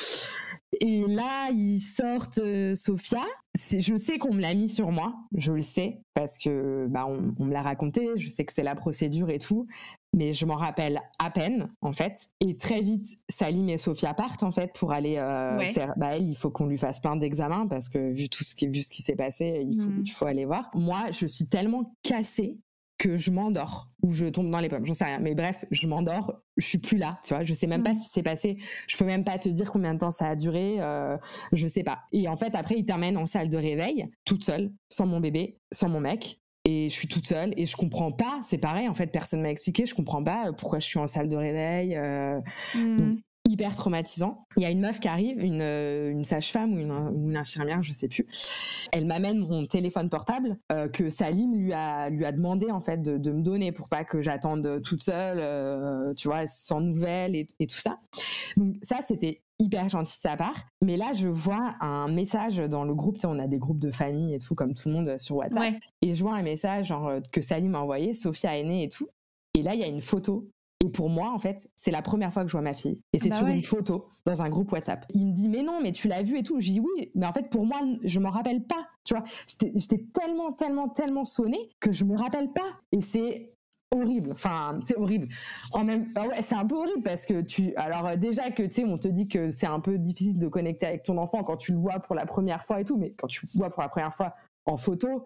Et 0.81 1.05
là, 1.07 1.49
ils 1.51 1.79
sortent 1.79 2.39
euh, 2.39 2.75
Sophia. 2.75 3.23
Je 3.55 3.97
sais 3.97 4.17
qu'on 4.19 4.33
me 4.33 4.41
l'a 4.41 4.53
mis 4.53 4.69
sur 4.69 4.91
moi, 4.91 5.15
je 5.35 5.51
le 5.51 5.61
sais, 5.61 6.01
parce 6.13 6.37
que 6.37 6.85
bah, 6.89 7.07
on, 7.07 7.43
me 7.43 7.51
l'a 7.51 7.61
raconté, 7.61 8.09
je 8.15 8.29
sais 8.29 8.45
que 8.45 8.53
c'est 8.53 8.63
la 8.63 8.75
procédure 8.75 9.29
et 9.31 9.39
tout, 9.39 9.65
mais 10.13 10.33
je 10.33 10.45
m'en 10.45 10.57
rappelle 10.57 11.01
à 11.17 11.31
peine, 11.31 11.71
en 11.81 11.91
fait. 11.93 12.29
Et 12.39 12.55
très 12.55 12.81
vite, 12.81 13.07
Salim 13.29 13.67
et 13.69 13.77
Sophia 13.77 14.13
partent, 14.13 14.43
en 14.43 14.51
fait, 14.51 14.73
pour 14.73 14.91
aller 14.91 15.17
euh, 15.17 15.57
faire... 15.57 15.93
Bah, 15.97 16.17
elle, 16.17 16.27
il 16.29 16.35
faut 16.35 16.51
qu'on 16.51 16.67
lui 16.67 16.77
fasse 16.77 16.99
plein 16.99 17.15
d'examens, 17.15 17.65
parce 17.67 17.89
que 17.89 18.11
vu 18.11 18.29
tout 18.29 18.43
ce 18.43 18.53
qui, 18.53 18.67
vu 18.67 18.83
ce 18.83 18.89
qui 18.89 19.01
s'est 19.01 19.15
passé, 19.15 19.65
il 19.67 19.79
faut, 19.81 19.89
mmh. 19.89 20.03
il 20.05 20.11
faut 20.11 20.25
aller 20.25 20.45
voir. 20.45 20.69
Moi, 20.75 21.05
je 21.11 21.25
suis 21.25 21.47
tellement 21.47 21.95
cassée 22.03 22.59
que 22.97 23.15
je 23.17 23.31
m'endors 23.31 23.87
ou 24.01 24.13
je 24.13 24.25
tombe 24.25 24.49
dans 24.49 24.59
les 24.59 24.69
pommes, 24.69 24.85
j'en 24.85 24.93
sais 24.93 25.05
rien. 25.05 25.19
Mais 25.19 25.35
bref, 25.35 25.65
je 25.71 25.87
m'endors, 25.87 26.41
je 26.57 26.65
suis 26.65 26.77
plus 26.77 26.97
là, 26.97 27.19
tu 27.23 27.33
vois. 27.33 27.43
Je 27.43 27.53
sais 27.53 27.67
même 27.67 27.83
pas 27.83 27.93
ce 27.93 28.01
qui 28.01 28.09
s'est 28.09 28.23
passé. 28.23 28.57
Je 28.87 28.97
peux 28.97 29.05
même 29.05 29.23
pas 29.23 29.37
te 29.37 29.49
dire 29.49 29.71
combien 29.71 29.93
de 29.93 29.99
temps 29.99 30.11
ça 30.11 30.27
a 30.27 30.35
duré. 30.35 30.77
Euh, 30.79 31.17
je 31.51 31.67
sais 31.67 31.83
pas. 31.83 31.99
Et 32.11 32.27
en 32.27 32.37
fait, 32.37 32.55
après, 32.55 32.75
il 32.77 32.85
t'amène 32.85 33.17
en 33.17 33.25
salle 33.25 33.49
de 33.49 33.57
réveil, 33.57 34.07
toute 34.25 34.43
seule, 34.43 34.71
sans 34.89 35.05
mon 35.05 35.19
bébé, 35.19 35.59
sans 35.71 35.89
mon 35.89 35.99
mec. 35.99 36.39
Et 36.65 36.89
je 36.89 36.93
suis 36.93 37.07
toute 37.07 37.25
seule 37.25 37.53
et 37.55 37.65
je 37.65 37.77
comprends 37.77 38.11
pas. 38.11 38.39
C'est 38.43 38.57
pareil, 38.57 38.89
en 38.89 38.93
fait, 38.93 39.07
personne 39.07 39.41
m'a 39.41 39.49
expliqué. 39.49 39.85
Je 39.85 39.95
comprends 39.95 40.23
pas 40.23 40.51
pourquoi 40.57 40.79
je 40.79 40.85
suis 40.85 40.99
en 40.99 41.07
salle 41.07 41.29
de 41.29 41.37
réveil. 41.37 41.95
Euh, 41.95 42.39
mmh 42.75 43.17
hyper 43.47 43.75
traumatisant. 43.75 44.45
Il 44.57 44.63
y 44.63 44.65
a 44.65 44.71
une 44.71 44.81
meuf 44.81 44.99
qui 44.99 45.07
arrive, 45.07 45.43
une, 45.43 45.61
euh, 45.61 46.11
une 46.11 46.23
sage-femme 46.23 46.73
ou 46.73 46.79
une, 46.79 46.91
une, 46.91 47.37
infirmière, 47.37 47.81
je 47.81 47.93
sais 47.93 48.07
plus. 48.07 48.25
Elle 48.91 49.05
m'amène 49.05 49.39
mon 49.39 49.65
téléphone 49.65 50.09
portable 50.09 50.57
euh, 50.71 50.87
que 50.89 51.09
Salim 51.09 51.55
lui 51.55 51.73
a 51.73 52.09
lui 52.09 52.25
a 52.25 52.31
demandé 52.31 52.71
en 52.71 52.81
fait 52.81 53.01
de, 53.01 53.17
de 53.17 53.31
me 53.31 53.41
donner 53.41 53.71
pour 53.71 53.89
pas 53.89 54.03
que 54.03 54.21
j'attende 54.21 54.81
toute 54.83 55.01
seule, 55.01 55.39
euh, 55.39 56.13
tu 56.13 56.27
vois, 56.27 56.45
sans 56.47 56.81
nouvelles 56.81 57.35
et, 57.35 57.47
et 57.59 57.67
tout 57.67 57.79
ça. 57.79 57.97
Donc 58.57 58.75
ça 58.81 58.97
c'était 59.03 59.41
hyper 59.59 59.89
gentil 59.89 60.17
de 60.17 60.21
sa 60.21 60.37
part. 60.37 60.65
Mais 60.83 60.97
là, 60.97 61.13
je 61.13 61.27
vois 61.27 61.75
un 61.81 62.07
message 62.07 62.57
dans 62.57 62.83
le 62.83 62.93
groupe, 62.93 63.15
tu 63.15 63.21
sais, 63.21 63.27
on 63.27 63.39
a 63.39 63.47
des 63.47 63.57
groupes 63.57 63.79
de 63.79 63.91
famille 63.91 64.35
et 64.35 64.39
tout, 64.39 64.53
comme 64.53 64.73
tout 64.73 64.89
le 64.89 64.95
monde 64.95 65.17
sur 65.17 65.37
WhatsApp. 65.37 65.73
Et 66.01 66.13
je 66.13 66.21
vois 66.21 66.35
un 66.35 66.43
message 66.43 66.87
genre, 66.87 67.11
que 67.31 67.41
Salim 67.41 67.71
m'a 67.71 67.79
envoyé, 67.79 68.13
Sophia 68.13 68.57
est 68.57 68.63
née 68.63 68.83
et 68.83 68.89
tout. 68.89 69.07
Et 69.55 69.63
là, 69.63 69.73
il 69.73 69.79
y 69.79 69.83
a 69.83 69.87
une 69.87 70.01
photo 70.01 70.47
et 70.87 70.89
pour 70.89 71.09
moi, 71.09 71.31
en 71.33 71.39
fait, 71.39 71.69
c'est 71.75 71.91
la 71.91 72.01
première 72.01 72.31
fois 72.31 72.43
que 72.43 72.47
je 72.47 72.53
vois 72.53 72.61
ma 72.61 72.73
fille. 72.73 73.01
Et 73.11 73.19
c'est 73.19 73.27
bah 73.27 73.35
sur 73.35 73.47
une 73.47 73.61
photo 73.61 74.07
dans 74.25 74.41
un 74.41 74.49
groupe 74.49 74.71
WhatsApp. 74.71 75.05
Il 75.13 75.27
me 75.27 75.33
dit, 75.33 75.49
mais 75.49 75.61
non, 75.61 75.81
mais 75.83 75.91
tu 75.91 76.07
l'as 76.07 76.23
vu 76.23 76.37
et 76.37 76.43
tout. 76.43 76.61
Je 76.61 76.71
dis 76.71 76.79
oui, 76.79 77.11
mais 77.13 77.25
en 77.25 77.33
fait, 77.33 77.49
pour 77.49 77.65
moi, 77.65 77.81
je 78.03 78.19
m'en 78.21 78.29
rappelle 78.29 78.63
pas. 78.63 78.87
Tu 79.03 79.13
vois, 79.13 79.25
j'étais 79.45 80.05
tellement, 80.13 80.53
tellement, 80.53 80.87
tellement 80.87 81.25
sonnée 81.25 81.69
que 81.81 81.91
je 81.91 82.05
me 82.05 82.17
rappelle 82.17 82.53
pas. 82.53 82.79
Et 82.93 83.01
c'est 83.01 83.49
horrible. 83.91 84.31
Enfin, 84.31 84.79
c'est 84.87 84.95
horrible. 84.95 85.27
En 85.73 85.83
même, 85.83 86.07
ah 86.15 86.25
ouais, 86.25 86.41
c'est 86.41 86.55
un 86.55 86.65
peu 86.65 86.75
horrible 86.75 87.03
parce 87.03 87.25
que 87.25 87.41
tu, 87.41 87.75
alors 87.75 88.15
déjà 88.15 88.49
que 88.51 88.63
tu 88.63 88.71
sais, 88.71 88.83
on 88.85 88.97
te 88.97 89.09
dit 89.09 89.27
que 89.27 89.51
c'est 89.51 89.67
un 89.67 89.81
peu 89.81 89.97
difficile 89.97 90.39
de 90.39 90.47
connecter 90.47 90.85
avec 90.85 91.03
ton 91.03 91.17
enfant 91.17 91.43
quand 91.43 91.57
tu 91.57 91.73
le 91.73 91.79
vois 91.79 91.99
pour 91.99 92.15
la 92.15 92.25
première 92.25 92.63
fois 92.63 92.79
et 92.79 92.85
tout, 92.85 92.95
mais 92.95 93.11
quand 93.17 93.27
tu 93.27 93.45
le 93.45 93.57
vois 93.59 93.69
pour 93.69 93.81
la 93.81 93.89
première 93.89 94.13
fois 94.15 94.35
en 94.65 94.77
photo, 94.77 95.25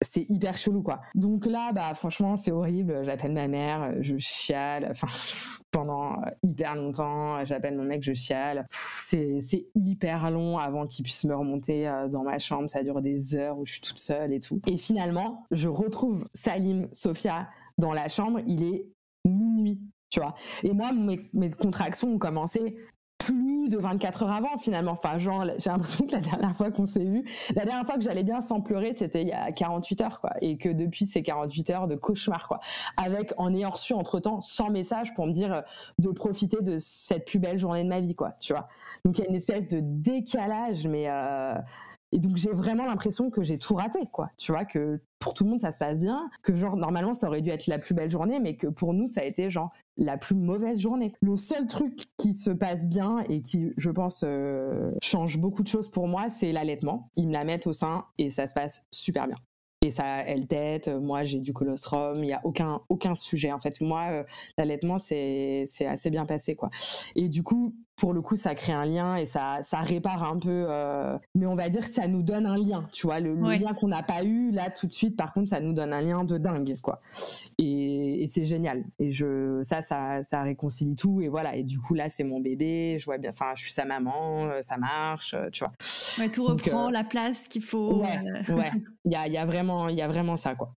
c'est 0.00 0.28
hyper 0.30 0.56
chelou 0.56 0.82
quoi. 0.82 1.00
Donc 1.14 1.46
là 1.46 1.72
bah 1.72 1.94
franchement 1.94 2.36
c'est 2.36 2.52
horrible, 2.52 3.04
j'appelle 3.04 3.32
ma 3.32 3.48
mère, 3.48 3.94
je 4.00 4.16
chiale 4.18 4.88
enfin 4.90 5.06
pendant 5.70 6.12
euh, 6.12 6.30
hyper 6.42 6.74
longtemps, 6.74 7.44
j'appelle 7.44 7.76
mon 7.76 7.84
mec, 7.84 8.02
je 8.02 8.12
chiale. 8.12 8.66
C'est 9.02 9.40
c'est 9.40 9.66
hyper 9.74 10.30
long 10.30 10.58
avant 10.58 10.86
qu'il 10.86 11.04
puisse 11.04 11.24
me 11.24 11.34
remonter 11.34 11.88
euh, 11.88 12.08
dans 12.08 12.22
ma 12.22 12.38
chambre, 12.38 12.68
ça 12.68 12.82
dure 12.82 13.02
des 13.02 13.34
heures 13.34 13.58
où 13.58 13.66
je 13.66 13.72
suis 13.72 13.80
toute 13.80 13.98
seule 13.98 14.32
et 14.32 14.40
tout. 14.40 14.60
Et 14.66 14.76
finalement, 14.76 15.44
je 15.50 15.68
retrouve 15.68 16.28
Salim, 16.34 16.88
Sophia 16.92 17.48
dans 17.78 17.92
la 17.92 18.08
chambre, 18.08 18.40
il 18.46 18.64
est 18.64 18.86
minuit 19.24 19.80
tu 20.10 20.20
vois. 20.20 20.34
Et 20.64 20.72
moi, 20.72 20.92
mes, 20.92 21.20
mes, 21.32 21.50
contractions 21.50 22.08
ont 22.08 22.18
commencé 22.18 22.76
plus 23.18 23.59
de 23.70 23.78
24 23.78 24.24
heures 24.24 24.32
avant 24.32 24.58
finalement. 24.58 24.92
Enfin, 24.92 25.18
genre, 25.18 25.44
j'ai 25.58 25.70
l'impression 25.70 26.06
que 26.06 26.12
la 26.12 26.20
dernière 26.20 26.54
fois 26.54 26.70
qu'on 26.70 26.86
s'est 26.86 27.04
vu, 27.04 27.24
la 27.54 27.64
dernière 27.64 27.86
fois 27.86 27.96
que 27.96 28.02
j'allais 28.02 28.24
bien 28.24 28.40
sans 28.40 28.60
pleurer, 28.60 28.92
c'était 28.92 29.22
il 29.22 29.28
y 29.28 29.32
a 29.32 29.50
48 29.52 30.00
heures, 30.02 30.20
quoi. 30.20 30.32
Et 30.42 30.56
que 30.56 30.68
depuis 30.68 31.06
ces 31.06 31.22
48 31.22 31.70
heures 31.70 31.88
de 31.88 31.96
cauchemar, 31.96 32.48
quoi. 32.48 32.60
Avec, 32.96 33.32
en 33.38 33.54
ayant 33.54 33.70
reçu 33.70 33.94
entre-temps 33.94 34.42
100 34.42 34.70
messages 34.70 35.14
pour 35.14 35.26
me 35.26 35.32
dire 35.32 35.52
euh, 35.52 35.62
de 35.98 36.10
profiter 36.10 36.60
de 36.60 36.78
cette 36.78 37.24
plus 37.24 37.38
belle 37.38 37.58
journée 37.58 37.84
de 37.84 37.88
ma 37.88 38.00
vie, 38.00 38.14
quoi, 38.14 38.32
tu 38.40 38.52
vois. 38.52 38.68
Donc 39.04 39.18
il 39.18 39.22
y 39.22 39.26
a 39.26 39.30
une 39.30 39.36
espèce 39.36 39.68
de 39.68 39.80
décalage, 39.80 40.86
mais 40.86 41.08
euh, 41.08 41.54
et 42.12 42.18
donc 42.18 42.36
j'ai 42.36 42.50
vraiment 42.50 42.86
l'impression 42.86 43.30
que 43.30 43.42
j'ai 43.42 43.58
tout 43.58 43.74
raté, 43.74 44.00
quoi. 44.12 44.30
Tu 44.36 44.52
vois 44.52 44.64
que 44.64 45.00
pour 45.18 45.34
tout 45.34 45.44
le 45.44 45.50
monde 45.50 45.60
ça 45.60 45.70
se 45.70 45.78
passe 45.78 45.98
bien, 45.98 46.28
que 46.42 46.54
genre 46.54 46.76
normalement 46.76 47.14
ça 47.14 47.28
aurait 47.28 47.42
dû 47.42 47.50
être 47.50 47.66
la 47.66 47.78
plus 47.78 47.94
belle 47.94 48.10
journée, 48.10 48.40
mais 48.40 48.56
que 48.56 48.66
pour 48.66 48.94
nous 48.94 49.06
ça 49.06 49.20
a 49.20 49.24
été 49.24 49.50
genre 49.50 49.70
la 49.96 50.16
plus 50.16 50.34
mauvaise 50.34 50.80
journée. 50.80 51.12
Le 51.20 51.36
seul 51.36 51.66
truc 51.66 52.06
qui 52.16 52.34
se 52.34 52.50
passe 52.50 52.86
bien 52.86 53.18
et 53.28 53.42
qui, 53.42 53.72
je 53.76 53.90
pense, 53.90 54.24
euh, 54.24 54.92
change 55.02 55.38
beaucoup 55.38 55.62
de 55.62 55.68
choses 55.68 55.90
pour 55.90 56.08
moi, 56.08 56.28
c'est 56.28 56.52
l'allaitement. 56.52 57.10
Ils 57.16 57.28
me 57.28 57.32
la 57.32 57.44
mettent 57.44 57.66
au 57.66 57.72
sein 57.72 58.06
et 58.18 58.30
ça 58.30 58.46
se 58.46 58.54
passe 58.54 58.86
super 58.90 59.28
bien 59.28 59.36
et 59.82 59.90
ça 59.90 60.22
elle 60.26 60.46
tête 60.46 60.88
moi 60.88 61.22
j'ai 61.22 61.40
du 61.40 61.54
colostrum 61.54 62.22
il 62.22 62.28
y 62.28 62.32
a 62.34 62.40
aucun 62.44 62.82
aucun 62.90 63.14
sujet 63.14 63.50
en 63.50 63.58
fait 63.58 63.80
moi 63.80 64.08
euh, 64.10 64.24
l'allaitement 64.58 64.98
c'est 64.98 65.64
c'est 65.66 65.86
assez 65.86 66.10
bien 66.10 66.26
passé 66.26 66.54
quoi 66.54 66.68
et 67.16 67.30
du 67.30 67.42
coup 67.42 67.74
pour 68.00 68.14
le 68.14 68.22
coup 68.22 68.38
ça 68.38 68.54
crée 68.54 68.72
un 68.72 68.86
lien 68.86 69.16
et 69.16 69.26
ça 69.26 69.58
ça 69.62 69.80
répare 69.80 70.24
un 70.24 70.38
peu 70.38 70.66
euh, 70.68 71.18
mais 71.34 71.44
on 71.44 71.54
va 71.54 71.68
dire 71.68 71.86
que 71.86 71.92
ça 71.92 72.08
nous 72.08 72.22
donne 72.22 72.46
un 72.46 72.56
lien 72.56 72.88
tu 72.92 73.06
vois 73.06 73.20
le, 73.20 73.34
lien 73.34 73.74
qu'on 73.74 73.88
n'a 73.88 74.02
pas 74.02 74.24
eu 74.24 74.50
là 74.50 74.70
tout 74.70 74.86
de 74.86 74.92
suite 74.92 75.16
par 75.16 75.34
contre 75.34 75.50
ça 75.50 75.60
nous 75.60 75.74
donne 75.74 75.92
un 75.92 76.00
lien 76.00 76.24
de 76.24 76.38
dingue 76.38 76.74
quoi. 76.82 76.98
Et, 77.58 78.22
et 78.22 78.26
c'est 78.26 78.46
génial. 78.46 78.84
Et 78.98 79.10
je 79.10 79.60
ça 79.62 79.82
ça 79.82 80.22
ça 80.22 80.42
réconcilie 80.42 80.96
tout 80.96 81.20
et 81.20 81.28
voilà. 81.28 81.54
Et 81.56 81.62
du 81.62 81.78
coup 81.78 81.92
là 81.94 82.08
c'est 82.08 82.24
mon 82.24 82.40
bébé 82.40 82.96
je 82.98 83.04
vois 83.04 83.18
bien 83.18 83.30
enfin 83.30 83.52
je 83.54 83.64
suis 83.64 83.72
sa 83.72 83.84
maman 83.84 84.44
euh, 84.44 84.62
ça 84.62 84.78
marche 84.78 85.36
tu 85.52 85.62
vois. 85.62 85.72
Ouais, 86.18 86.30
tout 86.30 86.46
reprend 86.46 86.90
la 86.90 87.04
place 87.04 87.48
qu'il 87.48 87.62
faut 87.62 88.02
ouais 88.02 88.18
ouais. 88.48 88.70
Il 89.04 89.12
y 89.12 89.16
a 89.16 89.28
y 89.28 89.38
a 89.38 89.44
vraiment 89.44 89.88
il 89.88 89.98
y 89.98 90.02
a 90.02 90.08
vraiment 90.08 90.36
ça, 90.36 90.54
quoi. 90.54 90.72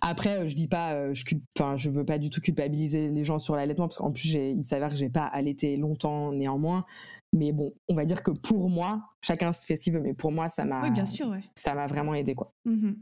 Après, 0.00 0.38
euh, 0.38 0.46
je 0.48 0.54
dis 0.54 0.68
pas, 0.68 0.92
euh, 0.94 1.14
je, 1.14 1.24
enfin, 1.58 1.76
je 1.76 1.90
veux 1.90 2.04
pas 2.04 2.18
du 2.18 2.30
tout 2.30 2.40
culpabiliser 2.40 3.10
les 3.10 3.24
gens 3.24 3.38
sur 3.38 3.56
l'allaitement 3.56 3.86
parce 3.86 3.98
qu'en 3.98 4.12
plus, 4.12 4.34
il 4.34 4.64
s'avère 4.64 4.90
que 4.90 4.96
j'ai 4.96 5.10
pas 5.10 5.26
allaité 5.26 5.76
longtemps 5.76 6.32
néanmoins. 6.32 6.84
Mais 7.32 7.52
bon, 7.52 7.72
on 7.88 7.94
va 7.94 8.04
dire 8.04 8.22
que 8.22 8.30
pour 8.30 8.70
moi, 8.70 9.02
chacun 9.22 9.52
fait 9.52 9.76
ce 9.76 9.84
qu'il 9.84 9.92
veut, 9.92 10.00
mais 10.00 10.14
pour 10.14 10.32
moi, 10.32 10.48
ça 10.48 10.64
m'a, 10.64 10.82
oui, 10.82 10.90
bien 10.90 11.06
sûr, 11.06 11.34
ça 11.54 11.74
m'a 11.74 11.86
vraiment 11.86 12.14
aidé, 12.14 12.34
quoi. 12.34 12.52
Mmh 12.64 12.92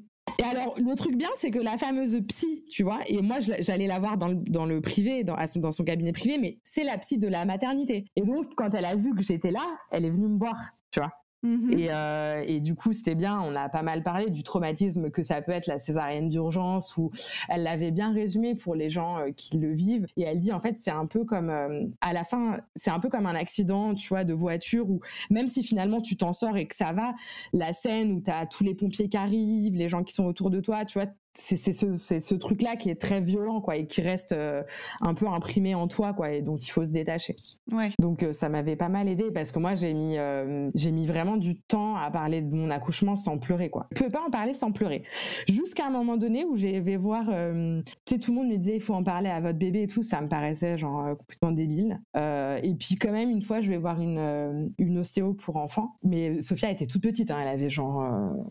et 0.41 0.43
alors, 0.43 0.75
le 0.79 0.95
truc 0.95 1.17
bien, 1.17 1.29
c'est 1.37 1.51
que 1.51 1.59
la 1.59 1.77
fameuse 1.77 2.21
psy, 2.29 2.65
tu 2.71 2.83
vois, 2.83 2.99
et 3.07 3.21
moi, 3.21 3.39
j'allais 3.41 3.87
la 3.87 3.99
voir 3.99 4.17
dans 4.17 4.29
le, 4.29 4.37
dans 4.37 4.67
le 4.67 4.81
privé, 4.81 5.23
dans, 5.23 5.37
dans 5.57 5.73
son 5.73 5.85
cabinet 5.85 6.13
privé, 6.13 6.39
mais 6.39 6.59
c'est 6.65 6.85
la 6.85 6.99
psy 6.99 7.19
de 7.19 7.29
la 7.29 7.45
maternité. 7.45 8.07
Et 8.17 8.23
donc, 8.23 8.55
quand 8.57 8.75
elle 8.75 8.87
a 8.87 8.97
vu 8.97 9.15
que 9.15 9.23
j'étais 9.23 9.51
là, 9.51 9.65
elle 9.91 10.05
est 10.05 10.11
venue 10.11 10.29
me 10.29 10.39
voir, 10.39 10.57
tu 10.91 11.01
vois. 11.01 11.13
Mmh 11.45 11.73
et, 11.73 11.89
euh, 11.91 12.43
et, 12.47 12.61
du 12.61 12.75
coup, 12.75 12.95
c'était 12.95 13.15
bien. 13.15 13.39
On 13.41 13.55
a 13.55 13.69
pas 13.69 13.83
mal 13.83 14.03
parlé 14.03 14.31
du 14.31 14.43
traumatisme 14.43 15.11
que 15.11 15.23
ça 15.23 15.43
peut 15.43 15.53
être 15.53 15.67
la 15.67 15.79
césarienne 15.79 16.31
d'urgence, 16.31 16.97
où 16.97 17.11
elle 17.51 17.65
l'avait 17.65 17.91
bien 17.91 18.13
résumé 18.15 18.55
pour 18.55 18.75
les 18.75 18.89
gens 18.89 19.19
euh, 19.19 19.31
qui 19.31 19.59
le 19.59 19.73
vivent. 19.73 20.07
Et 20.17 20.23
elle 20.23 20.39
dit 20.39 20.53
en 20.53 20.61
fait, 20.61 20.79
c'est 20.79 20.91
un 20.91 21.05
peu 21.05 21.25
comme 21.25 21.51
euh, 21.51 21.87
à 22.01 22.15
la 22.15 22.25
fin, 22.25 22.57
c'est 22.75 22.91
un 22.91 22.99
peu 22.99 23.11
comme 23.11 23.27
un 23.27 23.35
accident, 23.35 23.95
tu 23.95 24.09
vois, 24.09 24.25
de 24.25 24.33
voiture 24.33 24.89
où 24.89 25.01
même 25.29 25.49
si 25.49 25.63
finalement 25.63 26.01
tu 26.01 26.17
t'en 26.17 26.33
sors 26.33 26.57
et 26.57 26.67
que 26.67 26.75
ça 26.75 26.93
va, 26.93 27.13
la 27.53 27.75
scène 27.75 28.13
où 28.13 28.23
tu 28.23 28.31
as 28.31 28.47
tous 28.47 28.65
les 28.65 28.75
pompiers 28.75 29.11
qui 29.11 29.17
arrivent, 29.19 29.77
les 29.77 29.91
gens 29.91 30.03
qui 30.03 30.15
sont 30.15 30.25
autour 30.25 30.49
de 30.49 30.61
toi, 30.61 30.87
tu 30.87 30.99
vois, 30.99 31.09
c'est 31.37 31.73
ce, 31.73 31.97
ce 31.97 32.35
truc-là 32.35 32.77
qui 32.77 32.91
est 32.91 33.01
très 33.01 33.21
violent, 33.21 33.61
quoi, 33.61 33.77
et 33.77 33.87
qui 33.87 34.01
reste 34.01 34.33
euh, 34.33 34.63
un 35.01 35.15
peu 35.15 35.27
imprimé 35.27 35.75
en 35.75 35.89
toi, 35.89 36.13
quoi, 36.13 36.31
et 36.33 36.43
dont 36.43 36.57
il 36.57 36.71
faut 36.71 36.85
se 36.85 36.93
détacher. 36.93 37.35
Ouais. 37.73 37.91
Donc 37.99 38.23
euh, 38.23 38.33
ça 38.33 38.49
m'avait 38.49 38.77
pas 38.77 38.89
mal 38.89 39.09
aidé 39.09 39.31
parce 39.33 39.51
que 39.51 39.59
moi 39.59 39.75
j'ai 39.75 39.93
mis 39.93 40.17
euh, 40.19 40.71
j'ai 40.75 40.93
mis 40.93 41.07
vraiment 41.07 41.37
du 41.37 41.59
temps 41.59 41.97
à 41.97 42.11
parler 42.11 42.41
de 42.41 42.55
mon 42.55 42.71
accouchement 42.71 43.17
sans 43.17 43.39
pleurer, 43.39 43.69
quoi. 43.69 43.89
Je 43.93 43.99
pouvais 43.99 44.11
pas 44.11 44.23
en 44.27 44.31
parler 44.31 44.55
sans 44.55 44.71
pleurer. 44.71 45.03
Jusqu'à 45.49 45.87
un 45.87 45.91
moment 45.91 46.17
donné 46.17 46.45
où 46.45 46.57
j'ai 46.57 46.81
vais 46.81 46.97
voir, 46.97 47.27
tu 47.27 48.15
sais, 48.15 48.19
tout 48.19 48.33
le 48.33 48.37
monde 48.37 48.49
me 48.49 48.57
disait 48.57 48.77
il 48.77 48.81
faut 48.81 48.95
en 48.95 49.05
parler 49.05 49.31
à 49.31 49.41
votre 49.41 49.59
bébé 49.59 49.83
et 49.83 49.87
tout, 49.87 50.03
ça 50.03 50.21
me 50.21 50.29
paraissait 50.29 50.77
genre 50.77 51.17
complètement 51.17 51.53
débile. 51.53 52.01
et 52.15 52.75
puis 52.79 52.97
quand 52.97 53.13
même 53.13 53.31
une 53.31 53.43
fois 53.43 53.61
je 53.61 53.71
vais 53.71 53.79
voir 53.79 54.01
une 54.01 54.73
une 54.79 54.99
ostéo 54.99 55.35
pour 55.35 55.57
enfants, 55.57 55.97
mais 56.03 56.43
Sophia 56.43 56.71
était 56.71 56.87
toute 56.87 57.03
petite, 57.03 57.31
hein, 57.31 57.39
elle 57.41 57.49
avait 57.49 57.71
genre 57.71 58.05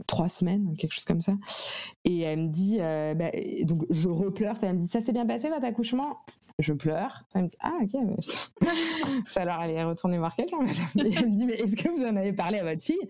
trois 0.08 0.30
semaines, 0.30 0.76
quelque 0.78 0.94
chose 0.94 1.06
comme 1.06 1.22
ça, 1.22 1.34
et 2.06 2.22
elle 2.22 2.40
me 2.40 2.48
dit 2.48 2.73
dit, 2.74 2.80
euh, 2.82 3.14
bah, 3.14 3.32
donc 3.64 3.86
je 3.90 4.08
repleure. 4.10 4.56
Elle 4.62 4.76
me 4.76 4.80
dit, 4.80 4.88
ça 4.88 5.02
s'est 5.02 5.14
bien 5.14 5.26
passé 5.26 5.50
votre 5.50 5.66
accouchement? 5.66 6.20
Je 6.60 6.74
pleure. 6.74 7.24
Elle 7.34 7.44
me 7.44 7.48
dit, 7.48 7.56
ah 7.60 7.74
ok. 7.82 8.68
Alors 9.36 9.62
elle 9.64 9.72
est 9.72 9.84
retournée 9.84 10.18
voir 10.18 10.36
quelqu'un. 10.36 10.60
Elle 10.96 11.32
me 11.32 11.38
dit, 11.38 11.46
mais 11.46 11.54
est-ce 11.54 11.76
que 11.76 11.90
vous 11.90 12.04
en 12.04 12.16
avez 12.16 12.34
parlé 12.34 12.60
à 12.60 12.64
votre 12.64 12.84
fille? 12.84 13.08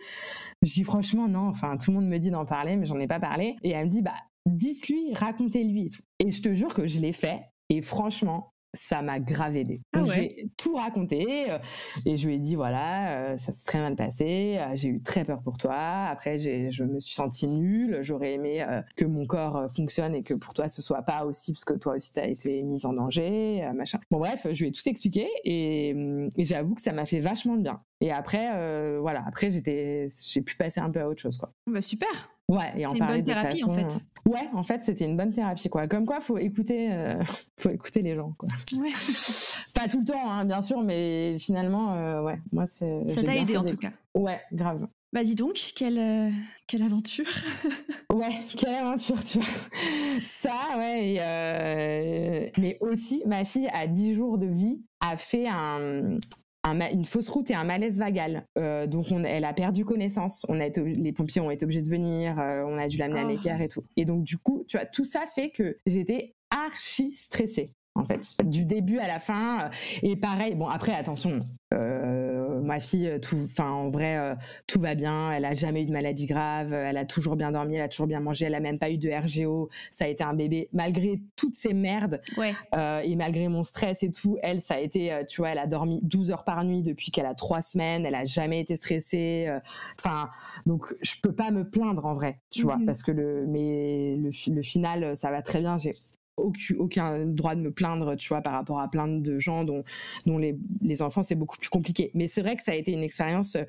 Je 0.61 0.73
dis, 0.73 0.83
franchement, 0.83 1.27
non. 1.27 1.47
Enfin, 1.47 1.77
tout 1.77 1.91
le 1.91 1.97
monde 1.97 2.09
me 2.09 2.17
dit 2.17 2.31
d'en 2.31 2.45
parler, 2.45 2.75
mais 2.75 2.85
j'en 2.85 2.99
ai 2.99 3.07
pas 3.07 3.19
parlé. 3.19 3.55
Et 3.63 3.71
elle 3.71 3.85
me 3.85 3.89
dit, 3.89 4.01
bah, 4.01 4.15
dites-lui, 4.45 5.13
racontez-lui. 5.13 5.91
Et 6.19 6.31
je 6.31 6.41
te 6.41 6.53
jure 6.53 6.73
que 6.73 6.87
je 6.87 6.99
l'ai 6.99 7.13
fait. 7.13 7.41
Et 7.69 7.81
franchement, 7.81 8.52
ça 8.73 9.01
m'a 9.01 9.19
grave 9.19 9.55
aidé. 9.55 9.81
Ah 9.93 10.03
j'ai 10.05 10.49
tout 10.57 10.75
raconté 10.75 11.51
euh, 11.51 11.57
et 12.05 12.17
je 12.17 12.27
lui 12.27 12.35
ai 12.35 12.39
dit 12.39 12.55
voilà, 12.55 13.31
euh, 13.33 13.37
ça 13.37 13.51
s'est 13.51 13.65
très 13.65 13.79
mal 13.79 13.95
passé, 13.95 14.57
euh, 14.59 14.71
j'ai 14.73 14.89
eu 14.89 15.01
très 15.01 15.23
peur 15.25 15.41
pour 15.43 15.57
toi. 15.57 16.07
Après, 16.09 16.39
je 16.39 16.83
me 16.83 16.99
suis 16.99 17.13
sentie 17.13 17.47
nulle, 17.47 17.99
j'aurais 18.01 18.33
aimé 18.33 18.65
que 18.95 19.05
mon 19.05 19.25
corps 19.25 19.67
fonctionne 19.75 20.15
et 20.15 20.23
que 20.23 20.33
pour 20.33 20.53
toi 20.53 20.67
ce 20.69 20.81
soit 20.81 21.03
pas 21.03 21.25
aussi 21.25 21.53
parce 21.53 21.65
que 21.65 21.73
toi 21.73 21.95
aussi 21.95 22.13
tu 22.13 22.19
as 22.19 22.27
été 22.27 22.63
mise 22.63 22.85
en 22.85 22.93
danger, 22.93 23.69
machin. 23.75 23.99
Bon 24.09 24.19
bref, 24.19 24.47
je 24.51 24.59
lui 24.59 24.69
ai 24.69 24.71
tout 24.71 24.87
expliqué 24.87 25.27
et, 25.43 25.93
hum, 25.95 26.29
et 26.35 26.45
j'avoue 26.45 26.73
que 26.73 26.81
ça 26.81 26.93
m'a 26.93 27.05
fait 27.05 27.19
vachement 27.19 27.55
de 27.55 27.61
bien. 27.61 27.81
Et 28.01 28.11
après, 28.11 28.99
voilà, 28.99 29.23
après 29.27 29.51
j'étais, 29.51 30.07
j'ai 30.27 30.41
pu 30.41 30.55
passer 30.55 30.79
un 30.79 30.89
peu 30.89 31.01
à 31.01 31.07
autre 31.07 31.21
chose 31.21 31.37
quoi. 31.37 31.53
Bah 31.67 31.81
super. 31.81 32.29
Ouais, 32.53 32.71
et 32.75 32.85
en 32.85 32.93
une 32.93 33.05
bonne 33.05 33.23
thérapie 33.23 33.63
en 33.63 33.75
fait. 33.75 34.05
Ouais, 34.25 34.47
en 34.53 34.63
fait, 34.63 34.83
c'était 34.83 35.05
une 35.05 35.17
bonne 35.17 35.33
thérapie, 35.33 35.69
quoi. 35.69 35.87
Comme 35.87 36.05
quoi, 36.05 36.21
faut 36.21 36.37
écouter, 36.37 36.91
euh, 36.91 37.21
faut 37.57 37.69
écouter 37.69 38.01
les 38.01 38.15
gens, 38.15 38.33
quoi. 38.37 38.47
Ouais. 38.73 38.91
Pas 39.75 39.87
tout 39.87 39.99
le 39.99 40.05
temps, 40.05 40.31
hein, 40.31 40.45
bien 40.45 40.61
sûr, 40.61 40.81
mais 40.81 41.37
finalement, 41.39 41.93
euh, 41.93 42.21
ouais, 42.21 42.39
moi, 42.51 42.65
c'est. 42.67 43.07
Ça 43.09 43.23
t'a 43.23 43.35
aidé 43.35 43.57
en 43.57 43.65
tout 43.65 43.77
cas. 43.77 43.91
Ouais, 44.13 44.39
grave. 44.51 44.87
Bah 45.11 45.23
dis 45.23 45.35
donc, 45.35 45.73
quelle, 45.75 45.99
euh, 45.99 46.29
quelle 46.65 46.81
aventure 46.81 47.27
Ouais, 48.13 48.33
quelle 48.57 48.73
aventure, 48.73 49.23
tu 49.23 49.37
vois. 49.37 49.47
Ça, 50.23 50.77
ouais. 50.77 52.51
mais 52.57 52.77
aussi, 52.79 53.21
ma 53.27 53.45
fille, 53.45 53.67
à 53.73 53.85
10 53.85 54.15
jours 54.15 54.39
de 54.39 54.47
vie, 54.47 54.81
a 55.01 55.17
fait 55.17 55.47
un, 55.47 56.17
une 56.65 57.05
fausse 57.05 57.29
route 57.29 57.49
et 57.51 57.55
un 57.55 57.63
malaise 57.63 57.99
vagal. 57.99 58.47
Euh, 58.57 58.87
donc 58.87 59.07
on, 59.11 59.23
elle 59.23 59.45
a 59.45 59.53
perdu 59.53 59.85
connaissance. 59.85 60.45
On 60.47 60.59
a 60.59 60.65
été, 60.65 60.81
les 60.81 61.11
pompiers 61.11 61.41
ont 61.41 61.51
été 61.51 61.65
obligés 61.65 61.81
de 61.81 61.89
venir. 61.89 62.39
Euh, 62.39 62.63
on 62.65 62.77
a 62.77 62.87
dû 62.87 62.97
l'amener 62.97 63.19
à 63.19 63.25
oh. 63.25 63.29
l'écart 63.29 63.61
et 63.61 63.67
tout. 63.67 63.83
Et 63.97 64.05
donc 64.05 64.23
du 64.23 64.37
coup, 64.37 64.63
tu 64.67 64.77
vois, 64.77 64.85
tout 64.85 65.05
ça 65.05 65.25
fait 65.27 65.49
que 65.49 65.77
j'étais 65.85 66.35
archi 66.49 67.11
stressée 67.11 67.73
en 67.95 68.05
fait, 68.05 68.37
du 68.43 68.65
début 68.65 68.97
à 68.97 69.07
la 69.07 69.19
fin. 69.19 69.69
Et 70.01 70.15
pareil, 70.15 70.55
bon 70.55 70.67
après 70.67 70.93
attention, 70.93 71.39
euh, 71.73 72.59
ma 72.61 72.79
fille, 72.79 73.19
tout, 73.21 73.37
enfin 73.43 73.69
en 73.69 73.89
vrai, 73.89 74.17
euh, 74.17 74.35
tout 74.65 74.79
va 74.79 74.95
bien. 74.95 75.31
Elle 75.31 75.45
a 75.45 75.53
jamais 75.53 75.83
eu 75.83 75.85
de 75.85 75.91
maladie 75.91 76.25
grave. 76.25 76.73
Elle 76.73 76.97
a 76.97 77.05
toujours 77.05 77.35
bien 77.35 77.51
dormi. 77.51 77.75
Elle 77.75 77.83
a 77.83 77.87
toujours 77.87 78.07
bien 78.07 78.19
mangé. 78.19 78.45
Elle 78.45 78.55
a 78.55 78.59
même 78.59 78.79
pas 78.79 78.89
eu 78.89 78.97
de 78.97 79.09
RGO. 79.09 79.69
Ça 79.91 80.05
a 80.05 80.07
été 80.07 80.23
un 80.23 80.33
bébé 80.33 80.69
malgré 80.73 81.21
toutes 81.35 81.55
ces 81.55 81.73
merdes 81.73 82.19
euh, 82.75 82.99
et 83.01 83.15
malgré 83.15 83.47
mon 83.47 83.61
stress 83.63 84.01
et 84.01 84.11
tout. 84.11 84.37
Elle, 84.41 84.61
ça 84.61 84.75
a 84.75 84.79
été, 84.79 85.21
tu 85.29 85.41
vois, 85.41 85.49
elle 85.49 85.59
a 85.59 85.67
dormi 85.67 85.99
12 86.01 86.31
heures 86.31 86.43
par 86.43 86.63
nuit 86.63 86.81
depuis 86.81 87.11
qu'elle 87.11 87.27
a 87.27 87.35
trois 87.35 87.61
semaines. 87.61 88.05
Elle 88.05 88.15
a 88.15 88.25
jamais 88.25 88.59
été 88.59 88.75
stressée. 88.75 89.55
Enfin, 89.99 90.29
donc 90.65 90.95
je 91.01 91.13
peux 91.21 91.33
pas 91.33 91.51
me 91.51 91.69
plaindre 91.69 92.05
en 92.05 92.13
vrai, 92.13 92.39
tu 92.49 92.63
vois, 92.63 92.79
parce 92.85 93.03
que 93.03 93.11
le, 93.11 93.45
mais 93.47 94.15
le, 94.17 94.31
le 94.53 94.61
final, 94.63 95.15
ça 95.15 95.29
va 95.29 95.41
très 95.41 95.59
bien. 95.59 95.77
J'ai 95.77 95.91
aucun, 96.37 97.25
droit 97.25 97.55
de 97.55 97.61
me 97.61 97.71
plaindre, 97.71 98.15
tu 98.15 98.29
vois, 98.29 98.41
par 98.41 98.53
rapport 98.53 98.79
à 98.79 98.89
plein 98.89 99.07
de 99.07 99.37
gens 99.39 99.63
dont, 99.63 99.83
dont 100.25 100.37
les, 100.37 100.57
les 100.81 101.01
enfants, 101.01 101.23
c'est 101.23 101.35
beaucoup 101.35 101.57
plus 101.57 101.69
compliqué. 101.69 102.11
Mais 102.13 102.27
c'est 102.27 102.41
vrai 102.41 102.55
que 102.55 102.63
ça 102.63 102.71
a 102.71 102.75
été 102.75 102.91
une 102.91 103.03
expérience 103.03 103.55
euh, 103.55 103.63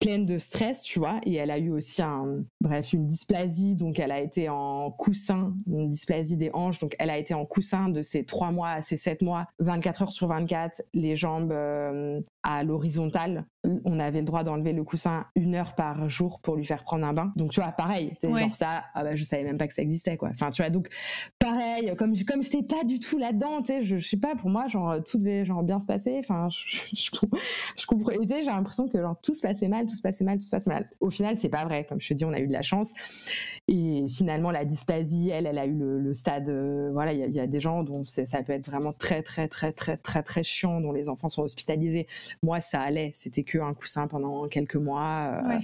pleine 0.00 0.26
de 0.26 0.36
stress, 0.36 0.82
tu 0.82 0.98
vois, 0.98 1.18
et 1.24 1.34
elle 1.34 1.50
a 1.50 1.58
eu 1.58 1.70
aussi 1.70 2.02
un, 2.02 2.44
bref, 2.60 2.92
une 2.92 3.06
dysplasie, 3.06 3.74
donc 3.74 3.98
elle 3.98 4.12
a 4.12 4.20
été 4.20 4.50
en 4.50 4.90
coussin, 4.90 5.54
une 5.66 5.88
dysplasie 5.88 6.36
des 6.36 6.50
hanches, 6.52 6.78
donc 6.78 6.94
elle 6.98 7.08
a 7.08 7.16
été 7.16 7.32
en 7.32 7.46
coussin 7.46 7.88
de 7.88 8.02
ces 8.02 8.24
trois 8.24 8.50
mois 8.50 8.70
à 8.70 8.82
ces 8.82 8.98
sept 8.98 9.22
mois, 9.22 9.46
24 9.60 10.02
heures 10.02 10.12
sur 10.12 10.26
24, 10.26 10.82
les 10.92 11.16
jambes 11.16 11.52
euh, 11.52 12.20
à 12.44 12.62
l'horizontale. 12.62 13.46
On 13.86 13.98
avait 13.98 14.18
le 14.18 14.26
droit 14.26 14.44
d'enlever 14.44 14.74
le 14.74 14.84
coussin 14.84 15.24
une 15.34 15.54
heure 15.54 15.74
par 15.74 16.10
jour 16.10 16.40
pour 16.40 16.56
lui 16.56 16.66
faire 16.66 16.84
prendre 16.84 17.06
un 17.06 17.14
bain. 17.14 17.32
Donc 17.36 17.50
tu 17.50 17.60
vois, 17.60 17.72
pareil, 17.72 18.14
ouais. 18.22 18.40
genre 18.40 18.54
ça, 18.54 18.84
ah 18.92 19.02
bah, 19.02 19.16
je 19.16 19.24
savais 19.24 19.42
même 19.42 19.56
pas 19.56 19.66
que 19.66 19.72
ça 19.72 19.80
existait 19.80 20.18
quoi. 20.18 20.28
Enfin 20.28 20.50
tu 20.50 20.60
vois, 20.60 20.68
donc 20.68 20.88
pareil, 21.38 21.94
comme 21.96 22.12
comme 22.28 22.42
j'étais 22.42 22.62
pas 22.62 22.84
du 22.84 23.00
tout 23.00 23.16
là-dedans, 23.16 23.62
tu 23.62 23.72
sais, 23.72 23.82
je, 23.82 23.96
je, 23.96 24.06
sais 24.06 24.18
pas, 24.18 24.34
pour 24.36 24.50
moi 24.50 24.66
genre 24.68 25.02
tout 25.02 25.16
devait 25.16 25.46
genre 25.46 25.62
bien 25.62 25.80
se 25.80 25.86
passer. 25.86 26.16
Enfin 26.18 26.48
je, 26.50 26.78
je, 26.92 27.10
je 27.76 28.26
j'ai 28.28 28.44
l'impression 28.44 28.88
que 28.88 29.00
genre 29.00 29.18
tout 29.22 29.32
se 29.32 29.40
passait 29.40 29.68
mal, 29.68 29.86
tout 29.86 29.94
se 29.94 30.02
passait 30.02 30.24
mal, 30.24 30.36
tout 30.38 30.44
se 30.44 30.50
passait 30.50 30.70
mal. 30.70 30.90
Au 31.00 31.08
final 31.08 31.38
c'est 31.38 31.48
pas 31.48 31.64
vrai, 31.64 31.86
comme 31.88 32.00
je 32.00 32.08
te 32.08 32.14
dis, 32.14 32.26
on 32.26 32.32
a 32.34 32.40
eu 32.40 32.46
de 32.46 32.52
la 32.52 32.62
chance. 32.62 32.92
Et 33.68 34.04
finalement 34.08 34.50
la 34.50 34.66
dysplasie, 34.66 35.30
elle, 35.30 35.46
elle 35.46 35.58
a 35.58 35.64
eu 35.64 35.72
le, 35.72 35.98
le 35.98 36.12
stade. 36.12 36.50
Euh, 36.50 36.90
voilà, 36.92 37.14
il 37.14 37.24
y, 37.24 37.36
y, 37.36 37.40
a 37.40 37.46
des 37.46 37.60
gens 37.60 37.82
dont 37.82 38.04
ça 38.04 38.42
peut 38.42 38.52
être 38.52 38.66
vraiment 38.66 38.92
très 38.92 39.22
très 39.22 39.48
très 39.48 39.72
très 39.72 39.96
très 39.96 40.22
très 40.22 40.42
chiant, 40.42 40.82
dont 40.82 40.92
les 40.92 41.08
enfants 41.08 41.30
sont 41.30 41.42
hospitalisés 41.42 42.06
moi, 42.42 42.60
ça 42.60 42.80
allait. 42.80 43.10
C'était 43.14 43.42
que 43.44 43.58
un 43.58 43.74
coussin 43.74 44.06
pendant 44.06 44.48
quelques 44.48 44.76
mois. 44.76 45.42
Euh, 45.44 45.58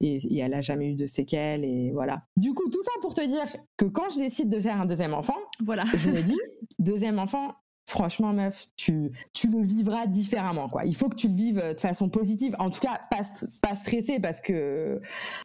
et, 0.00 0.38
elle 0.38 0.54
a 0.54 0.60
jamais 0.60 0.90
eu 0.90 0.94
de 0.94 1.06
séquelles. 1.06 1.64
Et 1.64 1.92
voilà. 1.92 2.22
Du 2.36 2.54
coup, 2.54 2.68
tout 2.70 2.82
ça 2.82 2.90
pour 3.00 3.14
te 3.14 3.26
dire 3.26 3.46
que 3.76 3.84
quand 3.84 4.10
je 4.10 4.18
décide 4.18 4.48
de 4.48 4.60
faire 4.60 4.80
un 4.80 4.86
deuxième 4.86 5.14
enfant, 5.14 5.36
voilà. 5.64 5.84
je 5.94 6.08
me 6.08 6.22
dis, 6.22 6.38
deuxième 6.78 7.18
enfant, 7.18 7.54
franchement 7.90 8.32
meuf, 8.32 8.68
tu, 8.76 9.10
tu 9.32 9.48
le 9.48 9.62
vivras 9.62 10.06
différemment 10.06 10.68
quoi. 10.68 10.84
Il 10.84 10.94
faut 10.94 11.08
que 11.08 11.16
tu 11.16 11.28
le 11.28 11.34
vives 11.34 11.74
de 11.74 11.80
façon 11.80 12.08
positive. 12.08 12.54
En 12.58 12.70
tout 12.70 12.80
cas, 12.80 13.00
pas, 13.10 13.22
pas 13.60 13.74
stressé 13.74 14.20
parce 14.20 14.40
que 14.40 15.00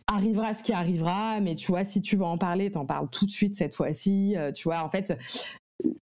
arrivera 0.08 0.54
ce 0.54 0.64
qui 0.64 0.72
arrivera, 0.72 1.40
mais 1.42 1.56
tu 1.56 1.68
vois, 1.68 1.84
si 1.84 2.02
tu 2.02 2.16
veux 2.16 2.24
en 2.24 2.38
parler, 2.38 2.72
t'en 2.72 2.86
parles 2.86 3.10
tout 3.10 3.26
de 3.26 3.32
suite 3.32 3.56
cette 3.56 3.74
fois-ci. 3.74 4.36
Euh, 4.38 4.52
tu 4.52 4.64
vois, 4.66 4.84
en 4.84 4.90
fait, 4.90 5.18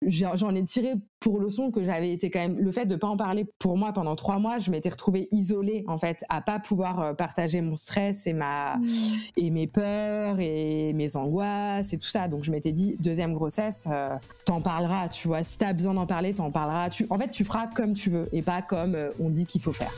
j'en 0.07 0.55
ai 0.55 0.64
tiré 0.64 0.95
pour 1.21 1.38
leçon 1.38 1.71
que 1.71 1.85
j'avais 1.85 2.12
été 2.12 2.31
quand 2.31 2.38
même 2.38 2.59
le 2.59 2.71
fait 2.71 2.87
de 2.87 2.97
pas 2.97 3.09
en 3.09 3.16
parler 3.16 3.47
pour 3.59 3.77
moi 3.77 3.92
pendant 3.92 4.14
trois 4.16 4.38
mois 4.38 4.59
je 4.59 4.71
m'étais 4.71 4.88
retrouvée 4.88 5.29
isolée 5.33 5.85
en 5.88 5.99
fait 5.99 6.25
à 6.29 6.40
pas 6.40 6.59
pouvoir 6.59 7.01
euh, 7.01 7.14
partager 7.14 7.61
mon 7.61 7.75
stress 7.75 8.27
et 8.27 8.33
ma 8.33 8.77
mmh. 8.77 8.87
et 9.37 9.51
mes 9.51 9.66
peurs 9.66 10.38
et 10.40 10.92
mes 10.92 11.16
angoisses 11.16 11.92
et 11.92 11.99
tout 11.99 12.09
ça 12.09 12.29
donc 12.29 12.45
je 12.45 12.51
m'étais 12.51 12.73
dit 12.73 12.97
deuxième 13.01 13.35
grossesse 13.35 13.87
euh, 13.90 14.16
t'en 14.45 14.61
parleras 14.61 15.09
tu 15.09 15.29
vois 15.29 15.42
si 15.42 15.59
t'as 15.59 15.73
besoin 15.73 15.95
d'en 15.95 16.07
parler 16.07 16.35
t'en 16.35 16.51
parleras 16.51 16.90
tu 16.90 17.07
en 17.11 17.19
fait 17.19 17.31
tu 17.31 17.45
feras 17.45 17.66
comme 17.66 17.95
tu 17.95 18.11
veux 18.11 18.29
et 18.33 18.42
pas 18.42 18.62
comme 18.62 18.95
euh, 18.95 19.11
on 19.21 19.31
dit 19.31 19.47
qu'il 19.47 19.61
faut 19.61 19.73
faire 19.73 19.92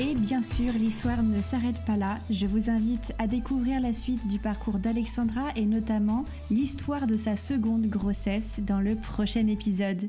et 0.00 0.16
bien 0.16 0.42
sûr, 0.42 0.72
l'histoire 0.72 1.22
ne 1.22 1.40
s'arrête 1.40 1.80
pas 1.86 1.96
là. 1.96 2.18
Je 2.28 2.46
vous 2.46 2.68
invite 2.68 3.12
à 3.20 3.28
découvrir 3.28 3.80
la 3.80 3.92
suite 3.92 4.26
du 4.26 4.40
parcours 4.40 4.80
d'Alexandra 4.80 5.42
et 5.54 5.66
notamment 5.66 6.24
l'histoire 6.50 7.06
de 7.06 7.16
sa 7.16 7.36
seconde 7.36 7.86
grossesse 7.86 8.58
dans 8.66 8.80
le 8.80 8.96
prochain 8.96 9.43
épisode. 9.48 10.08